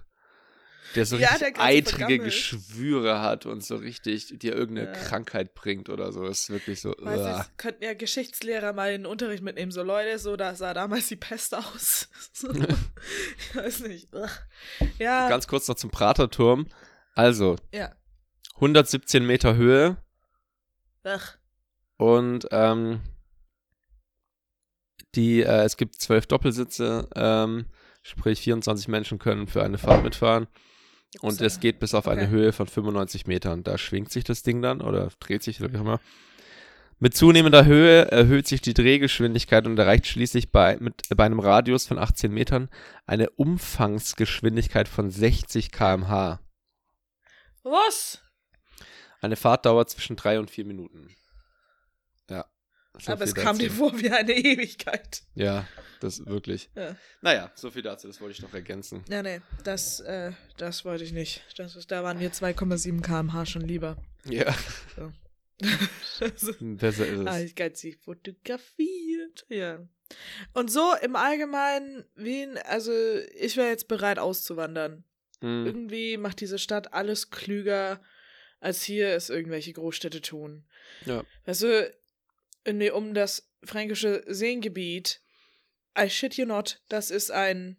Der 0.95 1.05
so 1.05 1.15
Ja, 1.17 1.29
richtig 1.29 1.55
der 1.55 1.63
eitrige. 1.63 2.19
Geschwüre 2.19 3.21
hat 3.21 3.45
und 3.45 3.63
so 3.63 3.75
richtig 3.77 4.37
dir 4.39 4.55
irgendeine 4.55 4.87
Ja. 4.87 4.93
Krankheit 4.93 5.53
bringt 5.53 5.89
oder 5.89 6.11
so. 6.11 6.25
Das 6.25 6.41
ist 6.41 6.49
wirklich 6.49 6.81
so. 6.81 6.93
Weiß 6.99 7.37
nicht, 7.37 7.57
könnten 7.57 7.83
ja 7.83 7.93
Geschichtslehrer 7.93 8.73
mal 8.73 8.91
in 8.93 9.03
den 9.03 9.05
Unterricht 9.05 9.41
mitnehmen. 9.43 9.71
So, 9.71 9.83
Leute, 9.83 10.19
so 10.19 10.35
da 10.35 10.55
sah 10.55 10.73
damals 10.73 11.07
die 11.07 11.15
Pest 11.15 11.55
aus. 11.55 12.09
So, 12.33 12.51
ich 12.51 13.55
weiß 13.55 13.79
nicht. 13.81 14.09
Ja, 14.99 15.29
Ganz 15.29 15.47
kurz 15.47 15.67
noch 15.67 15.75
zum 15.75 15.91
Praterturm. 15.91 16.67
Also, 17.13 17.55
ja. 17.73 17.93
117 18.55 19.25
Meter 19.25 19.55
Höhe 19.55 19.97
Ach, 21.03 21.35
und 21.97 22.47
ähm, 22.51 23.01
die, 25.15 25.41
äh, 25.41 25.63
es 25.63 25.77
gibt 25.77 25.95
zwölf 25.95 26.25
Doppelsitze, 26.27 27.07
ähm, 27.15 27.65
sprich 28.01 28.41
24 28.41 28.87
Menschen 28.87 29.19
können 29.19 29.47
für 29.47 29.63
eine 29.63 29.77
Fahrt 29.77 30.03
mitfahren. 30.03 30.47
Und 31.19 31.41
es 31.41 31.59
geht 31.59 31.79
bis 31.79 31.93
auf 31.93 32.07
eine 32.07 32.23
Okay. 32.23 32.31
Höhe 32.31 32.53
von 32.53 32.67
95 32.67 33.27
Metern. 33.27 33.63
Da 33.63 33.77
schwingt 33.77 34.11
sich 34.11 34.23
das 34.23 34.43
Ding 34.43 34.61
dann 34.61 34.81
oder 34.81 35.09
dreht 35.19 35.43
sich 35.43 35.59
wie 35.59 35.65
auch 35.65 35.81
immer. 35.81 35.99
Mit 36.99 37.15
zunehmender 37.15 37.65
Höhe 37.65 38.11
erhöht 38.11 38.47
sich 38.47 38.61
die 38.61 38.75
Drehgeschwindigkeit 38.75 39.65
und 39.65 39.77
erreicht 39.77 40.05
schließlich 40.05 40.51
bei, 40.51 40.77
mit, 40.79 41.01
bei 41.15 41.25
einem 41.25 41.39
Radius 41.39 41.87
von 41.87 41.97
18 41.97 42.31
Metern 42.31 42.69
eine 43.07 43.29
Umfangsgeschwindigkeit 43.31 44.87
von 44.87 45.09
60 45.09 45.71
km/h. 45.71 46.39
Was? 47.63 48.21
Eine 49.19 49.35
Fahrt 49.35 49.65
dauert 49.65 49.89
zwischen 49.89 50.15
drei 50.15 50.39
und 50.39 50.49
vier 50.51 50.65
Minuten. 50.65 51.15
Ja. 52.29 52.45
Aber 53.07 53.23
es 53.23 53.35
kam 53.35 53.57
dir 53.57 53.71
vor 53.71 53.99
wie 53.99 54.11
eine 54.11 54.33
Ewigkeit. 54.33 55.23
Ja, 55.33 55.65
das 56.03 56.25
wirklich. 56.25 56.69
Ja. 56.75 56.95
Naja, 57.21 57.51
so 57.55 57.71
viel 57.71 57.81
dazu, 57.81 58.07
das 58.07 58.19
wollte 58.21 58.33
ich 58.35 58.41
noch 58.41 58.53
ergänzen. 58.53 59.03
Ja, 59.09 59.21
nee, 59.23 59.41
das, 59.63 59.99
äh, 60.01 60.31
das 60.57 60.83
wollte 60.85 61.03
ich 61.03 61.11
nicht. 61.13 61.43
Das 61.57 61.75
ist, 61.75 61.89
da 61.91 62.03
waren 62.03 62.17
mir 62.17 62.31
2,7 62.31 63.01
km/h 63.01 63.45
schon 63.45 63.61
lieber. 63.61 63.97
Ja, 64.25 64.53
Also, 66.19 66.53
besser 66.59 67.07
ist 67.07 67.27
Ah, 67.27 67.39
es. 67.39 67.45
ich 67.45 67.55
geizig 67.55 67.97
fotografiert. 68.03 69.45
Ja. 69.49 69.79
Und 70.53 70.71
so 70.71 70.93
im 71.01 71.15
Allgemeinen, 71.15 72.03
Wien, 72.15 72.57
also 72.65 72.91
ich 73.35 73.57
wäre 73.57 73.69
jetzt 73.69 73.87
bereit 73.87 74.19
auszuwandern. 74.19 75.03
Hm. 75.39 75.65
Irgendwie 75.65 76.17
macht 76.17 76.41
diese 76.41 76.59
Stadt 76.59 76.93
alles 76.93 77.29
klüger, 77.31 78.01
als 78.59 78.83
hier 78.83 79.09
es 79.15 79.29
irgendwelche 79.29 79.73
Großstädte 79.73 80.21
tun. 80.21 80.65
Ja. 81.05 81.23
Weißt 81.45 81.63
du, 81.63 81.93
um 82.93 83.13
das 83.13 83.47
fränkische 83.63 84.23
Seengebiet, 84.27 85.21
I 85.97 86.09
shit 86.09 86.35
you 86.35 86.45
not, 86.45 86.81
das 86.89 87.11
ist 87.11 87.31
ein, 87.31 87.77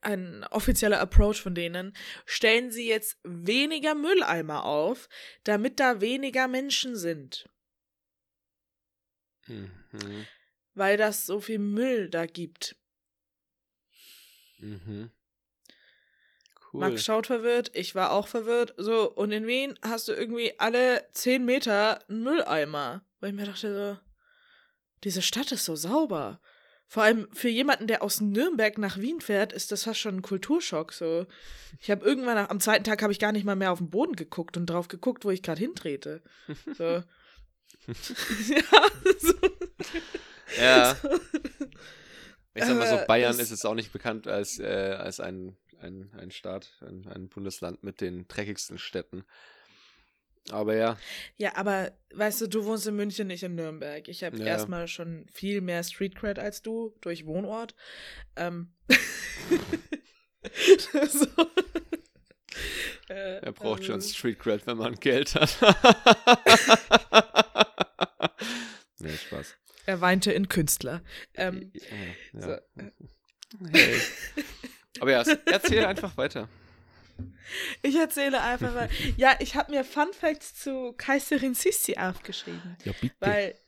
ein 0.00 0.44
offizieller 0.44 1.00
Approach 1.00 1.40
von 1.40 1.54
denen, 1.54 1.96
stellen 2.24 2.70
sie 2.70 2.88
jetzt 2.88 3.18
weniger 3.22 3.94
Mülleimer 3.94 4.64
auf, 4.64 5.08
damit 5.44 5.80
da 5.80 6.00
weniger 6.00 6.48
Menschen 6.48 6.96
sind. 6.96 7.48
Mhm. 9.46 10.26
Weil 10.74 10.96
das 10.96 11.26
so 11.26 11.40
viel 11.40 11.58
Müll 11.58 12.10
da 12.10 12.26
gibt. 12.26 12.76
Mhm. 14.58 15.10
Cool. 16.72 16.80
Max 16.80 17.04
schaut 17.04 17.26
verwirrt, 17.26 17.70
ich 17.74 17.94
war 17.94 18.10
auch 18.10 18.26
verwirrt. 18.26 18.74
So, 18.76 19.10
und 19.10 19.32
in 19.32 19.46
Wien 19.46 19.78
hast 19.82 20.08
du 20.08 20.12
irgendwie 20.12 20.58
alle 20.58 21.08
10 21.12 21.44
Meter 21.44 22.06
einen 22.08 22.22
Mülleimer. 22.22 23.04
Weil 23.20 23.30
ich 23.30 23.36
mir 23.36 23.46
dachte 23.46 23.74
so, 23.74 24.00
diese 25.04 25.22
Stadt 25.22 25.52
ist 25.52 25.64
so 25.64 25.76
sauber. 25.76 26.40
Vor 26.88 27.02
allem 27.02 27.26
für 27.32 27.48
jemanden, 27.48 27.86
der 27.88 28.02
aus 28.02 28.20
Nürnberg 28.20 28.78
nach 28.78 28.98
Wien 28.98 29.20
fährt, 29.20 29.52
ist 29.52 29.72
das 29.72 29.82
fast 29.84 29.98
schon 30.00 30.16
ein 30.18 30.22
Kulturschock. 30.22 30.92
So, 30.92 31.26
ich 31.80 31.90
habe 31.90 32.04
irgendwann 32.06 32.38
am 32.38 32.60
zweiten 32.60 32.84
Tag 32.84 33.02
habe 33.02 33.12
ich 33.12 33.18
gar 33.18 33.32
nicht 33.32 33.44
mal 33.44 33.56
mehr 33.56 33.72
auf 33.72 33.78
den 33.78 33.90
Boden 33.90 34.14
geguckt 34.14 34.56
und 34.56 34.66
drauf 34.66 34.86
geguckt, 34.88 35.24
wo 35.24 35.30
ich 35.30 35.42
gerade 35.42 35.60
hintrete. 35.60 36.22
So. 36.78 36.84
ja, 37.84 38.90
so. 39.18 39.34
Ja. 40.60 40.96
Ich 42.58 42.64
sag 42.64 42.78
mal 42.78 42.88
so, 42.88 42.94
Äh, 42.96 43.04
Bayern 43.06 43.32
das- 43.36 43.48
ist 43.48 43.50
es 43.50 43.66
auch 43.66 43.74
nicht 43.74 43.92
bekannt 43.92 44.26
als, 44.26 44.58
äh, 44.58 44.96
als 44.98 45.20
ein, 45.20 45.58
ein, 45.78 46.10
ein 46.18 46.30
Staat, 46.30 46.70
ein, 46.80 47.06
ein 47.06 47.28
Bundesland 47.28 47.82
mit 47.82 48.00
den 48.00 48.26
dreckigsten 48.28 48.78
Städten. 48.78 49.24
Aber 50.50 50.76
ja, 50.76 50.96
Ja, 51.36 51.56
aber 51.56 51.92
weißt 52.14 52.40
du, 52.42 52.46
du 52.48 52.64
wohnst 52.64 52.86
in 52.86 52.96
München, 52.96 53.26
nicht 53.26 53.42
in 53.42 53.54
Nürnberg. 53.56 54.06
Ich 54.08 54.22
habe 54.24 54.36
Ja. 54.38 54.46
erstmal 54.46 54.86
schon 54.88 55.26
viel 55.32 55.60
mehr 55.60 55.82
Street 55.82 56.14
Cred 56.14 56.38
als 56.38 56.62
du 56.62 56.94
durch 57.00 57.26
Wohnort. 57.26 57.74
Ähm. 58.36 58.72
so. 61.08 61.26
Äh, 63.08 63.38
er 63.44 63.52
braucht 63.52 63.84
schon 63.84 63.96
also- 63.96 64.14
Street 64.14 64.38
Cred, 64.38 64.66
wenn 64.66 64.78
man 64.78 64.94
Geld 64.94 65.34
hat. 65.34 65.56
nee, 68.98 69.16
Spaß. 69.16 69.54
Er 69.86 70.00
weinte 70.00 70.32
in 70.32 70.48
Künstler. 70.48 71.02
Ähm, 71.34 71.72
ja, 72.32 72.40
so, 72.40 72.48
ja. 72.50 72.56
äh. 72.76 72.90
Hey. 73.72 74.00
Aber 75.00 75.10
ja, 75.12 75.22
erzähl 75.46 75.84
einfach 75.84 76.16
weiter. 76.16 76.48
Ich 77.82 77.94
erzähle 77.96 78.40
einfach 78.42 78.74
mal. 78.74 78.88
Ja, 79.16 79.36
ich 79.40 79.54
habe 79.54 79.72
mir 79.72 79.84
Fun 79.84 80.12
Facts 80.12 80.54
zu 80.54 80.92
Kaiserin 80.96 81.54
Sissi 81.54 81.96
aufgeschrieben. 81.96 82.76
Ja, 82.84 82.92
bitte. 83.00 83.14
Weil 83.20 83.58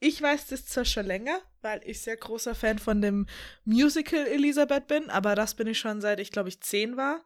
ich 0.00 0.20
weiß 0.20 0.48
das 0.48 0.66
zwar 0.66 0.84
schon 0.84 1.06
länger, 1.06 1.38
weil 1.60 1.80
ich 1.84 2.00
sehr 2.00 2.16
großer 2.16 2.54
Fan 2.54 2.78
von 2.78 3.00
dem 3.02 3.26
Musical 3.64 4.26
Elisabeth 4.26 4.88
bin, 4.88 5.10
aber 5.10 5.34
das 5.36 5.54
bin 5.54 5.66
ich 5.68 5.78
schon 5.78 6.00
seit 6.00 6.18
ich 6.20 6.32
glaube 6.32 6.48
ich 6.48 6.60
zehn 6.60 6.96
war. 6.96 7.24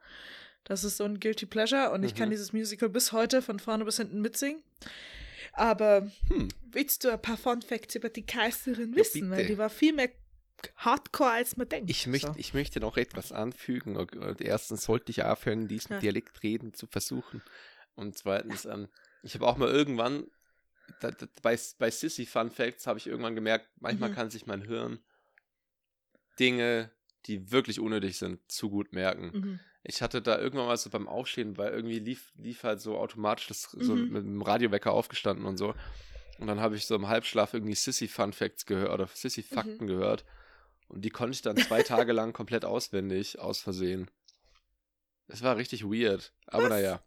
Das 0.64 0.82
ist 0.84 0.96
so 0.96 1.04
ein 1.04 1.20
Guilty 1.20 1.46
Pleasure 1.46 1.90
und 1.92 2.02
ich 2.02 2.14
kann 2.14 2.28
Mhm. 2.28 2.32
dieses 2.32 2.52
Musical 2.52 2.88
bis 2.88 3.12
heute 3.12 3.40
von 3.40 3.58
vorne 3.60 3.84
bis 3.84 3.96
hinten 3.98 4.20
mitsingen. 4.20 4.62
Aber 5.52 6.10
Hm. 6.28 6.48
willst 6.70 7.04
du 7.04 7.08
ein 7.10 7.22
paar 7.22 7.36
Fun 7.38 7.62
Facts 7.62 7.94
über 7.94 8.08
die 8.10 8.26
Kaiserin 8.26 8.90
Ja, 8.92 8.96
wissen? 8.98 9.30
weil 9.30 9.38
bitte. 9.38 9.52
die 9.52 9.58
war 9.58 9.70
viel 9.70 9.92
mehr 9.94 10.10
Hardcore, 10.76 11.30
als 11.30 11.56
man 11.56 11.68
denkt. 11.68 11.90
Ich 11.90 12.06
möchte, 12.06 12.28
So. 12.28 12.34
ich 12.38 12.54
möchte 12.54 12.80
noch 12.80 12.96
etwas 12.96 13.32
anfügen. 13.32 13.96
Erstens 14.38 14.84
sollte 14.84 15.10
ich 15.10 15.22
aufhören, 15.24 15.68
diesen 15.68 15.94
Ja. 15.94 15.98
Dialekt 16.00 16.42
reden 16.42 16.72
zu 16.74 16.86
versuchen. 16.86 17.42
Und 17.94 18.16
zweitens, 18.16 18.64
ähm, 18.64 18.88
ich 19.22 19.34
habe 19.34 19.46
auch 19.46 19.56
mal 19.56 19.68
irgendwann, 19.68 20.26
da, 21.00 21.10
da, 21.10 21.26
bei, 21.42 21.58
bei 21.78 21.90
Sissy 21.90 22.26
Fun 22.26 22.50
Facts 22.50 22.86
habe 22.86 22.98
ich 22.98 23.06
irgendwann 23.06 23.34
gemerkt, 23.34 23.68
manchmal 23.80 24.10
Mhm. 24.10 24.14
kann 24.14 24.30
sich 24.30 24.46
mein 24.46 24.62
Hirn 24.62 24.98
Dinge, 26.38 26.90
die 27.26 27.50
wirklich 27.50 27.80
unnötig 27.80 28.18
sind, 28.18 28.40
zu 28.50 28.70
gut 28.70 28.92
merken. 28.92 29.30
Mhm. 29.34 29.60
Ich 29.82 30.02
hatte 30.02 30.20
da 30.20 30.38
irgendwann 30.38 30.66
mal 30.66 30.76
so 30.76 30.90
beim 30.90 31.08
Aufstehen, 31.08 31.56
weil 31.56 31.72
irgendwie 31.72 31.98
lief, 31.98 32.32
lief 32.36 32.62
halt 32.64 32.80
so 32.80 32.98
automatisch 32.98 33.46
das, 33.48 33.62
so 33.62 33.94
Mhm. 33.94 34.08
mit 34.12 34.24
dem 34.24 34.42
Radiowecker 34.42 34.92
aufgestanden 34.92 35.46
und 35.46 35.56
so. 35.56 35.74
Und 36.38 36.48
dann 36.48 36.60
habe 36.60 36.76
ich 36.76 36.86
so 36.86 36.94
im 36.94 37.08
Halbschlaf 37.08 37.54
irgendwie 37.54 37.74
Sissy 37.74 38.08
Fun 38.08 38.32
Facts 38.32 38.66
gehört 38.66 38.90
oder 38.92 39.06
Sissy 39.06 39.40
Mhm. 39.48 39.54
Fakten 39.54 39.86
gehört. 39.86 40.24
Und 40.88 41.04
die 41.04 41.10
konnte 41.10 41.34
ich 41.34 41.42
dann 41.42 41.56
zwei 41.56 41.82
Tage 41.82 42.12
lang 42.12 42.32
komplett 42.32 42.64
auswendig, 42.64 43.38
aus 43.38 43.60
Versehen. 43.60 44.10
Das 45.26 45.42
war 45.42 45.56
richtig 45.56 45.84
weird. 45.84 46.32
Aber 46.46 46.64
Was? 46.64 46.70
naja. 46.70 47.02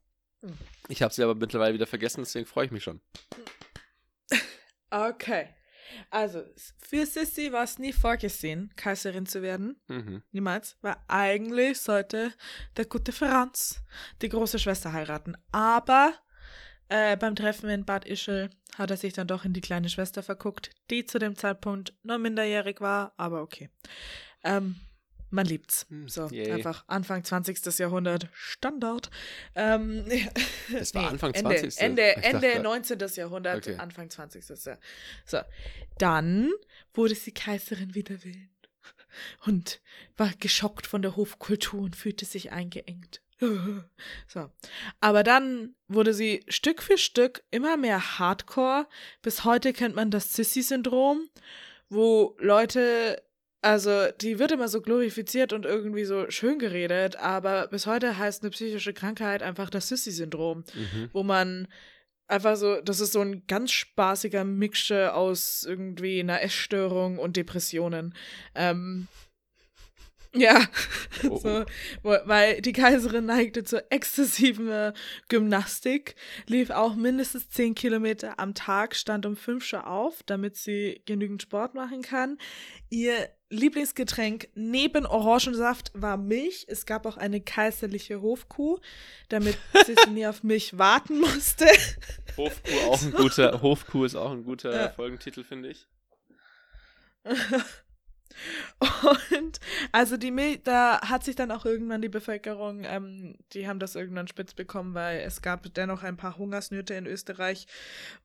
Ich 0.87 1.01
habe 1.01 1.13
sie 1.13 1.23
aber 1.23 1.35
mittlerweile 1.35 1.73
wieder 1.73 1.87
vergessen, 1.87 2.21
deswegen 2.21 2.45
freue 2.45 2.65
ich 2.65 2.71
mich 2.71 2.83
schon. 2.83 3.01
Okay. 4.91 5.49
Also, 6.11 6.43
für 6.77 7.05
Sissy 7.05 7.51
war 7.51 7.63
es 7.63 7.79
nie 7.79 7.93
vorgesehen, 7.93 8.71
Kaiserin 8.75 9.25
zu 9.25 9.41
werden. 9.41 9.79
Mhm. 9.87 10.23
Niemals. 10.31 10.77
Weil 10.81 10.95
eigentlich 11.07 11.79
sollte 11.79 12.33
der 12.77 12.85
gute 12.85 13.11
Franz 13.11 13.81
die 14.21 14.29
große 14.29 14.59
Schwester 14.59 14.93
heiraten. 14.93 15.35
Aber 15.51 16.13
äh, 16.89 17.17
beim 17.17 17.35
Treffen 17.35 17.69
in 17.69 17.85
Bad 17.85 18.05
Ischl 18.05 18.49
hat 18.77 18.91
er 18.91 18.97
sich 18.97 19.13
dann 19.13 19.27
doch 19.27 19.45
in 19.45 19.53
die 19.53 19.61
kleine 19.61 19.89
Schwester 19.89 20.23
verguckt, 20.23 20.69
die 20.89 21.05
zu 21.05 21.19
dem 21.19 21.35
Zeitpunkt 21.35 21.93
nur 22.03 22.17
minderjährig 22.17 22.79
war, 22.81 23.13
aber 23.17 23.41
okay. 23.41 23.69
Ähm, 24.43 24.75
man 25.31 25.45
liebt's. 25.45 25.85
Hm, 25.89 26.07
So, 26.07 26.27
yay. 26.29 26.51
einfach 26.51 26.85
Anfang 26.87 27.23
20. 27.23 27.77
Jahrhundert. 27.77 28.29
Standard. 28.33 29.09
Ähm, 29.55 30.05
Das 30.71 30.93
war 30.95 31.09
Anfang 31.09 31.33
Ende, 31.33 31.55
20.. 31.55 31.79
Ende, 31.81 32.15
Ende 32.17 32.47
dachte- 32.47 32.61
19. 32.63 32.99
Jahrhundert, 33.15 33.67
Okay. 33.67 33.77
Anfang 33.77 34.09
20. 34.09 34.47
Jahr. 34.65 34.77
So. 35.25 35.39
Dann 35.97 36.51
wurde 36.93 37.15
sie 37.15 37.31
Kaiserin 37.31 37.93
wider 37.95 38.23
Willen 38.23 38.49
und 39.45 39.81
war 40.17 40.31
geschockt 40.39 40.87
von 40.87 41.01
der 41.01 41.15
Hofkultur 41.15 41.81
und 41.81 41.95
fühlte 41.95 42.25
sich 42.25 42.51
eingeengt. 42.51 43.21
So. 44.27 44.49
Aber 44.99 45.23
dann 45.23 45.75
wurde 45.87 46.13
sie 46.13 46.43
Stück 46.47 46.81
für 46.81 46.97
Stück 46.97 47.43
immer 47.51 47.77
mehr 47.77 48.19
Hardcore. 48.19 48.87
Bis 49.21 49.43
heute 49.43 49.73
kennt 49.73 49.95
man 49.95 50.11
das 50.11 50.33
Sissy-Syndrom, 50.33 51.29
wo 51.89 52.35
Leute, 52.39 53.21
also 53.61 54.07
die 54.21 54.39
wird 54.39 54.51
immer 54.51 54.67
so 54.67 54.81
glorifiziert 54.81 55.53
und 55.53 55.65
irgendwie 55.65 56.05
so 56.05 56.29
schön 56.29 56.59
geredet, 56.59 57.15
aber 57.17 57.67
bis 57.67 57.87
heute 57.87 58.17
heißt 58.17 58.43
eine 58.43 58.51
psychische 58.51 58.93
Krankheit 58.93 59.41
einfach 59.43 59.69
das 59.69 59.87
Sissy-Syndrom 59.87 60.63
Mhm. 60.75 61.09
wo 61.13 61.23
man 61.23 61.67
einfach 62.27 62.55
so, 62.57 62.79
das 62.81 62.99
ist 62.99 63.13
so 63.13 63.21
ein 63.21 63.43
ganz 63.47 63.71
spaßiger 63.71 64.43
Mixture 64.43 65.13
aus 65.15 65.63
irgendwie 65.67 66.19
einer 66.19 66.41
Essstörung 66.41 67.17
und 67.17 67.35
Depressionen. 67.37 68.13
Ähm, 68.53 69.07
ja, 70.35 70.67
Oh. 71.27 71.37
so, 71.37 71.65
wo, 72.03 72.15
weil 72.25 72.61
die 72.61 72.71
Kaiserin 72.73 73.25
neigte 73.25 73.63
zur 73.63 73.83
exzessiven 73.91 74.93
Gymnastik, 75.27 76.15
lief 76.47 76.69
auch 76.69 76.95
mindestens 76.95 77.49
10 77.49 77.75
Kilometer 77.75 78.39
am 78.39 78.53
Tag, 78.53 78.95
stand 78.95 79.25
um 79.25 79.35
5 79.35 79.63
schon 79.65 79.81
auf, 79.81 80.21
damit 80.23 80.55
sie 80.55 81.01
genügend 81.05 81.41
Sport 81.41 81.73
machen 81.73 82.01
kann. 82.01 82.37
Ihr 82.89 83.29
Lieblingsgetränk 83.51 84.49
neben 84.53 85.07
Orangensaft 85.07 85.91
war 85.95 86.17
Milch. 86.17 86.65
Es 86.69 86.85
gab 86.85 87.07
auch 87.07 87.17
eine 87.17 87.41
kaiserliche 87.41 88.21
Hofkuh, 88.21 88.77
damit 89.29 89.57
sie 89.87 89.95
nie 90.11 90.27
auf 90.27 90.43
Milch 90.43 90.77
warten 90.77 91.19
musste. 91.19 91.65
Hofkuh 92.37 92.79
auch 92.87 93.01
ein 93.01 93.11
guter, 93.11 93.61
Hofkuh 93.63 94.03
ist 94.05 94.15
auch 94.15 94.31
ein 94.31 94.43
guter 94.43 94.71
Ja. 94.75 94.89
Folgentitel, 94.89 95.43
finde 95.43 95.69
ich. 95.69 95.87
Und 99.31 99.59
also 99.91 100.17
die 100.17 100.31
Milch, 100.31 100.61
da 100.63 101.01
hat 101.01 101.23
sich 101.23 101.35
dann 101.35 101.51
auch 101.51 101.65
irgendwann 101.65 102.01
die 102.01 102.09
Bevölkerung, 102.09 102.83
ähm, 102.83 103.37
die 103.53 103.67
haben 103.67 103.79
das 103.79 103.95
irgendwann 103.95 104.27
spitz 104.27 104.53
bekommen, 104.53 104.93
weil 104.93 105.19
es 105.21 105.41
gab 105.41 105.73
dennoch 105.73 106.03
ein 106.03 106.17
paar 106.17 106.37
Hungersnöte 106.37 106.93
in 106.93 107.05
Österreich 107.05 107.67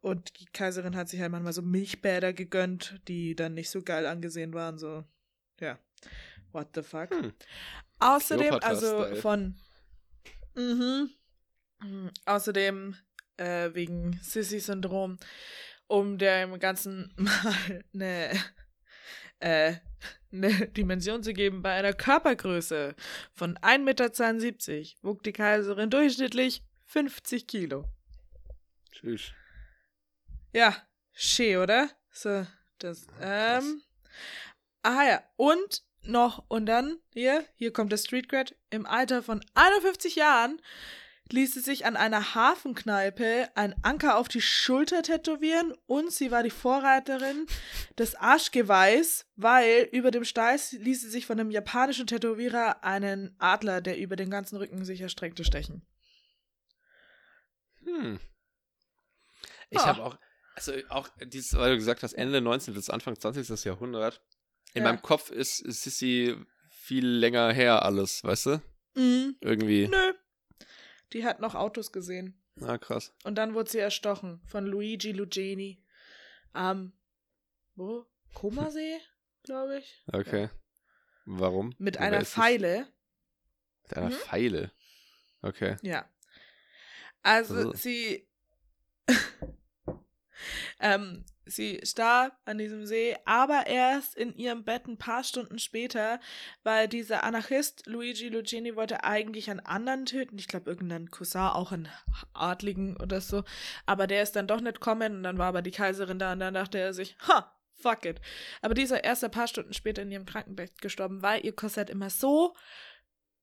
und 0.00 0.38
die 0.40 0.46
Kaiserin 0.46 0.96
hat 0.96 1.08
sich 1.08 1.20
halt 1.20 1.32
manchmal 1.32 1.52
so 1.52 1.62
Milchbäder 1.62 2.32
gegönnt, 2.32 3.00
die 3.08 3.34
dann 3.34 3.54
nicht 3.54 3.70
so 3.70 3.82
geil 3.82 4.06
angesehen 4.06 4.54
waren, 4.54 4.78
so, 4.78 5.04
ja, 5.60 5.78
what 6.52 6.68
the 6.74 6.82
fuck. 6.82 7.10
Hm. 7.10 7.32
Außerdem, 8.00 8.58
also 8.62 9.14
von, 9.16 9.56
mhm, 10.54 11.10
Mhm. 11.84 12.10
außerdem 12.24 12.96
äh, 13.36 13.70
wegen 13.74 14.18
Sissy-Syndrom, 14.22 15.18
um 15.86 16.18
dem 16.18 16.58
Ganzen 16.58 17.12
mal 17.16 17.84
eine, 17.92 18.30
äh, 19.44 19.76
eine 20.32 20.68
Dimension 20.76 21.22
zu 21.22 21.32
geben, 21.32 21.62
bei 21.62 21.72
einer 21.72 21.92
Körpergröße 21.92 22.94
von 23.32 23.56
1,72 23.58 23.78
Meter 23.78 24.92
wog 25.02 25.22
die 25.22 25.32
Kaiserin 25.32 25.90
durchschnittlich 25.90 26.62
50 26.86 27.46
Kilo. 27.46 27.84
Tschüss. 28.90 29.32
Ja, 30.52 30.76
schön, 31.12 31.58
oder? 31.58 31.90
So, 32.10 32.46
das, 32.78 33.06
ähm. 33.20 33.82
Ah 34.82 35.04
ja, 35.04 35.22
und 35.36 35.82
noch, 36.02 36.44
und 36.48 36.66
dann, 36.66 36.98
hier, 37.12 37.44
hier 37.54 37.72
kommt 37.72 37.90
der 37.90 37.96
Street 37.96 38.28
Cred, 38.28 38.54
im 38.70 38.86
Alter 38.86 39.22
von 39.22 39.44
51 39.54 40.16
Jahren 40.16 40.60
ließ 41.34 41.54
sie 41.54 41.60
sich 41.60 41.84
an 41.84 41.96
einer 41.96 42.34
Hafenkneipe 42.34 43.48
ein 43.56 43.74
Anker 43.82 44.16
auf 44.18 44.28
die 44.28 44.40
Schulter 44.40 45.02
tätowieren 45.02 45.74
und 45.86 46.12
sie 46.12 46.30
war 46.30 46.42
die 46.44 46.50
Vorreiterin 46.50 47.46
des 47.98 48.14
Arschgeweihs, 48.14 49.26
weil 49.34 49.88
über 49.92 50.10
dem 50.12 50.24
Steiß 50.24 50.72
ließ 50.72 51.00
sie 51.02 51.10
sich 51.10 51.26
von 51.26 51.38
einem 51.40 51.50
japanischen 51.50 52.06
Tätowierer 52.06 52.84
einen 52.84 53.34
Adler, 53.38 53.80
der 53.80 53.98
über 53.98 54.14
den 54.16 54.30
ganzen 54.30 54.56
Rücken 54.56 54.84
sich 54.84 55.00
erstreckte, 55.00 55.44
stechen. 55.44 55.84
Hm. 57.84 58.20
Ich 59.70 59.80
Ja. 59.80 59.86
habe 59.86 60.04
auch, 60.04 60.16
also 60.54 60.72
auch 60.88 61.08
dieses, 61.26 61.52
weil 61.58 61.72
du 61.72 61.76
gesagt 61.76 62.04
hast, 62.04 62.12
Ende 62.12 62.40
19. 62.40 62.74
bis 62.74 62.90
Anfang 62.90 63.18
20. 63.18 63.64
Jahrhundert. 63.64 64.22
In 64.72 64.84
Ja. 64.84 64.92
meinem 64.92 65.02
Kopf 65.02 65.30
ist, 65.30 65.60
ist 65.60 65.82
Sissy 65.82 66.36
viel 66.70 67.06
länger 67.06 67.52
her 67.52 67.82
alles, 67.84 68.22
weißt 68.22 68.46
du? 68.46 68.62
Mhm. 68.94 69.36
Irgendwie. 69.40 69.88
Nö. 69.88 70.12
Die 71.12 71.24
hat 71.24 71.40
noch 71.40 71.54
Autos 71.54 71.92
gesehen. 71.92 72.40
Ah, 72.60 72.78
krass. 72.78 73.12
Und 73.24 73.36
dann 73.36 73.54
wurde 73.54 73.70
sie 73.70 73.78
erstochen 73.78 74.40
von 74.46 74.66
Luigi 74.66 75.12
Lugeni 75.12 75.82
am 76.52 76.92
wo? 77.74 78.06
Komasee, 78.34 78.98
glaube 79.42 79.78
ich. 79.78 80.04
Okay. 80.12 80.48
Warum? 81.24 81.74
Mit 81.78 81.98
einer? 81.98 82.24
Pfeile. 82.24 82.86
Mit 83.84 83.96
einer 83.96 84.08
Mhm. 84.10 84.12
Pfeile. 84.12 84.72
Okay. 85.42 85.76
Ja. 85.82 86.08
Also 87.22 87.68
Ugh. 87.70 87.76
sie 87.76 88.28
ähm, 90.80 91.24
sie 91.46 91.80
starb 91.84 92.36
an 92.44 92.58
diesem 92.58 92.86
See, 92.86 93.16
aber 93.24 93.66
erst 93.66 94.14
in 94.14 94.34
ihrem 94.36 94.64
Bett 94.64 94.86
ein 94.86 94.98
paar 94.98 95.24
Stunden 95.24 95.58
später, 95.58 96.20
weil 96.62 96.88
dieser 96.88 97.24
Anarchist 97.24 97.86
Luigi 97.86 98.28
Lugeni 98.28 98.76
wollte 98.76 99.04
eigentlich 99.04 99.50
einen 99.50 99.60
anderen 99.60 100.06
töten. 100.06 100.38
Ich 100.38 100.48
glaube, 100.48 100.70
irgendeinen 100.70 101.10
Cousin, 101.10 101.40
auch 101.40 101.72
einen 101.72 101.88
Adligen 102.32 102.96
oder 102.96 103.20
so. 103.20 103.44
Aber 103.86 104.06
der 104.06 104.22
ist 104.22 104.36
dann 104.36 104.46
doch 104.46 104.60
nicht 104.60 104.80
kommen 104.80 105.16
und 105.16 105.22
dann 105.22 105.38
war 105.38 105.46
aber 105.46 105.62
die 105.62 105.70
Kaiserin 105.70 106.18
da 106.18 106.32
und 106.32 106.40
dann 106.40 106.54
dachte 106.54 106.78
er 106.78 106.94
sich, 106.94 107.16
ha, 107.28 107.54
fuck 107.74 108.04
it. 108.04 108.20
Aber 108.62 108.74
dieser 108.74 109.04
erst 109.04 109.24
ein 109.24 109.30
paar 109.30 109.48
Stunden 109.48 109.74
später 109.74 110.02
in 110.02 110.10
ihrem 110.10 110.26
Krankenbett 110.26 110.80
gestorben, 110.80 111.22
weil 111.22 111.44
ihr 111.44 111.54
Korsett 111.54 111.90
immer 111.90 112.10
so 112.10 112.54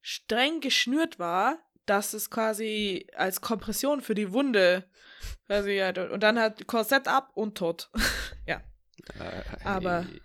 streng 0.01 0.61
geschnürt 0.61 1.19
war, 1.19 1.59
dass 1.85 2.13
es 2.13 2.29
quasi 2.29 3.07
als 3.15 3.41
Kompression 3.41 4.01
für 4.01 4.15
die 4.15 4.31
Wunde 4.31 4.85
quasi 5.47 5.77
halt, 5.79 5.97
und 5.97 6.21
dann 6.21 6.39
hat 6.39 6.65
Korsett 6.67 7.07
ab 7.07 7.31
und 7.35 7.57
tot. 7.57 7.89
ja. 8.45 8.61
Äh, 9.19 9.65
Aber- 9.65 10.03
hey. 10.03 10.21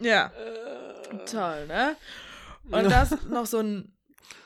Ja. 0.00 0.32
Äh, 0.32 1.24
Toll, 1.26 1.66
ne? 1.66 1.96
Und 2.64 2.84
das 2.90 3.22
noch 3.28 3.46
so 3.46 3.58
ein 3.60 3.96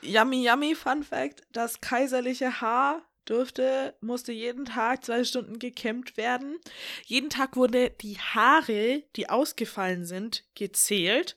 yummy 0.02 0.46
yummy 0.46 0.74
Fun 0.74 1.02
Fact, 1.02 1.42
das 1.52 1.80
kaiserliche 1.80 2.60
Haar 2.60 3.02
durfte, 3.24 3.94
musste 4.00 4.32
jeden 4.32 4.64
Tag 4.66 5.04
zwei 5.04 5.24
Stunden 5.24 5.58
gekämmt 5.58 6.16
werden. 6.16 6.58
Jeden 7.04 7.30
Tag 7.30 7.56
wurde 7.56 7.90
die 7.90 8.18
Haare, 8.18 9.02
die 9.16 9.28
ausgefallen 9.28 10.04
sind, 10.04 10.44
gezählt. 10.54 11.36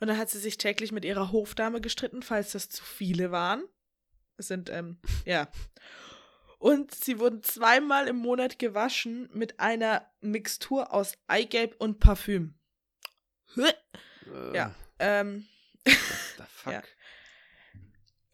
Und 0.00 0.08
dann 0.08 0.18
hat 0.18 0.30
sie 0.30 0.38
sich 0.38 0.58
täglich 0.58 0.92
mit 0.92 1.04
ihrer 1.04 1.32
Hofdame 1.32 1.80
gestritten, 1.80 2.22
falls 2.22 2.52
das 2.52 2.68
zu 2.68 2.84
viele 2.84 3.30
waren. 3.30 3.62
Es 4.40 4.48
sind, 4.48 4.70
ähm, 4.70 4.96
ja. 5.26 5.48
Und 6.58 6.94
sie 6.94 7.18
wurden 7.18 7.42
zweimal 7.42 8.08
im 8.08 8.16
Monat 8.16 8.58
gewaschen 8.58 9.28
mit 9.32 9.60
einer 9.60 10.10
Mixtur 10.20 10.92
aus 10.92 11.14
Eigelb 11.26 11.76
und 11.78 12.00
Parfüm. 12.00 12.54
Äh, 13.56 13.72
Ja. 14.54 14.74
Ähm, 14.98 15.46
The 15.86 15.92
fuck? 16.48 16.72
Ja. 16.72 16.82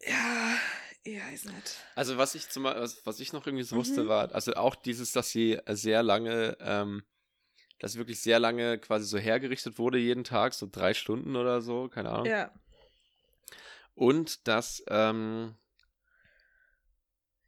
ja, 0.01 0.57
ja, 1.05 1.29
ist 1.29 1.45
nicht. 1.45 1.77
Also 1.95 2.17
was 2.17 2.35
ich 2.35 2.49
zum 2.49 2.63
was, 2.65 3.05
was 3.05 3.19
ich 3.19 3.31
noch 3.33 3.45
irgendwie 3.47 3.63
so 3.63 3.75
wusste, 3.77 4.03
Mhm. 4.03 4.07
war, 4.09 4.33
also 4.35 4.53
auch 4.55 4.75
dieses, 4.75 5.11
dass 5.13 5.29
sie 5.29 5.59
sehr 5.69 6.03
lange, 6.03 6.57
ähm, 6.59 7.03
dass 7.79 7.95
wirklich 7.95 8.19
sehr 8.21 8.39
lange 8.39 8.77
quasi 8.79 9.05
so 9.05 9.17
hergerichtet 9.17 9.77
wurde 9.77 9.97
jeden 9.97 10.23
Tag, 10.23 10.53
so 10.53 10.67
drei 10.71 10.93
Stunden 10.93 11.35
oder 11.35 11.61
so, 11.61 11.87
keine 11.89 12.09
Ahnung. 12.09 12.25
Ja, 12.25 12.51
Und 13.93 14.47
dass, 14.47 14.83
ähm, 14.89 15.55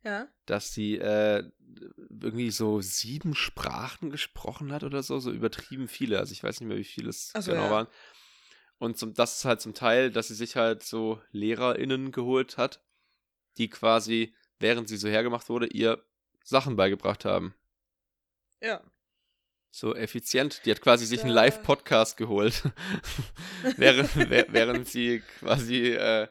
ja. 0.03 0.27
dass 0.45 0.73
sie 0.73 0.97
äh, 0.97 1.43
irgendwie 2.09 2.51
so 2.51 2.81
sieben 2.81 3.35
Sprachen 3.35 4.09
gesprochen 4.09 4.71
hat 4.71 4.83
oder 4.83 5.03
so, 5.03 5.19
so 5.19 5.31
übertrieben 5.31 5.87
viele. 5.87 6.19
Also 6.19 6.31
ich 6.31 6.43
weiß 6.43 6.59
nicht 6.59 6.67
mehr, 6.67 6.77
wie 6.77 6.83
viele 6.83 7.09
es 7.09 7.31
so, 7.31 7.51
genau 7.51 7.65
ja. 7.65 7.71
waren. 7.71 7.87
Und 8.77 8.97
zum, 8.97 9.13
das 9.13 9.37
ist 9.37 9.45
halt 9.45 9.61
zum 9.61 9.73
Teil, 9.73 10.09
dass 10.09 10.29
sie 10.29 10.35
sich 10.35 10.55
halt 10.55 10.83
so 10.83 11.21
LehrerInnen 11.31 12.11
geholt 12.11 12.57
hat, 12.57 12.81
die 13.57 13.69
quasi, 13.69 14.33
während 14.59 14.87
sie 14.87 14.97
so 14.97 15.09
hergemacht 15.09 15.49
wurde, 15.49 15.67
ihr 15.67 16.03
Sachen 16.43 16.77
beigebracht 16.77 17.25
haben. 17.25 17.53
Ja. 18.61 18.81
So 19.71 19.95
effizient. 19.95 20.65
Die 20.65 20.71
hat 20.71 20.81
quasi 20.81 21.05
sich 21.05 21.21
einen 21.21 21.35
Da- 21.35 21.41
Live-Podcast 21.41 22.17
geholt. 22.17 22.63
während, 23.77 24.15
während 24.15 24.87
sie 24.87 25.21
quasi, 25.39 25.89
äh, 25.89 26.27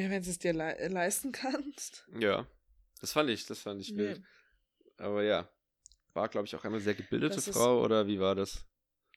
Ja, 0.00 0.10
wenn 0.10 0.22
du 0.22 0.30
es 0.30 0.38
dir 0.38 0.52
le 0.52 0.88
leisten 0.88 1.32
kannst. 1.32 2.06
ja. 2.18 2.46
Das 3.00 3.12
fand 3.12 3.30
ich, 3.30 3.46
das 3.46 3.60
fand 3.60 3.80
ich 3.80 3.96
wild. 3.96 4.18
Nee. 4.18 4.24
Aber 4.98 5.22
ja. 5.22 5.48
War, 6.12 6.28
glaube 6.28 6.46
ich, 6.46 6.54
auch 6.54 6.64
eine 6.64 6.80
sehr 6.80 6.94
gebildete 6.94 7.36
Das 7.36 7.48
Frau, 7.48 7.82
oder 7.82 8.06
wie 8.06 8.20
war 8.20 8.34
das? 8.34 8.66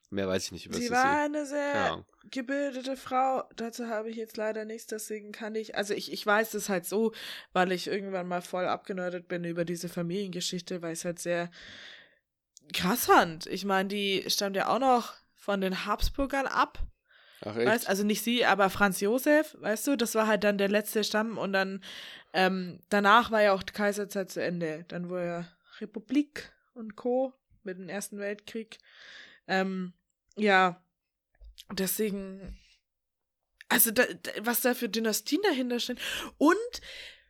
Mehr 0.10 0.28
weiß 0.28 0.46
ich 0.46 0.52
nicht 0.52 0.66
über 0.68 0.76
Sie 0.76 0.84
Sissy. 0.84 0.94
war 0.94 1.24
eine 1.24 1.46
sehr 1.46 2.06
gebildete 2.30 2.96
Frau. 2.96 3.44
Dazu 3.56 3.88
habe 3.88 4.10
ich 4.10 4.16
jetzt 4.16 4.38
leider 4.38 4.64
nichts, 4.64 4.86
deswegen 4.88 5.32
kann 5.32 5.56
ich. 5.56 5.76
Also 5.76 5.94
ich, 5.96 6.14
ich 6.14 6.26
weiß 6.26 6.54
es 6.54 6.70
halt 6.70 6.86
so, 6.86 7.14
weil 7.52 7.72
ich 7.72 7.88
irgendwann 7.88 8.28
mal 8.28 8.42
voll 8.42 8.66
abgenördet 8.68 9.28
bin 9.28 9.44
über 9.44 9.66
diese 9.66 9.90
Familiengeschichte, 9.90 10.82
weil 10.82 10.94
ich 10.94 11.00
es 11.00 11.06
halt 11.06 11.20
sehr 11.20 11.50
krass 12.74 13.08
fand. 13.08 13.48
Ich 13.48 13.66
meine, 13.66 13.90
die 13.90 14.24
stammt 14.28 14.56
ja 14.56 14.68
auch 14.68 14.80
noch 14.80 15.14
von 15.34 15.60
den 15.62 15.86
Habsburgern 15.86 16.48
ab. 16.48 16.80
Ach, 17.46 17.56
echt? 17.56 17.68
Weißt, 17.68 17.89
also 17.89 18.04
nicht 18.04 18.24
sie, 18.24 18.46
aber 18.46 18.70
Franz 18.70 19.00
Josef, 19.00 19.56
weißt 19.60 19.88
du, 19.88 19.96
das 19.96 20.16
war 20.16 20.28
halt 20.28 20.44
dann 20.44 20.58
der 20.58 20.70
letzte 20.70 21.04
Stamm 21.04 21.38
und 21.38 21.54
dann 21.54 21.84
ähm, 22.34 22.80
danach 22.89 23.32
war 23.32 23.41
ja 23.41 23.54
auch 23.54 23.64
die 23.64 23.74
Kaiserzeit 23.74 24.32
zu 24.32 24.41
Ende. 24.41 24.86
Dann 24.88 25.10
wurde 25.10 25.26
ja 25.26 25.48
Republik 25.80 26.52
und 26.74 26.96
Co. 26.96 27.34
mit 27.64 27.78
dem 27.78 27.89
Ersten 27.89 28.18
Weltkrieg. 28.18 28.80
Ähm, 29.48 29.94
ja, 30.36 30.82
deswegen, 31.72 32.58
also 33.70 33.91
da, 33.91 34.04
da, 34.06 34.32
was 34.41 34.62
da 34.62 34.74
für 34.74 34.89
Dynastien 34.89 35.41
dahinter 35.44 35.80
stehen. 35.80 36.00
Und 36.38 36.82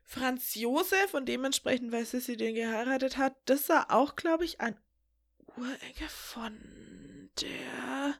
Franz 0.03 0.55
Josef 0.55 1.13
und 1.13 1.27
dementsprechend, 1.27 1.91
weil 1.91 2.05
Sissi 2.05 2.37
den 2.37 2.55
geheiratet 2.55 3.17
hat, 3.17 3.35
das 3.45 3.67
war 3.69 3.91
auch, 3.91 4.15
glaube 4.15 4.45
ich, 4.45 4.61
ein 4.61 4.77
Urenkel 5.57 6.07
von 6.07 7.29
der 7.41 8.15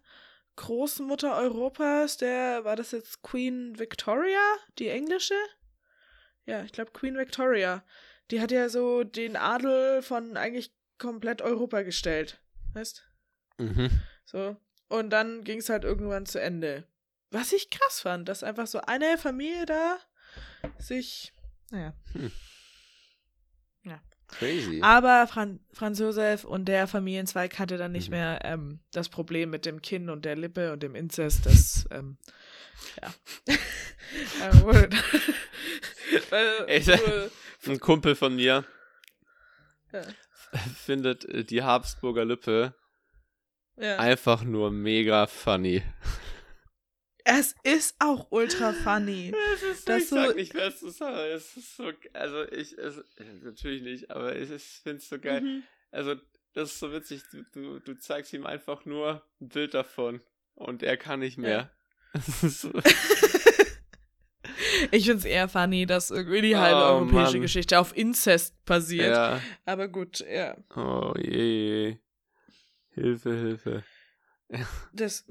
Großmutter 0.55 1.35
Europas, 1.35 2.17
der, 2.17 2.63
war 2.63 2.75
das 2.75 2.91
jetzt 2.91 3.21
Queen 3.23 3.79
Victoria, 3.79 4.41
die 4.77 4.89
englische? 4.89 5.35
Ja, 6.45 6.63
ich 6.63 6.71
glaube 6.71 6.91
Queen 6.91 7.17
Victoria. 7.17 7.83
Die 8.31 8.41
hat 8.41 8.51
ja 8.51 8.69
so 8.69 9.03
den 9.03 9.35
Adel 9.35 10.01
von 10.01 10.37
eigentlich 10.37 10.73
komplett 10.97 11.41
Europa 11.41 11.81
gestellt. 11.81 12.39
Weißt? 12.73 13.03
Mhm. 13.57 13.89
So. 14.25 14.55
Und 14.89 15.09
dann 15.09 15.43
ging 15.43 15.59
es 15.59 15.69
halt 15.69 15.83
irgendwann 15.83 16.25
zu 16.25 16.39
Ende. 16.39 16.87
Was 17.31 17.51
ich 17.51 17.69
krass 17.69 17.99
fand, 18.01 18.29
dass 18.29 18.43
einfach 18.43 18.67
so 18.67 18.79
eine 18.81 19.17
Familie 19.17 19.65
da 19.65 19.97
sich, 20.77 21.33
naja. 21.71 21.93
Crazy. 24.39 24.79
Aber 24.81 25.27
Fran 25.27 25.59
Franz 25.71 25.99
Josef 25.99 26.43
und 26.43 26.65
der 26.65 26.87
Familienzweig 26.87 27.57
hatte 27.59 27.77
dann 27.77 27.91
nicht 27.91 28.09
Mhm. 28.09 28.15
mehr 28.15 28.39
ähm, 28.43 28.79
das 28.91 29.09
Problem 29.09 29.49
mit 29.49 29.65
dem 29.65 29.81
Kinn 29.81 30.09
und 30.09 30.25
der 30.25 30.35
Lippe 30.35 30.71
und 30.73 30.83
dem 30.83 30.95
Inzest. 30.95 31.45
Das, 31.45 31.85
ähm, 31.91 32.17
ja. 33.01 33.13
äh, 34.49 34.61
wurde, 34.61 34.89
Ey, 36.67 36.85
wurde, 36.85 37.31
Ein 37.67 37.79
Kumpel 37.79 38.15
von 38.15 38.35
mir 38.35 38.65
ja, 39.91 40.01
findet 40.83 41.25
äh, 41.25 41.43
die 41.43 41.63
Habsburger 41.63 42.25
Lippe 42.25 42.73
ja. 43.77 43.97
einfach 43.97 44.43
nur 44.43 44.71
mega 44.71 45.27
funny. 45.27 45.83
Es 47.25 47.55
ist 47.63 47.95
auch 47.99 48.27
ultra 48.31 48.73
funny. 48.73 49.33
Es 49.55 49.63
ist 49.63 49.87
Das 49.89 50.03
ich 50.03 50.09
so- 50.09 50.15
sag 50.17 50.35
nicht, 50.35 50.53
was 50.55 50.79
das 50.81 51.01
aber 51.01 51.25
es 51.27 51.55
ist 51.57 51.77
so, 51.77 51.91
also 52.13 52.43
ich, 52.51 52.77
es, 52.77 53.01
natürlich 53.43 53.81
nicht, 53.83 54.11
aber 54.11 54.35
ich, 54.35 54.49
ich 54.51 54.63
finde 54.83 54.97
es 54.97 55.07
so 55.09 55.17
geil. 55.19 55.41
Mhm. 55.41 55.63
Also, 55.91 56.15
das 56.53 56.71
ist 56.73 56.79
so 56.79 56.91
witzig, 56.91 57.23
du, 57.31 57.43
du, 57.53 57.79
du 57.79 57.93
zeigst 57.97 58.33
ihm 58.33 58.45
einfach 58.45 58.85
nur 58.85 59.23
ein 59.41 59.47
Bild 59.49 59.73
davon 59.73 60.21
und 60.55 60.83
er 60.83 60.97
kann 60.97 61.19
nicht 61.19 61.37
mehr. 61.37 61.71
Das 62.13 62.43
ist 62.43 62.61
so, 62.61 62.71
Ich 64.91 65.05
finde 65.05 65.19
es 65.19 65.25
eher 65.25 65.47
funny, 65.49 65.85
dass 65.85 66.11
irgendwie 66.11 66.41
die 66.41 66.57
halbe 66.57 66.77
Oh, 66.81 66.95
europäische 66.99 67.33
Mann. 67.33 67.41
Geschichte 67.41 67.79
auf 67.79 67.95
Inzest 67.95 68.53
basiert. 68.65 69.15
ja. 69.15 69.41
Aber 69.65 69.87
gut, 69.87 70.19
ja. 70.19 70.57
Oh 70.75 71.13
je. 71.17 71.97
Hilfe, 72.91 73.33
Hilfe. 73.35 73.83
Das. 74.93 75.25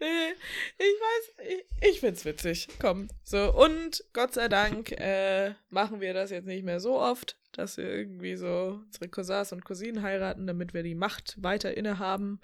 Nee, 0.00 0.32
ich 0.78 0.84
weiß, 0.84 1.46
ich, 1.48 1.88
ich 1.88 2.00
find's 2.00 2.24
witzig. 2.24 2.68
Komm, 2.80 3.08
so. 3.24 3.52
Und 3.54 4.04
Gott 4.12 4.34
sei 4.34 4.48
Dank 4.48 4.92
äh, 4.92 5.54
machen 5.70 6.00
wir 6.00 6.14
das 6.14 6.30
jetzt 6.30 6.46
nicht 6.46 6.64
mehr 6.64 6.80
so 6.80 7.00
oft, 7.00 7.36
dass 7.52 7.76
wir 7.76 7.90
irgendwie 7.90 8.36
so 8.36 8.80
unsere 8.86 9.08
Cousins 9.08 9.52
und 9.52 9.64
Cousinen 9.64 10.02
heiraten, 10.02 10.46
damit 10.46 10.74
wir 10.74 10.82
die 10.82 10.94
Macht 10.94 11.42
weiter 11.42 11.76
innehaben. 11.76 12.40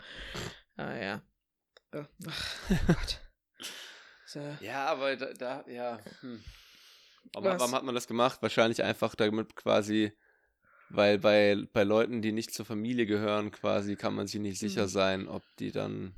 Ah 0.76 0.96
ja. 0.96 1.22
Oh, 1.94 2.04
ach, 2.26 2.56
Gott. 2.86 3.20
So. 4.26 4.40
Ja, 4.62 4.86
aber 4.86 5.14
da, 5.14 5.32
da 5.32 5.64
ja. 5.68 6.00
Hm. 6.20 6.42
Warum, 7.34 7.48
Was? 7.50 7.60
warum 7.60 7.74
hat 7.76 7.84
man 7.84 7.94
das 7.94 8.08
gemacht? 8.08 8.42
Wahrscheinlich 8.42 8.82
einfach 8.82 9.14
damit 9.14 9.54
quasi, 9.54 10.12
weil 10.88 11.18
bei, 11.18 11.56
bei 11.72 11.84
Leuten, 11.84 12.20
die 12.20 12.32
nicht 12.32 12.52
zur 12.52 12.64
Familie 12.66 13.06
gehören, 13.06 13.52
quasi 13.52 13.94
kann 13.94 14.12
man 14.14 14.26
sich 14.26 14.40
nicht 14.40 14.58
sicher 14.58 14.84
Mhm. 14.84 14.88
sein, 14.88 15.28
ob 15.28 15.44
die 15.60 15.70
dann. 15.70 16.14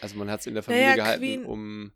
Also 0.00 0.16
man 0.16 0.30
hat 0.30 0.40
es 0.40 0.46
in 0.46 0.54
der 0.54 0.62
Familie 0.62 0.84
Naja, 0.90 0.96
gehalten, 0.96 1.22
Queen- 1.22 1.44
um. 1.44 1.92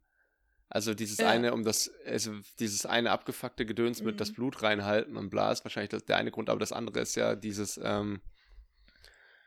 Also 0.69 0.95
dieses 0.95 1.19
Ja. 1.19 1.29
eine, 1.29 1.53
um 1.53 1.65
das, 1.65 1.91
also 2.07 2.33
dieses 2.59 2.87
eine 2.87 3.11
abgefuckte 3.11 3.67
Gedöns 3.67 4.03
mit 4.03 4.15
Mhm. 4.15 4.19
das 4.19 4.33
Blut 4.33 4.63
reinhalten 4.63 5.19
und 5.19 5.29
bla 5.29 5.53
ist 5.53 5.65
wahrscheinlich 5.65 5.91
das, 5.91 6.07
der 6.07 6.17
eine 6.17 6.31
Grund, 6.31 6.49
aber 6.49 6.61
das 6.61 6.73
andere 6.73 7.01
ist 7.01 7.15
ja 7.15 7.35
dieses, 7.37 7.79
ähm, 7.83 8.23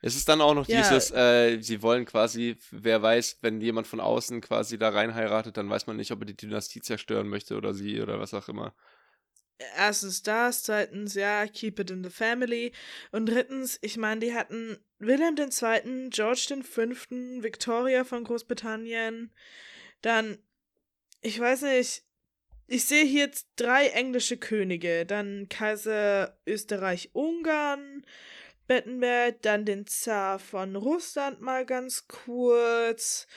es 0.04 0.16
ist 0.16 0.30
dann 0.30 0.40
auch 0.40 0.54
noch 0.54 0.68
Ja. 0.68 0.78
dieses, 0.78 1.10
äh, 1.12 1.60
sie 1.62 1.82
wollen 1.82 2.06
quasi, 2.06 2.58
wer 2.70 3.02
weiß, 3.02 3.40
wenn 3.42 3.60
jemand 3.60 3.88
von 3.88 4.00
außen 4.00 4.40
quasi 4.42 4.78
da 4.78 4.90
rein 4.90 5.16
heiratet, 5.16 5.58
dann 5.58 5.68
weiß 5.68 5.88
man 5.88 5.96
nicht, 5.98 6.12
ob 6.12 6.20
er 6.22 6.26
die 6.26 6.38
Dynastie 6.38 6.82
zerstören 6.82 7.28
möchte 7.28 7.58
oder 7.58 7.74
sie 7.74 8.00
oder 8.02 8.20
was 8.20 8.36
auch 8.36 8.48
immer. 8.48 8.76
Erstens 9.58 10.22
das, 10.22 10.64
zweitens, 10.64 11.14
ja, 11.16 11.48
keep 11.48 11.80
it 11.80 11.90
in 11.90 12.04
the 12.04 12.10
family. 12.10 12.74
Und 13.12 13.28
drittens, 13.28 13.78
ich 13.82 13.96
meine, 13.96 14.20
die 14.20 14.34
hatten 14.34 14.78
Wilhelm 15.00 15.36
II., 15.38 16.10
George 16.10 16.62
V., 16.64 16.82
Victoria 17.42 18.04
von 18.04 18.26
Großbritannien, 18.26 19.32
dann, 20.02 20.38
ich 21.22 21.40
weiß 21.40 21.62
nicht, 21.64 22.04
ich 22.68 22.86
sehe 22.86 23.06
hier 23.06 23.26
jetzt 23.26 23.48
drei 23.56 23.88
englische 23.88 24.38
Könige, 24.38 25.06
dann 25.06 25.48
Kaiser 25.50 26.38
Österreich-Ungarn, 26.46 28.06
Bettenberg, 28.68 29.42
dann 29.44 29.66
den 29.66 29.86
Zar 29.86 30.40
von 30.40 30.76
Russland 30.76 31.40
mal 31.42 31.66
ganz 31.66 32.08
kurz, 32.08 33.28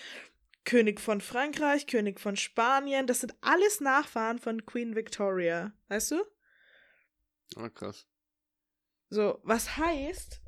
König 0.69 1.01
von 1.01 1.23
Frankreich, 1.23 1.87
König 1.87 2.21
von 2.21 2.37
Spanien, 2.37 3.07
das 3.07 3.21
sind 3.21 3.35
alles 3.41 3.81
Nachfahren 3.81 4.39
von 4.39 4.66
Queen 4.66 4.95
Victoria, 4.95 5.73
weißt 5.89 6.11
du? 6.11 6.16
Ah, 7.57 7.71
krass. 7.71 8.07
So, 9.09 9.39
was 9.45 9.79
heißt, 9.79 10.43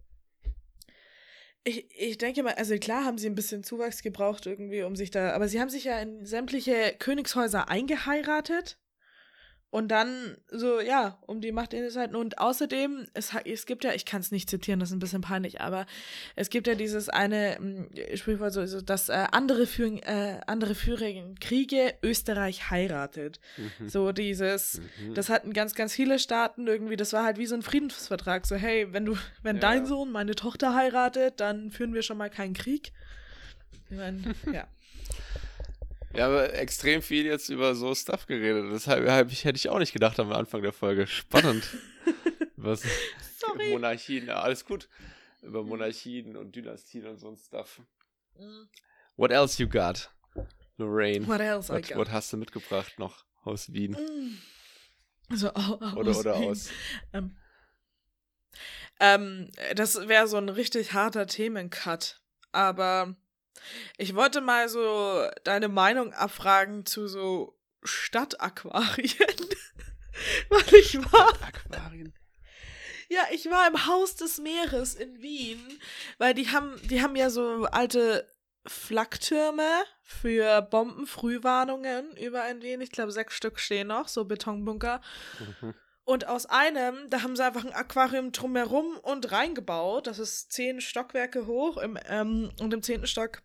ich, 1.65 1.89
ich 1.99 2.19
denke 2.19 2.43
mal, 2.43 2.53
also 2.53 2.77
klar 2.77 3.07
haben 3.07 3.17
sie 3.17 3.29
ein 3.29 3.35
bisschen 3.35 3.65
Zuwachs 3.65 4.03
gebraucht 4.03 4.45
irgendwie, 4.45 4.83
um 4.83 4.95
sich 4.95 5.11
da, 5.11 5.33
aber 5.33 5.49
sie 5.49 5.59
haben 5.59 5.71
sich 5.71 5.85
ja 5.85 5.99
in 5.99 6.27
sämtliche 6.27 6.97
Königshäuser 6.99 7.71
eingeheiratet 7.71 8.79
und 9.71 9.89
dann 9.89 10.37
so, 10.51 10.81
ja, 10.81 11.17
um 11.27 11.41
die 11.41 11.53
Macht 11.53 11.73
innezuhalten. 11.75 12.17
Und 12.17 12.39
außerdem, 12.39 13.07
es, 13.15 13.31
es 13.45 13.67
gibt 13.67 13.85
ja, 13.85 13.93
ich 13.93 14.05
kann 14.05 14.21
es 14.21 14.33
nicht 14.33 14.51
zitieren, 14.51 14.81
das 14.81 14.89
ist 14.91 14.97
ein 14.97 14.99
bisschen 14.99 15.21
peinlich, 15.23 15.61
aber 15.61 15.87
es 16.35 16.51
gibt 16.51 16.67
ja 16.67 16.75
dieses 16.75 17.09
eine 17.09 17.57
mm, 17.61 18.17
Sprichwort, 18.17 18.53
so, 18.53 18.67
so 18.67 18.81
dass 18.81 19.09
äh, 19.09 19.27
andere, 19.31 19.67
führen, 19.67 19.99
äh, 19.99 20.41
andere 20.49 20.75
führen 20.75 21.39
Kriege, 21.39 21.95
Österreich 22.03 22.71
heiratet. 22.71 23.39
Mhm. 23.79 23.89
So 23.89 24.11
dieses, 24.13 24.81
Mhm. 25.01 25.15
das 25.15 25.29
hatten 25.29 25.53
ganz, 25.53 25.75
ganz 25.77 25.95
viele 25.95 26.19
Staaten 26.19 26.67
irgendwie, 26.67 26.97
das 26.97 27.13
war 27.13 27.25
halt 27.25 27.39
wie 27.39 27.47
so 27.47 27.55
ein 27.55 27.63
Friedensvertrag. 27.63 28.47
So, 28.47 28.57
hey, 28.57 28.93
wenn 28.93 29.05
du, 29.07 29.17
wenn 29.43 29.57
Ja. 29.57 29.61
dein 29.63 29.87
Sohn 29.87 30.11
meine 30.11 30.35
Tochter 30.35 30.75
heiratet, 30.75 31.39
dann 31.39 31.71
führen 31.71 31.95
wir 31.95 32.03
schon 32.03 32.19
mal 32.19 32.29
keinen 32.31 32.55
Krieg. 32.55 32.93
Ich 33.89 33.97
meine, 33.97 34.35
ja. 34.53 34.67
Ja, 36.15 36.27
aber 36.27 36.55
extrem 36.55 37.03
viel 37.03 37.25
jetzt 37.27 37.49
über 37.51 37.75
so 37.75 37.95
Stuff 37.95 38.27
geredet. 38.27 38.67
Deshalb 38.73 39.07
hätte 39.09 39.57
ich 39.57 39.69
auch 39.69 39.79
nicht 39.79 39.93
gedacht 39.93 40.19
am 40.19 40.33
Anfang 40.33 40.63
der 40.63 40.73
Folge. 40.73 41.07
Spannend. 41.07 41.65
Was 42.57 42.83
Sorry. 43.39 43.71
Monarchien, 43.71 44.27
ja, 44.27 44.41
alles 44.41 44.65
gut. 44.65 44.89
Über 45.43 45.63
Monarchien 45.63 46.37
und 46.37 46.55
Dynastien 46.55 47.07
und 47.07 47.19
so 47.19 47.29
ein 47.31 47.37
Stuff. 47.37 47.81
What 49.17 49.31
else 49.31 49.63
you 49.63 49.69
got, 49.69 50.11
Lorraine? 50.77 51.27
What 51.27 51.41
else 51.41 51.73
I 51.73 51.77
Was, 51.81 51.89
got? 51.89 51.97
was 51.99 52.11
hast 52.11 52.33
du 52.33 52.37
mitgebracht 52.37 52.99
noch 52.99 53.25
aus 53.45 53.73
Wien? 53.73 53.93
Mm. 53.93 55.35
So, 55.35 55.49
au- 55.55 55.79
au- 55.81 55.97
Oder, 55.97 56.19
oder 56.19 56.39
Wien. 56.41 56.51
aus. 56.51 56.69
Ähm, 57.13 57.37
ähm, 58.99 59.51
das 59.75 60.09
wäre 60.09 60.27
so 60.27 60.37
ein 60.37 60.49
richtig 60.49 60.93
harter 60.93 61.27
Themencut. 61.27 62.21
Aber 62.53 63.15
ich 63.97 64.15
wollte 64.15 64.41
mal 64.41 64.69
so 64.69 65.27
deine 65.45 65.69
Meinung 65.69 66.13
abfragen 66.13 66.87
zu 66.87 67.09
so 67.09 67.59
Stadtaquarien. 67.83 69.17
Weil 70.49 70.75
ich 70.75 70.99
war. 71.13 71.33
Aquarien. 71.43 72.13
Ja, 73.09 73.23
ich 73.33 73.47
war 73.51 73.67
im 73.67 73.87
Haus 73.87 74.15
des 74.15 74.39
Meeres 74.39 74.95
in 74.95 75.21
Wien, 75.21 75.61
weil 76.19 76.33
die 76.33 76.51
haben, 76.51 76.81
die 76.85 77.03
haben 77.03 77.17
ja 77.17 77.29
so 77.29 77.65
alte 77.65 78.33
Flaktürme 78.67 79.69
für 80.03 80.63
Bombenfrühwarnungen 80.63 82.17
überall 82.17 82.53
in 82.53 82.63
Wien. 82.63 82.81
Ich 82.81 82.93
glaube, 82.93 83.11
sechs 83.11 83.35
Stück 83.35 83.59
stehen 83.59 83.89
noch, 83.89 84.07
so 84.07 84.25
Betonbunker. 84.27 85.01
Mhm. 85.61 85.75
Und 86.11 86.27
aus 86.27 86.47
einem, 86.47 87.09
da 87.09 87.23
haben 87.23 87.37
sie 87.37 87.45
einfach 87.45 87.65
ein 87.65 87.73
Aquarium 87.73 88.33
drumherum 88.33 88.99
und 89.01 89.31
reingebaut. 89.31 90.09
Das 90.09 90.19
ist 90.19 90.51
zehn 90.53 90.81
Stockwerke 90.81 91.47
hoch. 91.47 91.77
Im, 91.77 91.97
ähm, 92.09 92.51
und 92.61 92.75
im 92.75 92.83
zehnten 92.83 93.07
Stock 93.07 93.43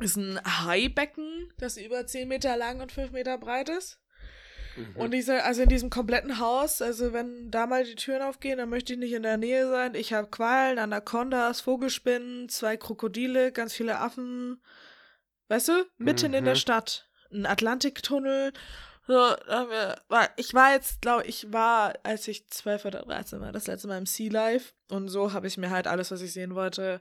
ist 0.00 0.16
ein 0.16 0.40
Haibecken, 0.42 1.52
das 1.58 1.76
über 1.76 2.06
zehn 2.06 2.28
Meter 2.28 2.56
lang 2.56 2.80
und 2.80 2.92
fünf 2.92 3.10
Meter 3.10 3.36
breit 3.36 3.68
ist. 3.68 4.00
Mhm. 4.74 4.96
Und 4.96 5.10
diese, 5.10 5.44
also 5.44 5.60
in 5.60 5.68
diesem 5.68 5.90
kompletten 5.90 6.38
Haus, 6.38 6.80
also 6.80 7.12
wenn 7.12 7.50
da 7.50 7.66
mal 7.66 7.84
die 7.84 7.94
Türen 7.94 8.22
aufgehen, 8.22 8.56
dann 8.56 8.70
möchte 8.70 8.94
ich 8.94 8.98
nicht 8.98 9.12
in 9.12 9.22
der 9.22 9.36
Nähe 9.36 9.68
sein. 9.68 9.94
Ich 9.94 10.14
habe 10.14 10.30
Quallen, 10.30 10.78
Anacondas, 10.78 11.60
Vogelspinnen, 11.60 12.48
zwei 12.48 12.78
Krokodile, 12.78 13.52
ganz 13.52 13.74
viele 13.74 13.98
Affen. 13.98 14.62
Weißt 15.48 15.68
du? 15.68 15.84
Mitten 15.98 16.32
in 16.32 16.46
der 16.46 16.54
Mhm. 16.54 16.58
Stadt. 16.58 17.10
Ein 17.30 17.44
Atlantiktunnel. 17.44 18.54
So, 19.06 19.34
ich 20.36 20.54
war 20.54 20.72
jetzt, 20.72 21.02
glaube 21.02 21.24
ich, 21.26 21.52
war, 21.52 21.94
als 22.04 22.28
ich 22.28 22.48
12 22.48 22.84
oder 22.84 23.02
13 23.02 23.40
war, 23.40 23.50
das 23.52 23.66
letzte 23.66 23.88
Mal 23.88 23.98
im 23.98 24.06
Sea 24.06 24.30
Life. 24.30 24.74
Und 24.90 25.08
so 25.08 25.32
habe 25.32 25.48
ich 25.48 25.58
mir 25.58 25.70
halt 25.70 25.86
alles, 25.88 26.10
was 26.12 26.20
ich 26.22 26.32
sehen 26.32 26.54
wollte, 26.54 27.00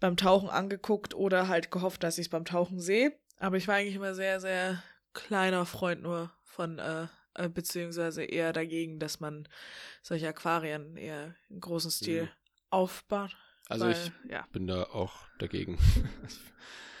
beim 0.00 0.16
Tauchen 0.16 0.48
angeguckt 0.48 1.14
oder 1.14 1.48
halt 1.48 1.70
gehofft, 1.70 2.02
dass 2.02 2.16
ich 2.18 2.26
es 2.26 2.30
beim 2.30 2.44
Tauchen 2.46 2.80
sehe. 2.80 3.12
Aber 3.38 3.56
ich 3.56 3.68
war 3.68 3.74
eigentlich 3.74 3.96
immer 3.96 4.14
sehr, 4.14 4.40
sehr 4.40 4.82
kleiner 5.12 5.66
Freund 5.66 6.02
nur 6.02 6.32
von, 6.44 6.78
äh, 6.78 7.08
äh, 7.34 7.48
beziehungsweise 7.48 8.24
eher 8.24 8.52
dagegen, 8.52 8.98
dass 8.98 9.20
man 9.20 9.48
solche 10.02 10.28
Aquarien 10.28 10.96
eher 10.96 11.34
in 11.50 11.60
großen 11.60 11.90
Stil 11.90 12.24
Mhm. 12.24 12.28
aufbaut. 12.70 13.36
Also 13.68 13.84
weil, 13.84 13.92
ich 13.92 14.12
ja, 14.30 14.46
bin 14.52 14.66
da 14.66 14.84
auch 14.84 15.14
dagegen. 15.38 15.78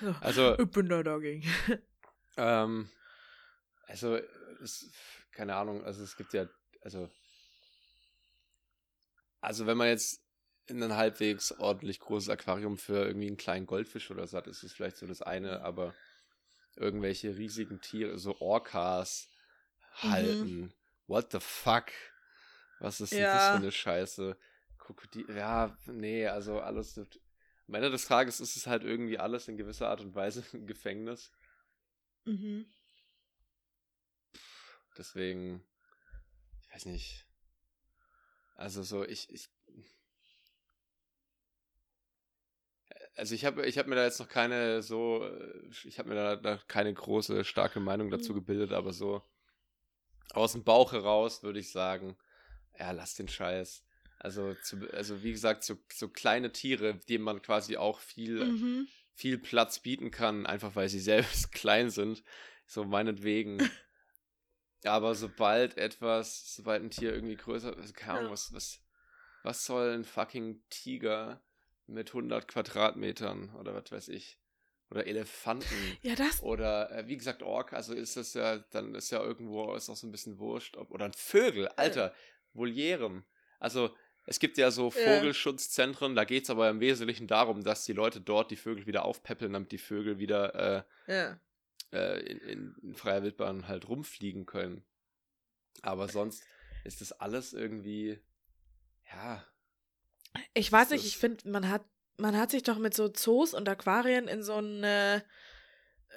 so, 0.02 0.14
also, 0.20 0.58
ich 0.58 0.70
bin 0.70 0.88
da 0.90 1.02
dagegen. 1.02 1.44
ähm, 2.36 2.90
also, 3.88 4.18
es, 4.62 4.90
keine 5.32 5.56
Ahnung, 5.56 5.84
also 5.84 6.02
es 6.04 6.16
gibt 6.16 6.32
ja, 6.34 6.48
also, 6.82 7.10
also 9.40 9.66
wenn 9.66 9.76
man 9.76 9.88
jetzt 9.88 10.22
in 10.66 10.82
ein 10.82 10.96
halbwegs 10.96 11.52
ordentlich 11.52 12.00
großes 12.00 12.28
Aquarium 12.28 12.76
für 12.76 13.06
irgendwie 13.06 13.28
einen 13.28 13.36
kleinen 13.36 13.66
Goldfisch 13.66 14.10
oder 14.10 14.26
so 14.26 14.36
hat, 14.36 14.46
ist 14.46 14.62
es 14.62 14.72
vielleicht 14.72 14.96
so 14.98 15.06
das 15.06 15.22
eine, 15.22 15.62
aber 15.62 15.94
irgendwelche 16.76 17.36
riesigen 17.36 17.80
Tiere, 17.80 18.18
so 18.18 18.40
Orcas 18.40 19.28
Mhm. 20.02 20.10
halten. 20.10 20.74
What 21.06 21.32
the 21.32 21.40
fuck? 21.40 21.86
Was 22.80 23.00
ist 23.00 23.18
denn 23.18 23.28
das 23.32 23.44
Ja. 23.44 23.50
für 23.50 23.58
eine 23.58 23.72
Scheiße? 23.72 24.38
Krokodil, 24.78 25.26
ja, 25.36 25.76
nee, 25.86 26.26
also 26.26 26.60
alles. 26.60 26.98
Am 27.68 27.74
Ende 27.74 27.90
des 27.90 28.06
Tages 28.06 28.40
ist 28.40 28.56
es 28.56 28.66
halt 28.66 28.84
irgendwie 28.84 29.18
alles 29.18 29.48
in 29.48 29.56
gewisser 29.56 29.88
Art 29.90 30.00
und 30.00 30.14
Weise 30.14 30.42
ein 30.54 30.66
Gefängnis. 30.66 31.32
mhm. 32.26 32.66
Deswegen, 34.98 35.62
ich 36.60 36.74
weiß 36.74 36.86
nicht. 36.86 37.24
Also 38.56 38.82
so, 38.82 39.04
ich, 39.04 39.32
ich. 39.32 39.48
Also 43.14 43.34
ich 43.34 43.44
habe 43.44 43.64
ich 43.66 43.78
hab 43.78 43.86
mir 43.86 43.94
da 43.94 44.04
jetzt 44.04 44.18
noch 44.18 44.28
keine 44.28 44.82
so, 44.82 45.28
ich 45.84 45.98
habe 45.98 46.08
mir 46.08 46.14
da, 46.14 46.36
da 46.36 46.56
keine 46.68 46.92
große, 46.92 47.44
starke 47.44 47.80
Meinung 47.80 48.10
dazu 48.10 48.32
Mhm. 48.32 48.36
gebildet, 48.36 48.72
aber 48.72 48.92
so 48.92 49.22
aus 50.32 50.52
dem 50.52 50.64
Bauch 50.64 50.92
heraus 50.92 51.42
würde 51.42 51.58
ich 51.58 51.70
sagen, 51.70 52.16
ja, 52.78 52.90
lass 52.90 53.14
den 53.14 53.28
Scheiß. 53.28 53.84
Also, 54.18 54.54
zu, 54.54 54.78
also 54.92 55.22
wie 55.22 55.32
gesagt, 55.32 55.64
so, 55.64 55.76
so 55.92 56.08
kleine 56.08 56.52
Tiere, 56.52 56.94
denen 57.08 57.24
man 57.24 57.40
quasi 57.40 57.76
auch 57.76 58.00
viel, 58.00 58.44
Mhm. 58.44 58.88
viel 59.14 59.38
Platz 59.38 59.78
bieten 59.78 60.10
kann, 60.10 60.46
einfach 60.46 60.74
weil 60.76 60.88
sie 60.88 61.00
selbst 61.48 61.52
klein 61.52 61.90
sind. 61.90 62.22
So 62.66 62.84
meinetwegen. 62.84 63.58
Aber 64.84 65.14
sobald 65.14 65.76
etwas, 65.76 66.54
sobald 66.54 66.82
ein 66.82 66.90
Tier 66.90 67.12
irgendwie 67.12 67.36
größer 67.36 67.76
ist, 67.78 67.94
keine 67.94 68.12
Ahnung, 68.14 68.26
Ja. 68.26 68.32
was, 68.32 68.52
was, 68.52 68.80
was 69.42 69.64
soll 69.64 69.92
ein 69.94 70.04
fucking 70.04 70.62
Tiger 70.70 71.42
mit 71.86 72.10
100 72.10 72.46
Quadratmetern 72.46 73.54
oder 73.56 73.74
was 73.74 73.90
weiß 73.90 74.08
ich? 74.08 74.38
Oder 74.90 75.06
Elefanten 75.06 75.98
Ja, 76.02 76.14
das. 76.14 76.42
oder 76.42 76.90
äh, 76.90 77.06
wie 77.08 77.16
gesagt 77.16 77.42
Ork, 77.42 77.72
also 77.74 77.92
ist 77.92 78.16
das 78.16 78.32
ja, 78.34 78.58
dann 78.58 78.94
ist 78.94 79.10
ja 79.10 79.22
irgendwo, 79.22 79.74
ist 79.74 79.90
auch 79.90 79.96
so 79.96 80.06
ein 80.06 80.12
bisschen 80.12 80.38
wurscht. 80.38 80.76
Ob, 80.76 80.90
oder 80.92 81.04
ein 81.06 81.12
Vögel, 81.12 81.68
Alter, 81.68 82.14
Volieren. 82.54 83.24
Also 83.58 83.94
es 84.24 84.38
gibt 84.38 84.56
ja 84.58 84.70
so 84.70 84.84
Ja. 84.84 84.90
Vogelschutzzentren, 84.90 86.14
da 86.14 86.24
geht 86.24 86.44
es 86.44 86.50
aber 86.50 86.70
im 86.70 86.80
Wesentlichen 86.80 87.26
darum, 87.26 87.64
dass 87.64 87.84
die 87.84 87.92
Leute 87.92 88.20
dort 88.20 88.50
die 88.50 88.56
Vögel 88.56 88.86
wieder 88.86 89.04
aufpäppeln, 89.04 89.52
damit 89.52 89.72
die 89.72 89.78
Vögel 89.78 90.18
wieder 90.18 90.84
äh, 91.06 91.12
Ja. 91.12 91.40
Äh, 91.92 92.20
in, 92.20 92.38
in, 92.38 92.74
in 92.82 92.94
freier 92.94 93.22
Wildbahn 93.22 93.68
halt 93.68 93.88
rumfliegen 93.88 94.46
können. 94.46 94.84
Aber 95.82 96.08
sonst 96.08 96.42
ist 96.84 97.00
das 97.00 97.12
alles 97.12 97.52
irgendwie, 97.52 98.20
ja, 99.10 99.44
Ich 100.54 100.70
weiß 100.70 100.90
nicht, 100.90 101.04
ich 101.04 101.18
finde, 101.18 101.48
man 101.48 101.68
hat, 101.68 101.84
man 102.16 102.36
hat 102.36 102.50
sich 102.50 102.62
doch 102.62 102.78
mit 102.78 102.94
so 102.94 103.08
Zoos 103.08 103.54
und 103.54 103.68
Aquarien 103.68 104.28
in 104.28 104.42
so 104.42 104.54
eine 104.54 105.24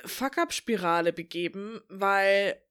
Fuck-up-Spirale 0.06 1.14
begeben, 1.14 1.82
weil 1.90 2.62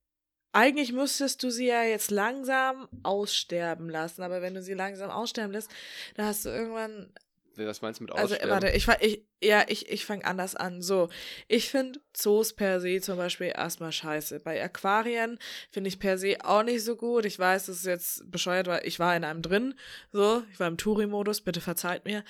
eigentlich 0.52 0.92
müsstest 0.92 1.42
du 1.42 1.50
sie 1.50 1.66
ja 1.66 1.84
jetzt 1.84 2.10
langsam 2.10 2.88
aussterben 3.02 3.88
lassen, 3.88 4.22
aber 4.22 4.42
wenn 4.42 4.54
du 4.54 4.62
sie 4.62 4.74
langsam 4.74 5.10
aussterben 5.10 5.52
lässt, 5.52 5.70
dann 6.14 6.26
hast 6.26 6.44
du 6.44 6.48
irgendwann 6.48 7.12
was 7.56 7.82
meinst 7.82 8.00
du 8.00 8.04
mit 8.04 8.12
Also, 8.12 8.34
Aussterben? 8.34 8.50
warte, 8.50 8.70
ich, 8.70 8.88
ich 9.00 9.24
ja, 9.42 9.64
ich, 9.68 9.90
ich 9.90 10.04
fange 10.04 10.24
anders 10.24 10.54
an. 10.54 10.82
So, 10.82 11.08
ich 11.48 11.70
finde 11.70 12.00
Zoos 12.12 12.52
per 12.52 12.80
se 12.80 13.00
zum 13.00 13.16
Beispiel 13.16 13.52
erstmal 13.54 13.92
scheiße. 13.92 14.40
Bei 14.40 14.62
Aquarien 14.62 15.38
finde 15.70 15.88
ich 15.88 15.98
per 15.98 16.18
se 16.18 16.36
auch 16.44 16.62
nicht 16.62 16.84
so 16.84 16.96
gut. 16.96 17.24
Ich 17.24 17.38
weiß, 17.38 17.66
das 17.66 17.78
ist 17.78 17.86
jetzt 17.86 18.30
bescheuert, 18.30 18.66
weil 18.66 18.86
ich 18.86 18.98
war 18.98 19.16
in 19.16 19.24
einem 19.24 19.42
drin. 19.42 19.74
So, 20.12 20.42
ich 20.52 20.60
war 20.60 20.68
im 20.68 20.76
Touri-Modus, 20.76 21.40
bitte 21.40 21.60
verzeiht 21.60 22.04
mir. 22.04 22.24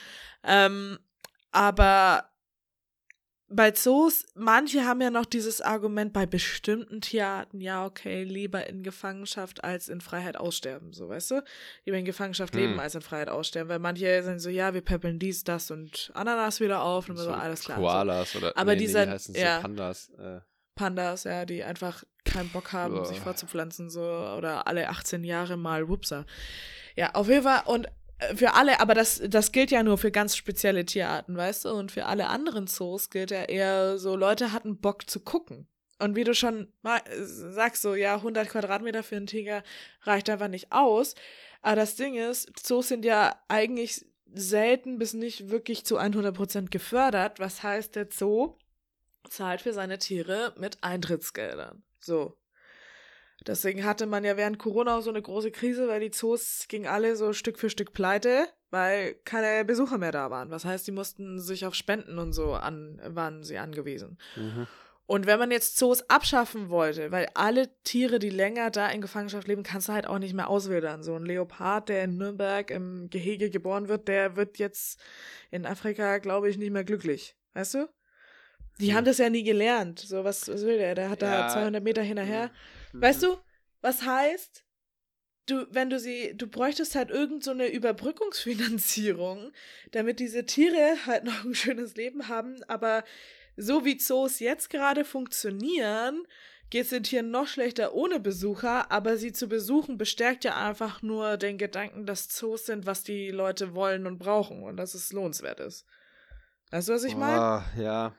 Ähm, 0.44 0.98
aber 1.52 2.30
bei 3.52 3.72
Zoos, 3.72 4.26
manche 4.34 4.84
haben 4.84 5.00
ja 5.00 5.10
noch 5.10 5.26
dieses 5.26 5.60
Argument 5.60 6.12
bei 6.12 6.24
bestimmten 6.24 7.00
Tierarten, 7.00 7.60
ja, 7.60 7.84
okay, 7.84 8.22
lieber 8.22 8.66
in 8.68 8.82
Gefangenschaft 8.84 9.64
als 9.64 9.88
in 9.88 10.00
Freiheit 10.00 10.36
aussterben, 10.36 10.92
so, 10.92 11.08
weißt 11.08 11.32
du? 11.32 11.44
Lieber 11.84 11.98
in 11.98 12.04
Gefangenschaft 12.04 12.54
Hm. 12.54 12.60
leben 12.60 12.80
als 12.80 12.94
in 12.94 13.00
Freiheit 13.02 13.28
aussterben, 13.28 13.68
weil 13.68 13.80
manche 13.80 14.22
sind 14.22 14.38
so, 14.38 14.50
ja, 14.50 14.72
wir 14.72 14.82
peppeln 14.82 15.18
dies, 15.18 15.42
das 15.44 15.70
und 15.72 16.12
Ananas 16.14 16.60
wieder 16.60 16.82
auf 16.82 17.08
und 17.08 17.16
immer 17.16 17.24
so, 17.24 17.32
alles 17.32 17.64
klar. 17.64 17.78
So. 17.78 17.82
Koalas 17.82 18.36
oder 18.36 18.56
Aber 18.56 18.72
nee, 18.74 18.78
dieser- 18.78 19.06
nee, 19.06 19.12
heißen 19.12 19.34
ja. 19.34 19.56
so 19.56 19.62
Pandas. 19.62 20.08
Äh, 20.18 20.40
Pandas, 20.76 21.24
ja, 21.24 21.44
die 21.44 21.62
einfach 21.64 22.04
keinen 22.24 22.48
Bock 22.50 22.72
haben, 22.72 22.94
Uah. 22.98 23.04
sich 23.04 23.18
fortzupflanzen, 23.20 23.90
so, 23.90 24.00
oder 24.00 24.66
alle 24.66 24.88
18 24.88 25.24
Jahre 25.24 25.56
mal 25.56 25.88
Wupser. 25.88 26.24
Ja, 26.96 27.14
auf 27.14 27.28
jeden 27.28 27.42
Fall, 27.42 27.62
und 27.66 27.88
für 28.34 28.54
alle, 28.54 28.80
aber 28.80 28.94
das, 28.94 29.22
das 29.26 29.52
gilt 29.52 29.70
ja 29.70 29.82
nur 29.82 29.98
für 29.98 30.10
ganz 30.10 30.36
spezielle 30.36 30.84
Tierarten, 30.84 31.36
weißt 31.36 31.64
du, 31.64 31.70
und 31.70 31.92
für 31.92 32.06
alle 32.06 32.28
anderen 32.28 32.66
Zoos 32.66 33.10
gilt 33.10 33.30
ja 33.30 33.42
eher 33.44 33.98
so, 33.98 34.16
Leute 34.16 34.52
hatten 34.52 34.78
Bock 34.78 35.08
zu 35.08 35.20
gucken. 35.20 35.66
Und 35.98 36.16
wie 36.16 36.24
du 36.24 36.34
schon 36.34 36.72
äh, 36.82 37.00
sagst, 37.22 37.82
so, 37.82 37.94
ja, 37.94 38.16
100 38.16 38.48
Quadratmeter 38.48 39.02
für 39.02 39.16
einen 39.16 39.26
Tiger 39.26 39.62
reicht 40.02 40.30
einfach 40.30 40.48
nicht 40.48 40.72
aus. 40.72 41.14
Aber 41.62 41.76
das 41.76 41.96
Ding 41.96 42.14
ist, 42.14 42.58
Zoos 42.58 42.88
sind 42.88 43.04
ja 43.04 43.38
eigentlich 43.48 44.06
selten 44.32 44.98
bis 44.98 45.12
nicht 45.12 45.50
wirklich 45.50 45.84
zu 45.84 45.98
100% 45.98 46.70
gefördert. 46.70 47.38
Was 47.38 47.62
heißt, 47.62 47.96
der 47.96 48.08
Zoo 48.10 48.56
zahlt 49.28 49.60
für 49.60 49.74
seine 49.74 49.98
Tiere 49.98 50.54
mit 50.56 50.82
Eintrittsgeldern. 50.82 51.82
So. 51.98 52.39
Deswegen 53.46 53.84
hatte 53.84 54.06
man 54.06 54.24
ja 54.24 54.36
während 54.36 54.58
Corona 54.58 54.98
auch 54.98 55.02
so 55.02 55.10
eine 55.10 55.22
große 55.22 55.50
Krise, 55.50 55.88
weil 55.88 56.00
die 56.00 56.10
Zoos 56.10 56.66
gingen 56.68 56.86
alle 56.86 57.16
so 57.16 57.32
Stück 57.32 57.58
für 57.58 57.70
Stück 57.70 57.92
pleite, 57.92 58.46
weil 58.70 59.14
keine 59.24 59.64
Besucher 59.64 59.98
mehr 59.98 60.12
da 60.12 60.30
waren. 60.30 60.50
Was 60.50 60.64
heißt, 60.64 60.86
die 60.86 60.92
mussten 60.92 61.40
sich 61.40 61.64
auf 61.64 61.74
Spenden 61.74 62.18
und 62.18 62.32
so 62.32 62.52
an, 62.52 63.00
waren 63.04 63.42
sie 63.42 63.58
angewiesen. 63.58 64.18
mhm. 64.36 64.66
Und 65.06 65.26
wenn 65.26 65.40
man 65.40 65.50
jetzt 65.50 65.76
Zoos 65.76 66.08
abschaffen 66.08 66.68
wollte, 66.68 67.10
weil 67.10 67.26
alle 67.34 67.68
Tiere, 67.82 68.20
die 68.20 68.30
länger 68.30 68.70
da 68.70 68.88
in 68.90 69.00
Gefangenschaft 69.00 69.48
leben, 69.48 69.64
kannst 69.64 69.88
du 69.88 69.92
halt 69.92 70.06
auch 70.06 70.20
nicht 70.20 70.34
mehr 70.34 70.48
auswildern. 70.48 71.02
So 71.02 71.16
ein 71.16 71.26
Leopard, 71.26 71.88
der 71.88 72.04
in 72.04 72.16
Nürnberg 72.16 72.70
im 72.70 73.10
Gehege 73.10 73.50
geboren 73.50 73.88
wird, 73.88 74.06
der 74.06 74.36
wird 74.36 74.58
jetzt 74.58 75.00
in 75.50 75.66
Afrika, 75.66 76.18
glaube 76.18 76.48
ich, 76.48 76.58
nicht 76.58 76.70
mehr 76.70 76.84
glücklich. 76.84 77.34
Weißt 77.54 77.74
du? 77.74 77.88
Die 78.78 78.90
Hm. 78.90 78.98
haben 78.98 79.04
das 79.04 79.18
ja 79.18 79.28
nie 79.30 79.42
gelernt. 79.42 79.98
So, 79.98 80.22
was, 80.22 80.46
was 80.46 80.64
will 80.64 80.78
der? 80.78 80.94
Der 80.94 81.10
hat 81.10 81.22
da 81.22 81.40
Ja. 81.40 81.48
200 81.48 81.82
Meter 81.82 82.02
hinterher. 82.02 82.52
Mhm. 82.92 83.02
Weißt 83.02 83.22
du, 83.22 83.36
was 83.80 84.02
heißt, 84.02 84.64
du, 85.46 85.66
wenn 85.70 85.90
du 85.90 85.98
sie, 85.98 86.34
du 86.36 86.46
bräuchtest 86.46 86.94
halt 86.94 87.10
irgend 87.10 87.44
so 87.44 87.50
eine 87.50 87.68
Überbrückungsfinanzierung, 87.68 89.52
damit 89.90 90.20
diese 90.20 90.46
Tiere 90.46 91.06
halt 91.06 91.24
noch 91.24 91.44
ein 91.44 91.54
schönes 91.54 91.96
Leben 91.96 92.28
haben, 92.28 92.62
aber 92.68 93.04
so 93.56 93.84
wie 93.84 93.96
Zoos 93.96 94.38
jetzt 94.38 94.70
gerade 94.70 95.04
funktionieren, 95.04 96.26
geht 96.70 96.84
es 96.84 96.90
den 96.90 97.02
Tieren 97.02 97.30
noch 97.30 97.48
schlechter 97.48 97.94
ohne 97.94 98.20
Besucher, 98.20 98.90
aber 98.92 99.16
sie 99.16 99.32
zu 99.32 99.48
besuchen 99.48 99.98
bestärkt 99.98 100.44
ja 100.44 100.56
einfach 100.56 101.02
nur 101.02 101.36
den 101.36 101.58
Gedanken, 101.58 102.06
dass 102.06 102.28
Zoos 102.28 102.66
sind, 102.66 102.86
was 102.86 103.02
die 103.02 103.30
Leute 103.30 103.74
wollen 103.74 104.06
und 104.06 104.18
brauchen 104.18 104.62
und 104.62 104.76
dass 104.76 104.94
es 104.94 105.12
lohnenswert 105.12 105.58
ist. 105.60 105.84
Weißt 106.70 106.88
du, 106.88 106.92
was 106.92 107.04
ich 107.04 107.16
meine? 107.16 107.40
Ah, 107.40 107.64
ja. 107.76 108.14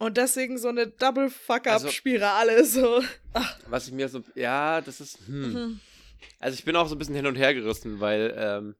Und 0.00 0.16
deswegen 0.16 0.56
so 0.56 0.68
eine 0.68 0.86
Double-Fuck-Up-Spirale 0.86 2.52
also, 2.52 3.00
so. 3.00 3.06
Ach. 3.34 3.58
Was 3.68 3.86
ich 3.86 3.92
mir 3.92 4.08
so, 4.08 4.22
ja, 4.34 4.80
das 4.80 5.00
ist, 5.00 5.18
hm. 5.26 5.52
Mhm. 5.52 5.80
Also 6.38 6.54
ich 6.54 6.64
bin 6.64 6.74
auch 6.74 6.88
so 6.88 6.94
ein 6.94 6.98
bisschen 6.98 7.14
hin 7.14 7.26
und 7.26 7.36
her 7.36 7.52
gerissen, 7.54 8.00
weil 8.00 8.34
ähm, 8.36 8.74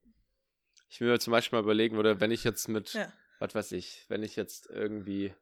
ich 0.89 1.01
mir 1.01 1.19
zum 1.21 1.33
Beispiel 1.33 1.59
mal 1.59 1.63
überlegen 1.63 1.97
würde, 1.97 2.21
wenn 2.21 2.31
ich 2.31 2.43
jetzt 2.43 2.69
mit, 2.69 2.95
Ja. 2.95 3.13
was 3.39 3.55
weiß 3.55 3.73
ich, 3.73 4.07
wenn 4.09 4.23
ich 4.23 4.35
jetzt 4.35 4.69
irgendwie 4.71 5.35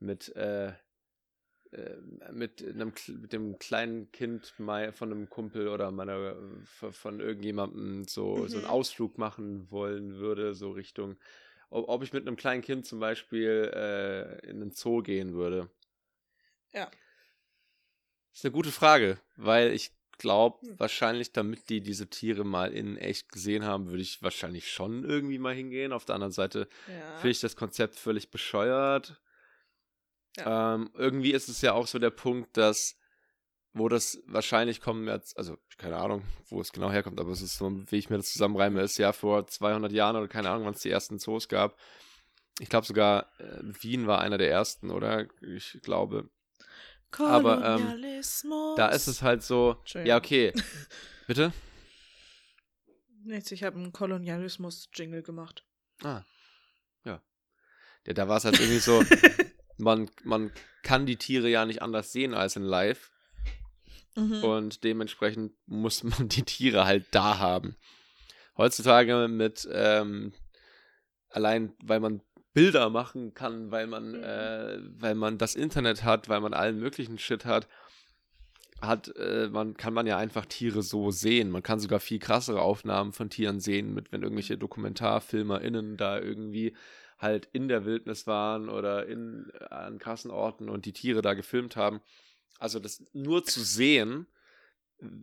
mit, 0.00 0.36
äh, 0.36 0.68
äh, 0.68 1.96
mit, 2.32 2.62
einem, 2.62 2.92
mit 3.22 3.32
dem 3.32 3.58
kleinen 3.58 4.12
Kind 4.12 4.46
von 4.58 4.68
einem 5.00 5.30
Kumpel 5.30 5.68
oder 5.68 5.90
meiner 5.90 6.36
äh, 6.36 6.92
von- 6.92 7.20
irgendjemandem 7.20 8.04
so, 8.06 8.46
so 8.48 8.56
einen 8.56 8.64
Mhm. 8.66 8.70
Ausflug 8.70 9.16
machen 9.16 9.70
wollen 9.70 10.16
würde, 10.18 10.54
so 10.54 10.70
Richtung, 10.72 11.16
ob, 11.70 11.88
ob 11.88 12.02
ich 12.02 12.12
mit 12.12 12.26
einem 12.26 12.36
kleinen 12.36 12.62
Kind 12.62 12.86
zum 12.86 13.00
Beispiel 13.00 13.70
äh, 13.74 14.46
in 14.48 14.60
den 14.60 14.70
Zoo 14.72 15.02
gehen 15.02 15.32
würde. 15.34 15.70
Ja. 16.72 16.90
ist 18.32 18.44
eine 18.44 18.52
gute 18.52 18.70
Frage, 18.70 19.18
weil 19.36 19.72
ich 19.72 19.90
glaube, 20.18 20.66
Hm. 20.66 20.78
wahrscheinlich, 20.78 21.32
damit 21.32 21.68
die 21.70 21.80
diese 21.80 22.08
Tiere 22.08 22.44
mal 22.44 22.72
in 22.72 22.96
echt 22.96 23.32
gesehen 23.32 23.64
haben, 23.64 23.86
würde 23.88 24.02
ich 24.02 24.22
wahrscheinlich 24.22 24.70
schon 24.70 25.04
irgendwie 25.04 25.38
mal 25.38 25.54
hingehen. 25.54 25.92
Auf 25.92 26.04
der 26.04 26.14
anderen 26.16 26.32
Seite 26.32 26.68
Ja. 26.86 27.16
finde 27.16 27.30
ich 27.30 27.40
das 27.40 27.56
Konzept 27.56 27.96
völlig 27.96 28.30
bescheuert. 28.30 29.20
Ähm, 30.38 30.90
irgendwie 30.94 31.32
ist 31.32 31.48
es 31.48 31.60
ja 31.60 31.72
auch 31.72 31.86
so 31.86 31.98
der 31.98 32.10
Punkt, 32.10 32.56
dass, 32.56 32.96
wo 33.72 33.88
das 33.88 34.22
wahrscheinlich 34.26 34.80
kommen 34.80 35.06
jetzt, 35.06 35.36
also 35.38 35.56
keine 35.78 35.96
Ahnung, 35.96 36.24
wo 36.48 36.60
es 36.60 36.72
genau 36.72 36.90
herkommt, 36.90 37.20
aber 37.20 37.30
es 37.30 37.42
ist 37.42 37.56
so, 37.56 37.70
wie 37.90 37.96
ich 37.96 38.10
mir 38.10 38.16
das 38.16 38.32
zusammenreime, 38.32 38.82
ist 38.82 38.98
ja 38.98 39.12
vor 39.12 39.46
200 39.46 39.92
Jahren 39.92 40.16
oder 40.16 40.28
keine 40.28 40.50
Ahnung, 40.50 40.64
wann 40.64 40.74
es 40.74 40.82
die 40.82 40.90
ersten 40.90 41.18
Zoos 41.18 41.48
gab. 41.48 41.78
Ich 42.58 42.68
glaube 42.68 42.86
sogar, 42.86 43.30
äh, 43.38 43.60
Wien 43.62 44.06
war 44.06 44.20
einer 44.20 44.38
der 44.38 44.50
ersten, 44.50 44.90
oder? 44.90 45.26
Ich 45.40 45.78
glaube. 45.82 46.28
aber, 47.16 47.64
ähm, 47.64 47.82
Kolonialismus. 47.82 48.76
Da 48.76 48.88
ist 48.88 49.06
es 49.06 49.22
halt 49.22 49.42
so, 49.42 49.82
ja, 50.04 50.16
okay. 50.16 50.52
Bitte? 51.26 51.52
Nichts, 53.22 53.52
ich 53.52 53.62
habe 53.62 53.76
einen 53.76 53.92
Kolonialismus-Jingle 53.92 55.22
gemacht. 55.22 55.64
Ah. 56.02 56.24
Ja. 57.04 57.22
ja 58.06 58.12
da 58.14 58.28
war 58.28 58.38
es 58.38 58.44
halt 58.44 58.58
irgendwie 58.58 58.78
so, 58.78 59.02
man, 59.78 60.10
man 60.24 60.50
kann 60.82 61.06
die 61.06 61.16
Tiere 61.16 61.48
ja 61.48 61.64
nicht 61.66 61.82
anders 61.82 62.12
sehen 62.12 62.34
als 62.34 62.56
in 62.56 62.62
live. 62.62 63.09
Mhm. 64.16 64.44
Und 64.44 64.84
dementsprechend 64.84 65.52
muss 65.66 66.02
man 66.04 66.28
die 66.28 66.42
Tiere 66.42 66.84
halt 66.84 67.06
da 67.12 67.38
haben. 67.38 67.76
Heutzutage 68.56 69.28
mit, 69.28 69.68
ähm, 69.72 70.32
allein 71.30 71.72
weil 71.82 72.00
man 72.00 72.22
Bilder 72.52 72.90
machen 72.90 73.32
kann, 73.34 73.70
weil 73.70 73.86
man, 73.86 74.12
Mhm. 74.12 74.22
äh, 74.22 74.78
weil 75.00 75.14
man 75.14 75.38
das 75.38 75.54
Internet 75.54 76.02
hat, 76.04 76.28
weil 76.28 76.40
man 76.40 76.52
allen 76.52 76.78
möglichen 76.78 77.18
Shit 77.18 77.44
hat, 77.44 77.68
hat, 78.80 79.14
äh, 79.16 79.48
man, 79.50 79.76
kann 79.76 79.94
man 79.94 80.06
ja 80.06 80.16
einfach 80.16 80.46
Tiere 80.46 80.82
so 80.82 81.10
sehen. 81.10 81.50
Man 81.50 81.62
kann 81.62 81.80
sogar 81.80 82.00
viel 82.00 82.18
krassere 82.18 82.62
Aufnahmen 82.62 83.12
von 83.12 83.30
Tieren 83.30 83.60
sehen, 83.60 83.94
mit 83.94 84.10
wenn 84.10 84.22
irgendwelche 84.22 84.56
DokumentarfilmerInnen 84.58 85.96
da 85.96 86.18
irgendwie 86.18 86.74
halt 87.18 87.48
in 87.52 87.68
der 87.68 87.84
Wildnis 87.84 88.26
waren 88.26 88.68
oder 88.70 89.06
in, 89.06 89.52
an 89.68 89.98
krassen 89.98 90.30
Orten 90.30 90.70
und 90.70 90.86
die 90.86 90.94
Tiere 90.94 91.20
da 91.22 91.34
gefilmt 91.34 91.76
haben. 91.76 92.00
Also 92.60 92.78
das 92.78 93.02
nur 93.12 93.44
zu 93.44 93.62
sehen, 93.62 94.26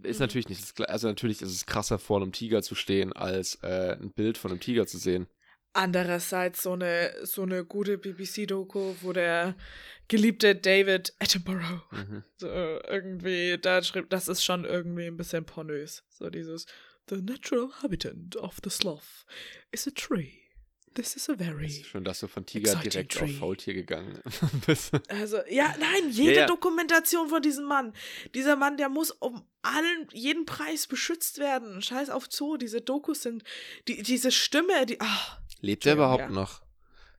ist 0.04 0.20
Mhm. 0.20 0.24
natürlich 0.24 0.50
nicht 0.50 0.62
das 0.62 0.76
Gle- 0.76 0.86
Also 0.86 1.08
natürlich 1.08 1.42
ist 1.42 1.52
es 1.52 1.66
krasser, 1.66 2.00
vor 2.00 2.22
einem 2.22 2.32
Tiger 2.32 2.62
zu 2.64 2.74
stehen, 2.76 3.14
als 3.14 3.56
äh, 3.64 3.94
ein 4.02 4.12
Bild 4.12 4.38
von 4.38 4.52
einem 4.52 4.60
Tiger 4.60 4.88
zu 4.88 4.98
sehen. 4.98 5.28
Andererseits 5.74 6.64
so 6.64 6.74
eine, 6.74 7.14
so 7.24 7.44
eine 7.44 7.64
gute 7.64 8.00
BBC-Doku, 8.00 8.96
wo 9.02 9.14
der 9.14 9.56
geliebte 10.08 10.56
David 10.56 11.14
Attenborough 11.20 11.84
Mhm. 11.92 12.24
so 12.38 12.48
äh, 12.48 12.80
irgendwie 12.88 13.58
da 13.62 13.84
schrieb, 13.84 14.10
das 14.10 14.28
ist 14.28 14.44
schon 14.44 14.66
irgendwie 14.66 15.06
ein 15.06 15.18
bisschen 15.18 15.46
pornös. 15.46 16.04
So 16.10 16.30
dieses 16.32 16.66
The 17.10 17.22
natural 17.22 17.70
habitat 17.84 18.36
of 18.38 18.58
the 18.64 18.70
sloth 18.72 19.26
is 19.72 19.88
a 19.88 19.92
tree. 19.92 20.32
This 20.98 21.16
is 21.16 21.30
a 21.30 21.36
very. 21.38 21.68
ist 21.68 21.86
schön, 21.86 22.04
dass 22.04 22.20
du 22.22 22.28
von 22.28 22.44
Tiger 22.46 22.74
direkt 22.76 23.12
tree. 23.14 23.26
auf 23.26 23.38
Faultier 23.38 23.76
gegangen 23.76 24.20
bist. 24.66 24.92
Also, 25.10 25.38
ja, 25.48 25.76
nein, 25.80 26.10
jede 26.10 26.32
Ja, 26.34 26.40
ja. 26.42 26.46
Dokumentation 26.48 27.30
von 27.30 27.42
diesem 27.42 27.66
Mann. 27.66 27.94
Dieser 28.34 28.56
Mann, 28.56 28.78
der 28.78 28.90
muss 28.90 29.12
um 29.12 29.44
allen, 29.62 30.08
jeden 30.12 30.46
Preis 30.46 30.88
beschützt 30.88 31.38
werden. 31.38 31.84
Scheiß 31.84 32.10
auf 32.10 32.26
Zoo, 32.32 32.58
diese 32.58 32.82
Dokus 32.82 33.22
sind, 33.22 33.44
die, 33.88 34.02
diese 34.02 34.32
Stimme, 34.32 34.88
die, 34.88 35.00
ah, 35.00 35.06
Lebt 35.62 35.86
der 35.86 35.92
Entschuldigung, 35.94 35.96
überhaupt 35.96 36.22
ja. 36.22 36.30
noch? 36.30 36.62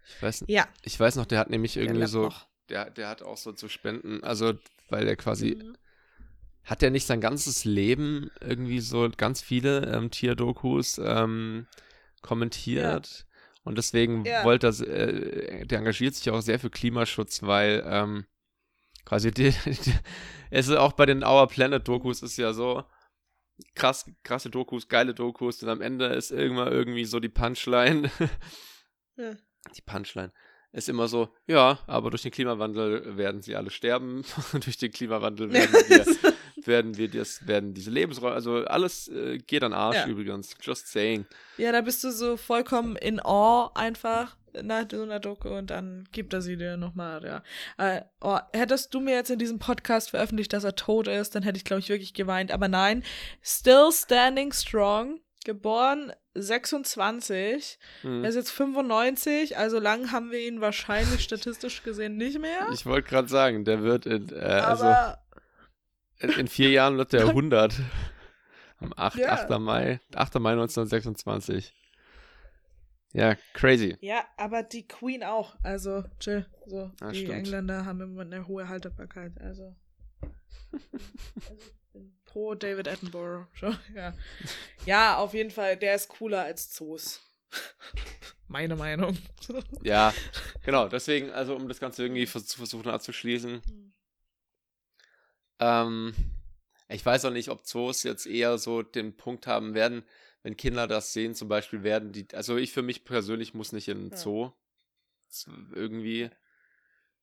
Ich 0.09 0.23
weiß, 0.23 0.45
ja, 0.49 0.67
ich 0.83 0.99
weiß 0.99 1.15
noch, 1.17 1.27
der 1.27 1.39
hat 1.39 1.51
nämlich 1.51 1.75
der 1.75 1.85
irgendwie 1.85 2.01
lebt 2.01 2.11
so, 2.11 2.23
noch. 2.25 2.49
der, 2.71 2.91
der 2.91 3.09
hat 3.09 3.23
auch 3.23 3.37
so 3.37 3.53
zu 3.53 3.69
spenden, 3.69 4.25
also 4.25 4.55
weil 4.89 5.05
der 5.05 5.15
quasi, 5.17 5.55
Mhm. 5.57 5.77
hat 6.65 6.83
der 6.83 6.91
nicht 6.91 7.07
sein 7.07 7.21
ganzes 7.21 7.65
Leben 7.65 8.31
irgendwie 8.41 8.81
so 8.81 9.09
ganz 9.17 9.41
viele 9.41 9.87
ähm, 9.95 10.11
Tierdokus 10.11 10.99
ähm, 10.99 11.67
kommentiert? 12.23 13.27
Und 13.69 13.77
deswegen 13.77 14.25
Ja. 14.25 14.45
wollte 14.45 14.67
er, 14.69 14.81
äh, 14.81 15.67
der 15.67 15.79
engagiert 15.81 16.15
sich 16.15 16.31
auch 16.31 16.41
sehr 16.41 16.59
für 16.59 16.71
Klimaschutz, 16.71 17.43
weil 17.43 17.85
ähm, 17.87 18.25
quasi 19.05 19.31
die, 19.31 19.51
die, 19.67 19.93
es 20.51 20.69
ist 20.69 20.77
auch 20.77 20.93
bei 20.93 21.05
den 21.05 21.23
Our 21.23 21.47
Planet 21.49 21.87
Dokus 21.87 22.23
ist 22.23 22.39
ja 22.39 22.55
so 22.55 22.83
krass, 23.75 24.11
krasse 24.23 24.49
Dokus, 24.49 24.89
geile 24.89 25.13
Dokus 25.13 25.63
und 25.63 25.69
am 25.69 25.83
Ende 25.83 26.07
ist 26.07 26.31
irgendwann 26.31 26.73
irgendwie 26.73 27.05
so 27.05 27.21
die 27.21 27.29
Punchline. 27.29 28.11
Ja. 29.17 29.35
Die 29.77 29.83
Punchline 29.83 30.33
ist 30.73 30.89
immer 30.89 31.07
so, 31.09 31.35
ja, 31.47 31.81
aber 31.87 32.09
durch 32.09 32.23
den 32.23 32.31
Klimawandel 32.33 33.19
werden 33.19 33.43
sie 33.43 33.55
alle 33.55 33.69
sterben. 33.71 34.25
durch 34.53 34.79
den 34.79 34.93
Klimawandel 34.93 35.53
werden 35.53 35.75
wir, 35.89 36.07
werden 36.69 36.97
wir 36.97 37.09
das, 37.09 37.45
werden 37.49 37.75
diese 37.75 37.91
Lebensräume, 37.91 38.35
also 38.35 38.65
alles 38.67 39.09
äh, 39.09 39.39
geht 39.39 39.65
an 39.65 39.73
Arsch 39.73 39.97
Ja. 39.97 40.07
übrigens. 40.07 40.55
Just 40.61 40.87
saying. 40.87 41.27
Ja, 41.57 41.73
da 41.73 41.81
bist 41.81 42.05
du 42.05 42.13
so 42.13 42.37
vollkommen 42.37 42.95
in 42.95 43.19
Awe 43.19 43.75
einfach 43.75 44.37
nach 44.63 44.87
so 44.91 45.03
einer 45.03 45.21
Doku 45.21 45.49
und 45.51 45.71
dann 45.71 46.09
gibt 46.13 46.33
er 46.33 46.41
sie 46.43 46.57
dir 46.57 46.77
nochmal, 46.77 47.25
ja. 47.25 47.43
Äh, 47.77 48.03
oh, 48.21 48.39
hättest 48.53 48.95
du 48.95 49.01
mir 49.01 49.15
jetzt 49.15 49.31
in 49.31 49.39
diesem 49.39 49.59
Podcast 49.59 50.11
veröffentlicht, 50.11 50.53
dass 50.53 50.65
er 50.65 50.75
tot 50.77 51.07
ist, 51.09 51.35
dann 51.35 51.43
hätte 51.43 51.57
ich, 51.59 51.65
glaube 51.65 51.81
ich, 51.81 51.89
wirklich 51.89 52.15
geweint. 52.15 52.51
Aber 52.53 52.67
nein, 52.69 53.03
still 53.43 53.91
standing 53.93 54.53
strong, 54.53 55.21
geboren 55.45 56.13
26, 56.35 57.79
Hm. 58.03 58.25
er 58.25 58.31
ist 58.31 58.37
jetzt 58.37 58.51
95, 58.51 59.57
also 59.57 59.79
lang 59.79 60.13
haben 60.13 60.31
wir 60.31 60.41
ihn 60.41 60.61
wahrscheinlich 60.61 61.21
statistisch 61.23 61.83
gesehen 61.83 62.17
nicht 62.17 62.39
mehr. 62.39 62.69
Ich 62.73 62.87
wollte 62.87 63.09
gerade 63.09 63.29
sagen, 63.29 63.65
der 63.65 63.83
wird 63.83 64.07
in, 64.07 64.29
äh, 64.31 64.41
also 64.41 64.85
aber 64.87 65.19
in, 65.19 65.28
in 66.21 66.49
vier 66.49 66.71
Jahren 66.71 66.97
wird 66.97 67.13
der 67.13 67.29
100. 67.29 67.75
Am 68.81 68.93
8, 68.97 69.17
Ja. 69.19 69.33
8. 69.33 69.51
Mai, 69.61 70.01
8. 70.15 70.35
Mai 70.39 70.53
1926. 70.53 71.75
Ja, 73.13 73.37
crazy. 73.55 73.97
ja, 74.01 74.25
aber 74.37 74.63
die 74.63 74.87
Queen 74.87 75.25
auch. 75.25 75.57
Also, 75.63 76.05
chill. 76.21 76.47
So, 76.67 76.91
Ja, 77.01 77.11
die 77.11 77.21
stimmt. 77.21 77.35
Engländer 77.35 77.85
haben 77.87 78.01
immer 78.03 78.23
eine 78.23 78.47
hohe 78.47 78.69
Haltbarkeit. 78.69 79.41
Also, 79.41 79.75
also 80.73 81.57
pro 82.27 82.55
David 82.55 82.87
Attenborough. 82.89 83.47
Schon, 83.55 83.77
ja. 83.95 84.13
ja, 84.85 85.17
auf 85.17 85.33
jeden 85.35 85.51
Fall, 85.51 85.77
der 85.77 85.95
ist 85.95 86.09
cooler 86.09 86.43
als 86.43 86.73
Zoos. 86.73 87.21
Meine 88.49 88.77
Meinung. 88.77 89.17
Ja, 89.83 90.13
genau. 90.65 90.89
Deswegen, 90.89 91.31
also 91.33 91.55
um 91.57 91.69
das 91.69 91.81
Ganze 91.81 92.03
irgendwie 92.05 92.27
zu 92.27 92.57
versuchen 92.59 92.89
abzuschließen. 92.91 93.88
Ähm, 95.61 96.15
ich 96.89 97.05
weiß 97.05 97.25
auch 97.27 97.33
nicht, 97.33 97.51
ob 97.51 97.67
Zoos 97.67 98.03
jetzt 98.03 98.27
eher 98.27 98.59
so 98.59 98.83
den 98.83 99.17
Punkt 99.17 99.47
haben 99.47 99.75
werden, 99.75 100.03
wenn 100.43 100.57
Kinder 100.57 100.87
das 100.87 101.13
sehen, 101.13 101.35
zum 101.35 101.49
Beispiel 101.49 101.83
werden 101.83 102.13
die, 102.13 102.27
also 102.33 102.57
ich 102.57 102.73
für 102.73 102.83
mich 102.83 103.05
persönlich 103.05 103.55
muss 103.55 103.73
nicht 103.73 103.89
in 103.89 104.11
Ja. 104.11 104.17
Zoo. 104.17 104.53
Irgendwie. 105.75 106.31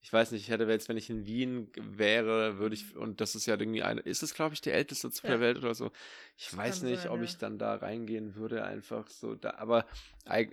Ich 0.02 0.14
weiß 0.14 0.32
nicht, 0.32 0.44
ich 0.44 0.50
hätte 0.50 0.66
jetzt, 0.66 0.88
wenn 0.88 0.98
ich 0.98 1.10
in 1.10 1.26
Wien 1.26 1.72
wäre, 1.76 2.60
würde 2.60 2.76
ich, 2.76 2.96
und 2.96 3.22
das 3.22 3.34
ist 3.34 3.48
ja 3.48 3.58
irgendwie 3.58 3.82
eine, 3.82 4.02
ist 4.02 4.22
es, 4.22 4.36
glaube 4.36 4.54
ich, 4.54 4.62
der 4.62 4.76
älteste 4.76 5.10
Zoo 5.10 5.22
Ja. 5.24 5.32
der 5.32 5.40
Welt 5.40 5.58
oder 5.58 5.74
so. 5.74 5.92
Ich 6.38 6.56
weiß 6.56 6.82
Kann 6.82 6.90
nicht, 6.90 7.02
sein, 7.04 7.12
ob 7.12 7.18
ja. 7.18 7.24
ich 7.24 7.38
dann 7.38 7.58
da 7.58 7.74
reingehen 7.74 8.36
würde, 8.36 8.64
einfach 8.64 9.10
so 9.10 9.34
da, 9.34 9.56
aber, 9.56 9.88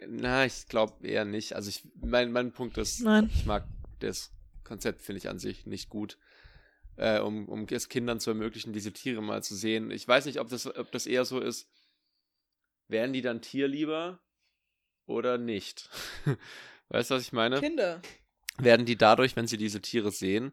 na, 0.08 0.46
ich 0.46 0.66
glaube 0.68 1.06
eher 1.06 1.26
nicht. 1.26 1.54
Also 1.54 1.68
ich, 1.68 1.82
mein, 2.00 2.32
mein 2.32 2.52
Punkt 2.52 2.78
ist, 2.78 3.02
Nein. 3.02 3.28
ich 3.34 3.44
mag 3.44 3.66
das 3.98 4.32
Konzept, 4.64 5.02
finde 5.02 5.18
ich 5.18 5.28
an 5.28 5.38
sich 5.38 5.66
nicht 5.66 5.90
gut, 5.90 6.16
äh, 6.96 7.20
um, 7.20 7.48
um 7.48 7.66
es 7.70 7.88
Kindern 7.88 8.20
zu 8.20 8.30
ermöglichen, 8.30 8.72
diese 8.72 8.92
Tiere 8.92 9.22
mal 9.22 9.42
zu 9.42 9.54
sehen. 9.54 9.90
Ich 9.90 10.06
weiß 10.06 10.26
nicht, 10.26 10.38
ob 10.40 10.48
das, 10.48 10.66
ob 10.66 10.92
das 10.92 11.06
eher 11.06 11.24
so 11.24 11.40
ist, 11.40 11.68
wären 12.88 13.12
die 13.12 13.22
dann 13.22 13.40
tierlieber 13.40 14.20
oder 15.06 15.38
nicht? 15.38 15.90
weißt 16.88 17.10
du, 17.10 17.14
was 17.14 17.22
ich 17.22 17.32
meine? 17.32 17.60
Kinder. 17.60 18.00
Werden 18.58 18.86
die 18.86 18.96
dadurch, 18.96 19.34
wenn 19.36 19.46
sie 19.46 19.56
diese 19.56 19.80
Tiere 19.80 20.10
sehen, 20.10 20.52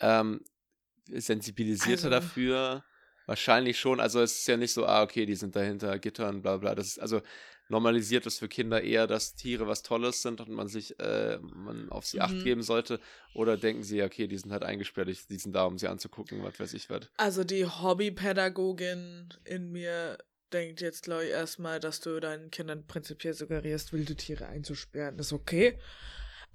ähm, 0.00 0.44
sensibilisierter 1.06 2.04
Also- 2.06 2.10
dafür. 2.10 2.84
Wahrscheinlich 3.26 3.78
schon. 3.78 4.00
Also 4.00 4.20
es 4.20 4.40
ist 4.40 4.48
ja 4.48 4.56
nicht 4.56 4.72
so, 4.72 4.84
ah, 4.84 5.02
okay, 5.02 5.26
die 5.26 5.36
sind 5.36 5.54
dahinter 5.54 5.96
Gittern, 6.00 6.42
bla 6.42 6.56
bla. 6.56 6.74
Das 6.74 6.88
ist, 6.88 6.98
also 6.98 7.22
normalisiert 7.68 8.26
es 8.26 8.38
für 8.38 8.48
Kinder 8.48 8.82
eher, 8.82 9.06
dass 9.06 9.34
Tiere 9.34 9.66
was 9.66 9.82
Tolles 9.82 10.20
sind 10.22 10.40
und 10.40 10.50
man 10.50 10.68
sich, 10.68 10.98
äh, 11.00 11.38
man 11.38 11.88
auf 11.90 12.04
sie 12.06 12.20
Acht 12.20 12.34
Mhm. 12.34 12.44
geben 12.44 12.62
sollte. 12.62 13.00
Oder 13.34 13.56
denken 13.56 13.82
sie, 13.82 14.02
okay, 14.02 14.26
die 14.26 14.36
sind 14.38 14.52
halt 14.52 14.62
eingesperrt, 14.62 15.08
die 15.30 15.38
sind 15.38 15.52
da, 15.54 15.64
um 15.64 15.78
sie 15.78 15.88
anzugucken, 15.88 16.42
was 16.42 16.60
weiß 16.60 16.74
ich 16.74 16.90
was. 16.90 17.08
Also 17.16 17.44
die 17.44 17.64
Hobbypädagogin 17.66 19.28
in 19.44 19.72
mir 19.72 20.18
denkt 20.52 20.80
jetzt, 20.80 21.04
glaube 21.04 21.24
ich, 21.24 21.30
erstmal, 21.30 21.80
dass 21.80 22.00
du 22.00 22.20
deinen 22.20 22.50
Kindern 22.50 22.86
prinzipiell 22.86 23.34
suggerierst, 23.34 23.92
wilde 23.92 24.16
Tiere 24.16 24.46
einzusperren. 24.46 25.18
Ist 25.18 25.32
okay. 25.32 25.78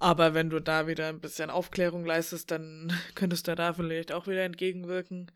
Aber 0.00 0.32
wenn 0.32 0.48
du 0.48 0.60
da 0.60 0.86
wieder 0.86 1.08
ein 1.08 1.20
bisschen 1.20 1.50
Aufklärung 1.50 2.06
leistest, 2.06 2.52
dann 2.52 2.92
könntest 3.16 3.48
du 3.48 3.56
da 3.56 3.72
vielleicht 3.72 4.12
auch 4.12 4.28
wieder 4.28 4.44
entgegenwirken. 4.44 5.32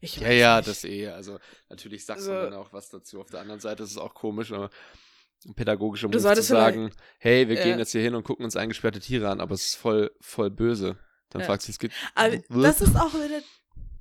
Ich 0.00 0.16
Ja, 0.16 0.30
ja, 0.32 0.56
nicht. 0.56 0.68
das 0.68 0.82
eh. 0.84 1.06
Also 1.08 1.38
natürlich 1.68 2.04
sagst 2.04 2.26
Also- 2.28 2.32
du 2.34 2.50
dann 2.50 2.54
auch 2.54 2.72
was 2.72 2.88
dazu. 2.90 3.20
Auf 3.20 3.30
der 3.30 3.40
anderen 3.40 3.60
Seite 3.60 3.84
ist 3.84 3.92
es 3.92 3.98
auch 3.98 4.14
komisch, 4.14 4.50
aber 4.50 4.70
Du 5.44 5.52
Move 6.08 6.34
zu 6.34 6.42
sagen, 6.42 6.90
hey, 7.18 7.48
wir 7.48 7.56
Ja. 7.56 7.62
gehen 7.62 7.78
jetzt 7.78 7.92
hier 7.92 8.02
hin 8.02 8.14
und 8.14 8.24
gucken 8.24 8.44
uns 8.44 8.56
eingesperrte 8.56 9.00
Tiere 9.00 9.28
an, 9.30 9.40
aber 9.40 9.54
es 9.54 9.66
ist 9.68 9.76
voll, 9.76 10.10
voll 10.20 10.50
böse. 10.50 10.98
Dann 11.30 11.40
Ja. 11.42 11.46
fragt 11.46 11.62
sich, 11.62 11.70
es 11.74 11.78
geht. 11.78 11.92
Aber 12.14 12.36
das 12.62 12.80
ist 12.80 12.96
auch 12.96 13.14
wieder 13.14 13.40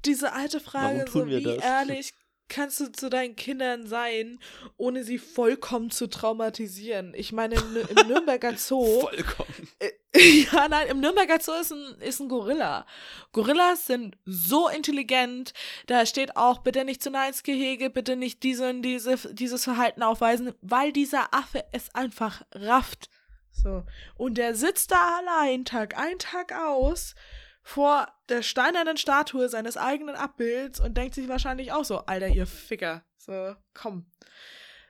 diese 0.06 0.34
alte 0.34 0.60
Frage, 0.60 1.06
so 1.10 1.28
wie 1.28 1.42
das? 1.42 1.64
ehrlich 1.64 2.14
kannst 2.48 2.80
du 2.80 2.92
zu 2.92 3.10
deinen 3.10 3.36
Kindern 3.36 3.86
sein, 3.86 4.40
ohne 4.76 5.04
sie 5.04 5.20
vollkommen 5.20 5.92
zu 5.92 6.08
traumatisieren. 6.08 7.14
Ich 7.16 7.32
meine, 7.32 7.56
im, 7.56 7.78
im 7.78 8.08
Nürnberger 8.08 8.58
Zoo 8.58 9.02
Vollkommen. 9.02 9.70
Ja, 10.52 10.68
nein, 10.68 10.88
im 10.88 11.00
Nürnberger 11.02 11.40
Zoo 11.40 11.54
ist 11.54 11.72
ein, 11.72 12.02
ist 12.02 12.20
ein 12.20 12.30
Gorilla. 12.30 12.86
Gorillas 13.32 13.86
sind 13.86 14.18
so 14.26 14.68
intelligent, 14.68 15.54
da 15.88 16.06
steht 16.06 16.36
auch, 16.36 16.60
bitte 16.60 16.84
nicht 16.84 17.04
zu 17.04 17.12
nah 17.12 17.28
ins 17.28 17.44
Gehege, 17.44 17.90
bitte 17.90 18.16
nicht 18.16 18.42
diese, 18.44 18.70
und 18.70 18.82
diese, 18.82 19.18
dieses 19.34 19.64
Verhalten 19.64 20.02
aufweisen, 20.02 20.54
weil 20.62 20.92
dieser 20.92 21.34
Affe 21.34 21.64
es 21.72 21.94
einfach 21.94 22.42
rafft. 22.54 23.10
So. 23.52 23.84
Und 24.16 24.38
der 24.38 24.56
sitzt 24.56 24.92
da 24.92 25.20
allein, 25.20 25.66
Tag 25.66 25.98
ein, 25.98 26.18
Tag 26.18 26.54
aus, 26.54 27.14
vor 27.62 28.08
der 28.30 28.42
steinernen 28.42 28.98
Statue 28.98 29.48
seines 29.48 29.78
eigenen 29.78 30.16
Abbilds 30.16 30.80
und 30.80 30.98
denkt 30.98 31.14
sich 31.14 31.28
wahrscheinlich 31.28 31.72
auch 31.72 31.86
so, 31.86 32.00
Alter, 32.00 32.28
ihr 32.28 32.48
Ficker. 32.48 33.04
So, 33.18 33.56
komm. 33.74 34.08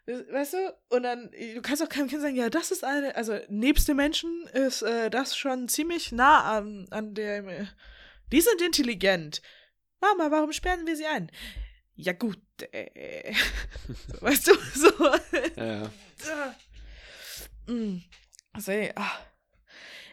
Weißt 0.10 0.53
du? 0.53 0.76
Und 0.89 1.03
dann, 1.03 1.30
du 1.32 1.62
kannst 1.62 1.84
auch 1.84 1.89
keinem 1.89 2.07
Kind 2.07 2.22
sagen, 2.22 2.36
ja, 2.36 2.49
das 2.49 2.72
ist 2.72 2.84
eine, 2.84 3.16
also 3.16 3.38
nebst 3.47 3.88
dem 3.88 3.97
Menschen 3.97 4.47
ist 4.53 4.82
äh, 4.82 5.10
das 5.10 5.38
schon 5.38 5.68
ziemlich 5.68 6.12
nah 6.12 6.57
an, 6.57 6.88
an 6.89 7.14
dem, 7.14 7.47
äh, 7.47 7.68
die 8.32 8.41
sind 8.41 8.62
intelligent. 8.62 9.41
Mama, 10.01 10.32
warum 10.32 10.51
sperren 10.51 10.88
wir 10.88 10.95
sie 10.95 11.05
ein? 11.05 11.32
Ja 11.95 12.14
gut, 12.14 12.39
äh, 12.72 13.34
weißt 14.22 14.47
du, 14.47 14.53
so. 14.74 14.91
Ja, 15.55 15.91
ja. 16.28 16.55
Mm. 17.68 18.01
Also, 18.51 18.72
ey, 18.72 18.91
ah. 18.95 19.12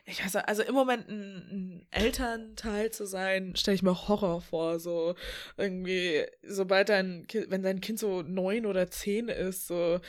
Ich 0.09 0.25
weiß 0.25 0.35
nicht, 0.35 0.49
also 0.49 0.63
im 0.63 0.75
Moment 0.75 1.09
ein, 1.09 1.37
ein 1.51 1.87
Elternteil 1.91 2.91
zu 2.93 3.07
sein, 3.07 3.55
stelle 3.57 3.75
ich 3.75 3.83
mir 3.83 4.09
Horror 4.09 4.41
vor. 4.41 4.79
So 4.79 5.15
irgendwie, 5.57 6.25
sobald 6.43 6.89
dein 6.89 7.27
Kind, 7.27 7.51
wenn 7.51 7.63
dein 7.63 7.81
Kind 7.81 7.99
so 7.99 8.23
neun 8.23 8.67
oder 8.67 8.89
zehn 8.91 9.29
ist, 9.29 9.67
so 9.67 10.01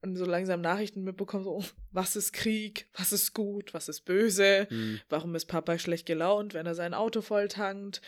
und 0.00 0.14
so 0.16 0.24
langsam 0.26 0.60
Nachrichten 0.60 1.02
mitbekommt, 1.02 1.44
so, 1.44 1.64
was 1.90 2.14
ist 2.14 2.32
Krieg, 2.32 2.88
was 2.96 3.12
ist 3.12 3.34
gut, 3.34 3.74
was 3.74 3.88
ist 3.88 4.02
böse, 4.04 4.68
Hm. 4.70 5.00
warum 5.08 5.34
ist 5.34 5.46
Papa 5.46 5.76
schlecht 5.78 6.06
gelaunt, 6.06 6.54
wenn 6.54 6.66
er 6.66 6.76
sein 6.76 6.94
Auto 6.94 7.20
voll 7.20 7.48
tankt, 7.48 8.00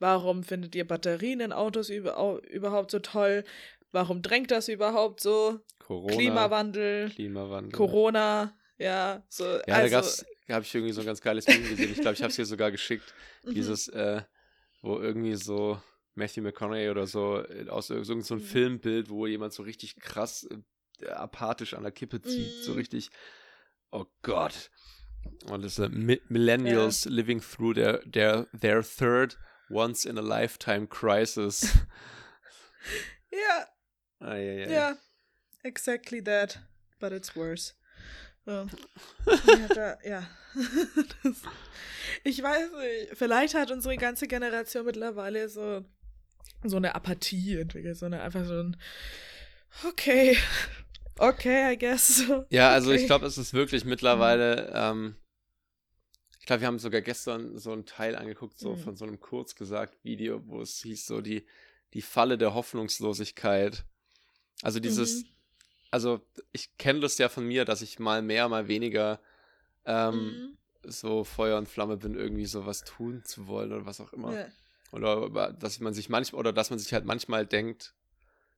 warum 0.00 0.42
findet 0.42 0.74
ihr 0.74 0.86
Batterien 0.88 1.38
in 1.40 1.52
Autos 1.52 1.88
über, 1.88 2.18
au- 2.18 2.38
überhaupt 2.40 2.90
so 2.90 2.98
toll, 2.98 3.44
warum 3.92 4.22
drängt 4.22 4.50
das 4.50 4.66
überhaupt 4.68 5.20
so, 5.20 5.60
Corona. 5.78 6.14
Klimawandel, 6.16 7.10
Klimawandel. 7.10 7.70
Corona, 7.72 8.56
ja, 8.78 9.22
so. 9.28 9.44
Ja, 9.68 9.74
also, 9.74 10.24
habe 10.54 10.64
ich 10.64 10.74
irgendwie 10.74 10.92
so 10.92 11.00
ein 11.00 11.06
ganz 11.06 11.20
geiles 11.20 11.46
Meme 11.46 11.68
gesehen. 11.68 11.90
Ich 11.92 12.00
glaube, 12.00 12.14
ich 12.14 12.22
habe 12.22 12.30
es 12.30 12.36
hier 12.36 12.46
sogar 12.46 12.70
geschickt. 12.70 13.14
mhm. 13.44 13.54
Dieses, 13.54 13.88
äh, 13.88 14.22
wo 14.82 14.98
irgendwie 15.00 15.34
so 15.34 15.80
Matthew 16.14 16.42
McConaughey 16.42 16.88
oder 16.90 17.06
so 17.06 17.42
äh, 17.42 17.68
aus 17.68 17.90
ir- 17.90 17.96
irgend 18.08 18.24
so 18.26 18.36
Mhm. 18.36 18.40
Filmbild, 18.40 19.08
wo 19.10 19.26
jemand 19.26 19.52
so 19.52 19.62
richtig 19.64 19.96
krass 19.96 20.48
äh, 21.00 21.06
apathisch 21.08 21.74
an 21.74 21.82
der 21.82 21.92
Kippe 21.92 22.22
zieht, 22.22 22.52
so 22.64 22.72
Mhm. 22.72 22.78
richtig, 22.78 23.10
oh 23.90 24.06
Gott. 24.22 24.70
Und 25.50 25.64
das 25.64 25.74
sind 25.74 25.94
Mi 25.94 26.20
Millennials 26.28 27.04
living 27.06 27.40
through 27.40 27.74
their, 27.74 28.00
their, 28.10 28.46
their 28.58 28.82
third 28.82 29.36
once 29.68 30.04
in 30.04 30.16
a 30.16 30.20
lifetime 30.22 30.86
crisis. 30.86 31.66
Ja, 33.30 33.66
Eieiei. 34.26 34.70
ja, 34.72 34.96
exactly 35.62 36.22
that, 36.22 36.60
but 37.00 37.12
it's 37.12 37.34
worse. 37.34 37.74
So. 38.46 38.52
ja, 38.52 39.68
da, 39.74 39.98
ja. 40.04 40.26
Das, 41.22 41.42
ich 42.24 42.42
weiß 42.42 42.70
nicht, 42.72 43.18
vielleicht 43.18 43.54
hat 43.54 43.70
unsere 43.70 43.96
ganze 43.96 44.26
Generation 44.28 44.86
mittlerweile 44.86 45.48
so, 45.48 45.84
so 46.64 46.76
eine 46.76 46.94
Apathie 46.94 47.56
entwickelt, 47.58 47.96
so 47.98 48.06
eine 48.06 48.22
einfach 48.22 48.46
so 48.46 48.54
ein, 48.62 48.76
okay, 49.86 50.38
okay, 51.18 51.74
I 51.74 51.76
guess. 51.78 52.22
Ja, 52.50 52.70
also 52.70 52.92
ich 52.92 52.98
Okay. 53.00 53.06
glaube, 53.06 53.26
es 53.26 53.36
ist 53.36 53.52
wirklich 53.52 53.84
mittlerweile, 53.84 54.70
ähm, 54.72 55.16
ich 56.40 56.46
glaube, 56.46 56.60
wir 56.60 56.68
haben 56.68 56.78
sogar 56.78 57.00
gestern 57.02 57.58
so 57.58 57.72
einen 57.72 57.84
Teil 57.86 58.14
angeguckt, 58.14 58.58
so 58.58 58.74
Mhm. 58.74 58.78
von 58.78 58.96
so 58.96 59.04
einem 59.04 59.18
kurzgesagt 59.20 60.02
Video, 60.04 60.46
wo 60.46 60.62
es 60.62 60.78
hieß, 60.82 61.04
so 61.06 61.20
die, 61.20 61.44
die 61.92 62.02
Falle 62.02 62.38
der 62.38 62.54
Hoffnungslosigkeit. 62.54 63.84
Also 64.62 64.78
dieses, 64.80 65.24
Mhm. 65.24 65.28
Also 65.96 66.20
ich 66.52 66.76
kenne 66.76 67.00
das 67.00 67.16
ja 67.16 67.30
von 67.30 67.46
mir, 67.46 67.64
dass 67.64 67.80
ich 67.80 67.98
mal 67.98 68.20
mehr, 68.20 68.48
mal 68.50 68.68
weniger 68.68 69.18
ähm, 69.86 70.14
Mhm. 70.26 70.56
so 70.82 71.24
Feuer 71.24 71.56
und 71.58 71.68
Flamme 71.68 71.96
bin, 71.96 72.14
irgendwie 72.14 72.44
so 72.46 72.66
was 72.66 72.84
tun 72.84 73.22
zu 73.24 73.46
wollen 73.46 73.72
oder 73.72 73.86
was 73.86 74.00
auch 74.00 74.12
immer. 74.12 74.32
Ja. 74.34 74.46
Oder 74.92 75.52
dass 75.52 75.80
man 75.80 75.94
sich 75.94 76.08
manchmal, 76.10 76.38
oder 76.40 76.52
dass 76.52 76.68
man 76.70 76.78
sich 76.78 76.92
halt 76.92 77.04
manchmal 77.06 77.46
denkt, 77.46 77.94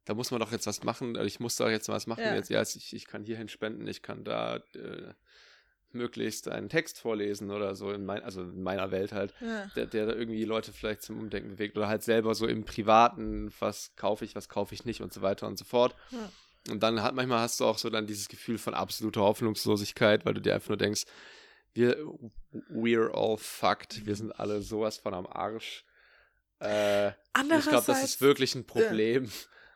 da 0.04 0.14
muss 0.14 0.30
man 0.30 0.40
doch 0.40 0.52
jetzt 0.52 0.66
was 0.66 0.82
machen, 0.84 1.10
oder 1.10 1.24
ich 1.24 1.38
muss 1.38 1.56
doch 1.56 1.68
jetzt 1.70 1.88
was 1.88 2.06
machen. 2.06 2.24
Ja. 2.24 2.34
Jetzt, 2.34 2.50
ja, 2.50 2.60
ich, 2.62 2.92
ich 2.92 3.06
kann 3.06 3.22
hierhin 3.24 3.48
spenden, 3.48 3.86
ich 3.86 4.02
kann 4.02 4.24
da 4.24 4.56
äh, 4.74 5.12
möglichst 5.92 6.48
einen 6.48 6.68
Text 6.68 6.98
vorlesen 6.98 7.50
oder 7.50 7.74
so, 7.74 7.90
in 7.92 8.04
mein, 8.04 8.22
also 8.22 8.42
in 8.42 8.62
meiner 8.62 8.90
Welt 8.90 9.12
halt, 9.12 9.32
Ja. 9.40 9.66
der, 9.76 9.86
der 9.86 10.06
da 10.06 10.12
irgendwie 10.12 10.44
Leute 10.44 10.72
vielleicht 10.72 11.02
zum 11.02 11.18
Umdenken 11.18 11.50
bewegt 11.50 11.76
oder 11.78 11.88
halt 11.88 12.02
selber 12.02 12.34
so 12.34 12.46
im 12.46 12.64
Privaten, 12.64 13.52
was 13.58 13.94
kaufe 13.96 14.24
ich, 14.24 14.34
was 14.34 14.48
kaufe 14.48 14.74
ich 14.74 14.84
nicht 14.84 15.00
und 15.02 15.12
so 15.12 15.22
weiter 15.22 15.46
und 15.46 15.58
so 15.58 15.64
fort. 15.64 15.94
Ja. 16.10 16.30
Und 16.68 16.82
dann 16.82 17.02
hat 17.02 17.14
manchmal 17.14 17.40
hast 17.40 17.60
du 17.60 17.64
auch 17.64 17.78
so 17.78 17.88
dann 17.90 18.06
dieses 18.06 18.28
Gefühl 18.28 18.58
von 18.58 18.74
absoluter 18.74 19.22
Hoffnungslosigkeit, 19.22 20.24
weil 20.24 20.34
du 20.34 20.40
dir 20.40 20.54
einfach 20.54 20.68
nur 20.68 20.76
denkst, 20.76 21.04
wir, 21.74 21.96
we're 22.70 23.10
all 23.10 23.36
fucked, 23.38 24.04
wir 24.04 24.16
sind 24.16 24.32
alle 24.32 24.62
sowas 24.62 24.98
von 24.98 25.14
am 25.14 25.26
Arsch. 25.26 25.84
Äh, 26.60 27.10
ich 27.10 27.14
glaube, 27.68 27.86
das 27.86 28.02
ist 28.02 28.20
wirklich 28.20 28.54
ein 28.54 28.66
Problem, 28.66 29.30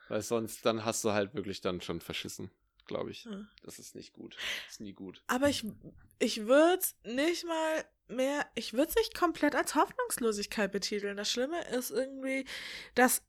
weil 0.09 0.21
sonst 0.21 0.65
dann 0.65 0.83
hast 0.83 1.03
du 1.03 1.11
halt 1.11 1.33
wirklich 1.33 1.61
dann 1.61 1.81
schon 1.81 2.01
verschissen, 2.01 2.51
glaube 2.85 3.11
ich. 3.11 3.23
Ja. 3.23 3.45
Das 3.63 3.79
ist 3.79 3.95
nicht 3.95 4.13
gut. 4.13 4.35
Das 4.65 4.73
ist 4.73 4.81
nie 4.81 4.93
gut. 4.93 5.23
Aber 5.27 5.47
ich, 5.49 5.65
ich 6.19 6.45
würde 6.45 6.83
nicht 7.05 7.45
mal 7.45 7.85
mehr, 8.07 8.45
ich 8.55 8.73
würde 8.73 8.89
es 8.89 8.95
nicht 8.95 9.17
komplett 9.17 9.55
als 9.55 9.75
Hoffnungslosigkeit 9.75 10.71
betiteln. 10.71 11.15
Das 11.15 11.31
Schlimme 11.31 11.63
ist 11.69 11.91
irgendwie, 11.91 12.45
dass 12.95 13.23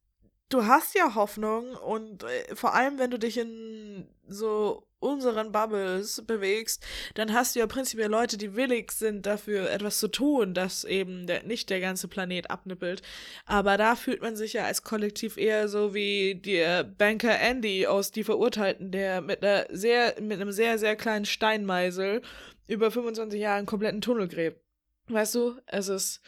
du 0.55 0.67
hast 0.67 0.95
ja 0.95 1.15
Hoffnung 1.15 1.75
und 1.75 2.23
äh, 2.23 2.55
vor 2.55 2.75
allem, 2.75 2.99
wenn 2.99 3.11
du 3.11 3.19
dich 3.19 3.37
in 3.39 4.09
so 4.29 4.87
unseren 5.01 5.53
Bubbles 5.53 6.23
bewegst, 6.27 6.83
dann 7.15 7.35
hast 7.35 7.55
du 7.55 7.61
ja 7.61 7.67
prinzipiell 7.67 8.09
Leute, 8.09 8.39
die 8.39 8.55
willig 8.55 8.93
sind, 8.93 9.27
dafür 9.27 9.71
etwas 9.71 9.99
zu 9.99 10.09
tun, 10.09 10.55
dass 10.55 10.85
eben 10.85 11.27
der, 11.27 11.43
nicht 11.43 11.69
der 11.69 11.81
ganze 11.81 12.09
Planet 12.09 12.51
abnippelt. 12.51 13.03
Aber 13.45 13.77
da 13.77 13.97
fühlt 13.97 14.23
man 14.23 14.37
sich 14.37 14.55
ja 14.55 14.65
als 14.65 14.83
Kollektiv 14.83 15.37
eher 15.37 15.69
so 15.69 15.93
wie 15.93 16.37
der 16.37 16.85
Banker 16.85 17.39
Andy 17.39 17.87
aus 17.87 18.13
Die 18.13 18.25
Verurteilten, 18.25 18.93
der 18.93 19.21
mit 19.21 19.45
einer 19.45 19.67
sehr, 19.71 20.15
mit 20.23 20.41
einem 20.41 20.53
sehr, 20.53 20.79
sehr 20.79 20.97
kleinen 20.97 21.27
Steinmeisel 21.27 22.23
über 22.67 22.91
25 22.91 23.41
Jahre 23.41 23.59
einen 23.59 23.67
kompletten 23.67 24.01
Tunnel 24.01 24.29
gräbt. 24.29 24.65
Weißt 25.09 25.35
du, 25.35 25.61
es 25.67 25.89
ist, 25.89 26.23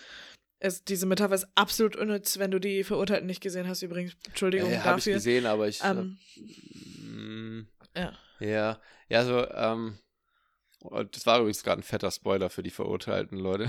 es, 0.67 0.85
diese 0.85 1.07
Metapher 1.07 1.35
ist 1.35 1.47
absolut 1.55 1.97
unnütz, 1.97 2.39
wenn 2.39 2.51
du 2.51 2.59
die 2.59 2.85
Verurteilten 2.85 3.27
nicht 3.27 3.41
gesehen 3.41 3.67
hast, 3.69 3.83
übrigens. 3.83 4.17
Entschuldigung 4.27 4.71
Ja, 4.71 4.85
habe 4.85 4.99
ich 4.99 5.05
dafür. 5.05 5.15
gesehen, 5.15 5.47
aber 5.47 5.69
ich. 5.69 5.83
Ähm, 5.83 6.19
ähm, 7.01 7.67
ja. 7.97 8.13
ja, 8.41 8.81
ja, 9.09 9.25
so, 9.25 9.49
ähm, 9.51 9.99
und 10.81 11.17
das 11.17 11.27
war 11.27 11.39
übrigens 11.39 11.63
gerade 11.63 11.81
ein 11.81 11.85
fetter 11.85 12.11
Spoiler 12.11 12.51
für 12.51 12.63
die 12.63 12.71
verurteilten 12.71 13.39
Leute. 13.39 13.69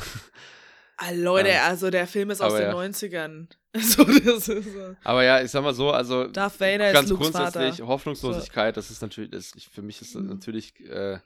Ah, 0.97 1.11
Leute, 1.11 1.49
Ähm, 1.49 1.61
also 1.63 1.89
der 1.91 2.07
Film 2.07 2.31
ist 2.31 2.41
aus 2.41 2.53
den 2.55 2.63
ja. 2.63 2.73
90ern. 2.75 3.47
So, 3.79 4.03
das 4.03 4.47
ist 4.47 4.73
so. 4.73 4.95
Aber 5.03 5.23
ja, 5.23 5.39
ich 5.43 5.51
sag 5.51 5.61
mal 5.61 5.73
so, 5.75 5.91
also 5.91 6.23
Darth 6.27 6.59
Vader 6.59 6.91
ganz 6.93 7.11
ist 7.11 7.15
grundsätzlich 7.17 7.75
Vater. 7.75 7.87
Hoffnungslosigkeit, 7.87 8.75
das 8.75 8.89
ist 8.89 9.01
natürlich, 9.03 9.29
das, 9.29 9.51
ich, 9.55 9.67
für 9.69 9.83
mich 9.83 10.01
ist 10.01 10.15
das 10.15 10.23
Mhm. 10.23 10.29
natürlich, 10.29 10.79
äh, 10.79 11.19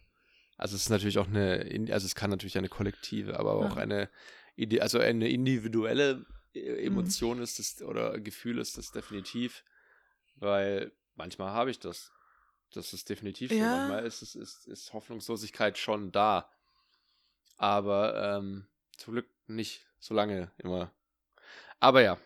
also 0.58 0.76
es 0.76 0.82
ist 0.84 0.90
natürlich 0.90 1.18
auch 1.18 1.28
eine, 1.28 1.56
in- 1.62 1.90
also 1.94 2.06
es 2.06 2.14
kann 2.14 2.30
natürlich 2.30 2.58
eine 2.58 2.68
kollektive, 2.68 3.40
aber 3.40 3.54
auch 3.54 3.78
Ja. 3.78 3.82
eine, 3.82 4.10
also 4.80 5.00
eine 5.00 5.30
individuelle 5.30 6.26
E- 6.54 6.86
Emotion 6.86 7.42
ist 7.42 7.60
es 7.60 7.82
oder 7.82 8.20
Gefühl 8.20 8.60
ist 8.60 8.78
es 8.78 8.92
definitiv, 8.92 9.64
weil 10.36 10.92
manchmal 11.16 11.52
habe 11.52 11.72
ich 11.72 11.80
das. 11.80 12.12
Das 12.74 12.94
ist 12.94 13.10
definitiv 13.10 13.52
so. 13.52 13.58
Ja. 13.58 13.78
Manchmal 13.78 14.06
ist, 14.06 14.22
es, 14.22 14.36
ist, 14.36 14.68
ist 14.68 14.94
Hoffnungslosigkeit 14.94 15.78
schon 15.78 16.12
da. 16.12 16.50
Aber 17.58 18.38
ähm, 18.38 18.66
zum 18.98 19.14
Glück 19.14 19.30
nicht 19.48 19.86
so 20.00 20.14
lange 20.14 20.52
immer. 20.58 20.94
Aber 21.80 22.02
ja. 22.02 22.18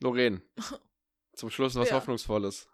Lorraine. 0.00 0.40
Zum 1.34 1.50
Schluss 1.50 1.74
was 1.74 1.90
Ja. 1.90 1.96
Hoffnungsvolles. 1.96 2.68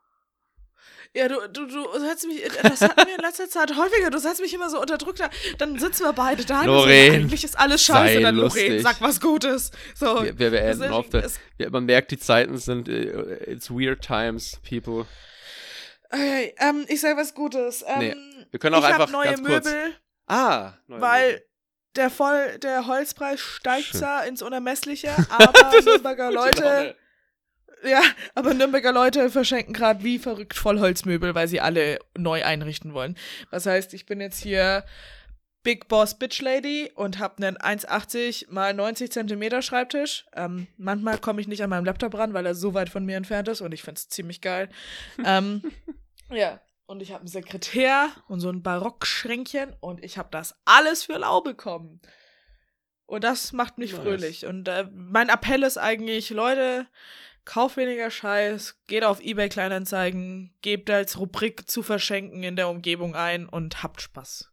Ja, 1.15 1.29
du, 1.29 1.37
du, 1.49 1.67
du 1.67 1.99
setzt 2.01 2.27
mich, 2.27 2.43
das 2.63 2.81
hatten 2.81 3.07
wir 3.07 3.15
in 3.17 3.21
letzter 3.21 3.49
Zeit 3.49 3.77
häufiger, 3.77 4.11
du 4.11 4.19
setzt 4.19 4.41
mich 4.41 4.53
immer 4.53 4.69
so 4.69 4.81
unter 4.81 4.99
Druck 4.99 5.15
da, 5.17 5.31
dann 5.59 5.79
sitzen 5.79 6.03
wir 6.05 6.13
beide 6.13 6.45
da 6.45 6.61
und 6.61 6.67
so, 6.67 6.73
Lorraine, 6.73 7.15
eigentlich 7.17 7.45
ist 7.45 7.57
alles 7.59 7.83
scheiße, 7.85 8.21
dann 8.21 8.35
Lorraine, 8.35 8.75
lustig. 8.77 8.83
sag 8.83 9.01
was 9.01 9.21
Gutes. 9.21 9.71
So, 9.95 10.25
Wir, 10.25 10.37
wir 10.39 10.51
beenden 10.51 11.11
das- 11.13 11.39
Ja, 11.59 11.71
man 11.71 11.85
merkt, 11.85 12.11
die 12.11 12.19
Zeiten 12.19 12.59
sind. 12.59 12.89
äh, 12.89 13.53
It's 13.53 13.71
weird 13.71 14.01
times, 14.03 14.59
people. 14.69 15.07
Okay, 16.11 16.55
ähm, 16.59 16.85
ich 16.89 17.01
sag 17.01 17.17
was 17.17 17.35
Gutes. 17.35 17.85
Ähm, 17.87 17.99
Nee, 17.99 18.17
wir 18.51 18.61
können 18.61 18.75
auch 18.75 18.81
ich 18.81 18.95
einfach 18.95 19.11
neue 19.11 19.31
ganz 19.35 19.43
kurz- 19.47 19.65
Möbel, 19.67 19.95
Ah, 20.27 20.73
neue 20.87 21.01
weil 21.01 21.27
Möbel. 21.33 21.47
der 21.97 22.11
voll, 22.11 22.59
der 22.59 22.87
Holzpreis 22.87 23.41
steigt 23.41 23.95
zwar 23.97 24.27
ins 24.27 24.43
Unermessliche, 24.43 25.11
aber 25.31 25.53
Gute 25.53 26.31
Leute. 26.31 26.97
Ja, 27.85 28.03
aber 28.35 28.55
Nürnberger 28.55 28.93
Leute 28.93 29.31
verschenken 29.31 29.73
gerade 29.73 30.03
wie 30.03 30.19
verrückt 30.19 30.55
Vollholzmöbel, 30.55 31.35
weil 31.35 31.49
sie 31.49 31.61
alle 31.61 31.99
neu 32.17 32.45
einrichten 32.45 32.95
wollen. 32.95 33.17
Das 33.51 33.67
heißt, 33.67 33.95
ich 33.95 34.07
bin 34.07 34.21
jetzt 34.21 34.41
hier 34.43 34.85
Big 35.63 35.89
Boss 35.89 36.19
Bitch 36.19 36.43
Lady 36.43 36.93
und 36.95 37.19
habe 37.19 37.45
einen 37.45 37.57
1,80 37.57 38.53
mal 38.53 38.75
90 38.75 39.11
Zentimeter 39.11 39.63
Schreibtisch. 39.63 40.27
Ähm, 40.35 40.67
manchmal 40.77 41.19
komme 41.19 41.41
ich 41.41 41.49
nicht 41.49 41.63
an 41.63 41.71
meinem 41.71 41.87
Laptop 41.87 42.15
ran, 42.15 42.35
weil 42.35 42.47
er 42.47 42.55
so 42.55 42.75
weit 42.75 42.91
von 42.91 43.05
mir 43.05 43.17
entfernt 43.17 43.49
ist 43.49 43.63
und 43.63 43.73
ich 43.73 43.83
finde 43.83 43.99
es 43.99 44.09
ziemlich 44.09 44.41
geil. 44.41 44.69
ähm, 45.25 45.63
ja, 46.31 46.61
und 46.87 47.01
ich 47.01 47.13
habe 47.13 47.21
einen 47.21 47.29
Sekretär 47.29 48.11
und 48.29 48.41
so 48.41 48.51
ein 48.51 48.63
Barockschränkchen 48.63 49.75
und 49.81 50.05
ich 50.05 50.19
habe 50.19 50.29
das 50.31 50.55
alles 50.67 51.05
für 51.05 51.17
lau 51.17 51.41
bekommen. 51.41 52.01
Und 53.07 53.25
das 53.25 53.53
macht 53.53 53.79
mich 53.79 53.93
Nice. 53.93 54.03
fröhlich. 54.03 54.47
Und 54.47 54.69
äh, 54.69 54.87
mein 54.93 55.29
Appell 55.29 55.63
ist 55.63 55.79
eigentlich, 55.79 56.31
Leute, 56.31 56.87
kauft 57.45 57.77
weniger 57.77 58.11
Scheiß, 58.11 58.77
geht 58.87 59.05
auf 59.05 59.21
eBay 59.21 59.49
Kleinanzeigen, 59.49 60.55
gebt 60.63 60.91
als 60.91 61.19
Rubrik 61.19 61.69
zu 61.69 61.83
verschenken 61.83 62.43
in 62.43 62.57
der 62.57 62.69
Umgebung 62.69 63.15
ein 63.15 63.49
und 63.49 63.83
habt 63.83 64.01
Spaß. 64.01 64.51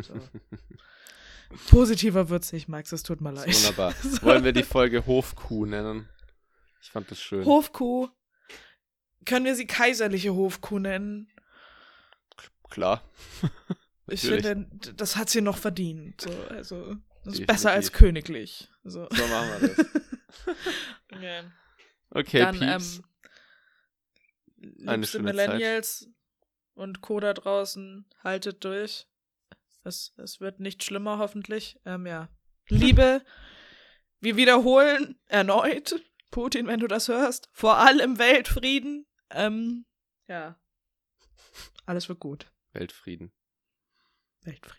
So. 0.00 0.14
Positiver 1.68 2.30
wird's 2.30 2.52
nicht, 2.52 2.68
Max, 2.68 2.90
es 2.92 3.02
tut 3.02 3.20
mir 3.20 3.32
leid. 3.32 3.54
Wunderbar. 3.54 3.94
So. 4.02 4.22
Wollen 4.22 4.44
wir 4.44 4.52
die 4.52 4.62
Folge 4.62 5.06
Hofkuh 5.06 5.66
nennen? 5.66 6.08
Ich 6.82 6.90
fand 6.90 7.10
das 7.10 7.20
schön. 7.20 7.44
Hofkuh. 7.44 8.08
Können 9.24 9.44
wir 9.44 9.54
sie 9.54 9.66
kaiserliche 9.66 10.34
Hofkuh 10.34 10.78
nennen? 10.78 11.28
Klar. 12.70 13.02
Ich 14.06 14.20
finde, 14.20 14.66
das 14.96 15.16
hat 15.16 15.30
sie 15.30 15.40
noch 15.40 15.56
verdient. 15.56 16.20
So, 16.20 16.30
also, 16.50 16.76
das 16.84 16.92
ist 16.92 17.00
Definitiv. 17.24 17.46
besser 17.46 17.70
als 17.70 17.90
königlich. 17.92 18.68
So. 18.84 19.08
So 19.10 19.26
machen 19.28 19.48
wir 19.48 19.68
das. 19.68 19.86
Okay. 21.10 21.42
Okay, 22.14 22.38
Dann, 22.38 22.58
Pieps. 22.58 23.02
ähm, 24.62 24.88
Eine 24.88 25.06
schöne 25.06 25.34
Zeit. 25.34 25.34
Millennials 25.34 26.08
und 26.74 27.00
Co. 27.00 27.20
da 27.20 27.34
draußen, 27.34 28.06
haltet 28.22 28.64
durch. 28.64 29.06
Es, 29.82 30.14
es 30.16 30.40
wird 30.40 30.60
nicht 30.60 30.82
schlimmer, 30.82 31.18
hoffentlich. 31.18 31.78
Ähm, 31.84 32.06
ja. 32.06 32.28
Liebe, 32.68 33.22
wir 34.20 34.36
wiederholen 34.36 35.18
erneut, 35.26 36.00
Putin, 36.30 36.66
wenn 36.66 36.80
du 36.80 36.86
das 36.86 37.08
hörst, 37.08 37.48
vor 37.52 37.76
allem 37.76 38.18
Weltfrieden. 38.18 39.06
Ähm, 39.30 39.84
ja. 40.26 40.58
Alles 41.86 42.08
wird 42.08 42.20
gut. 42.20 42.50
Weltfrieden. 42.72 43.32
Weltfrieden. 44.42 44.78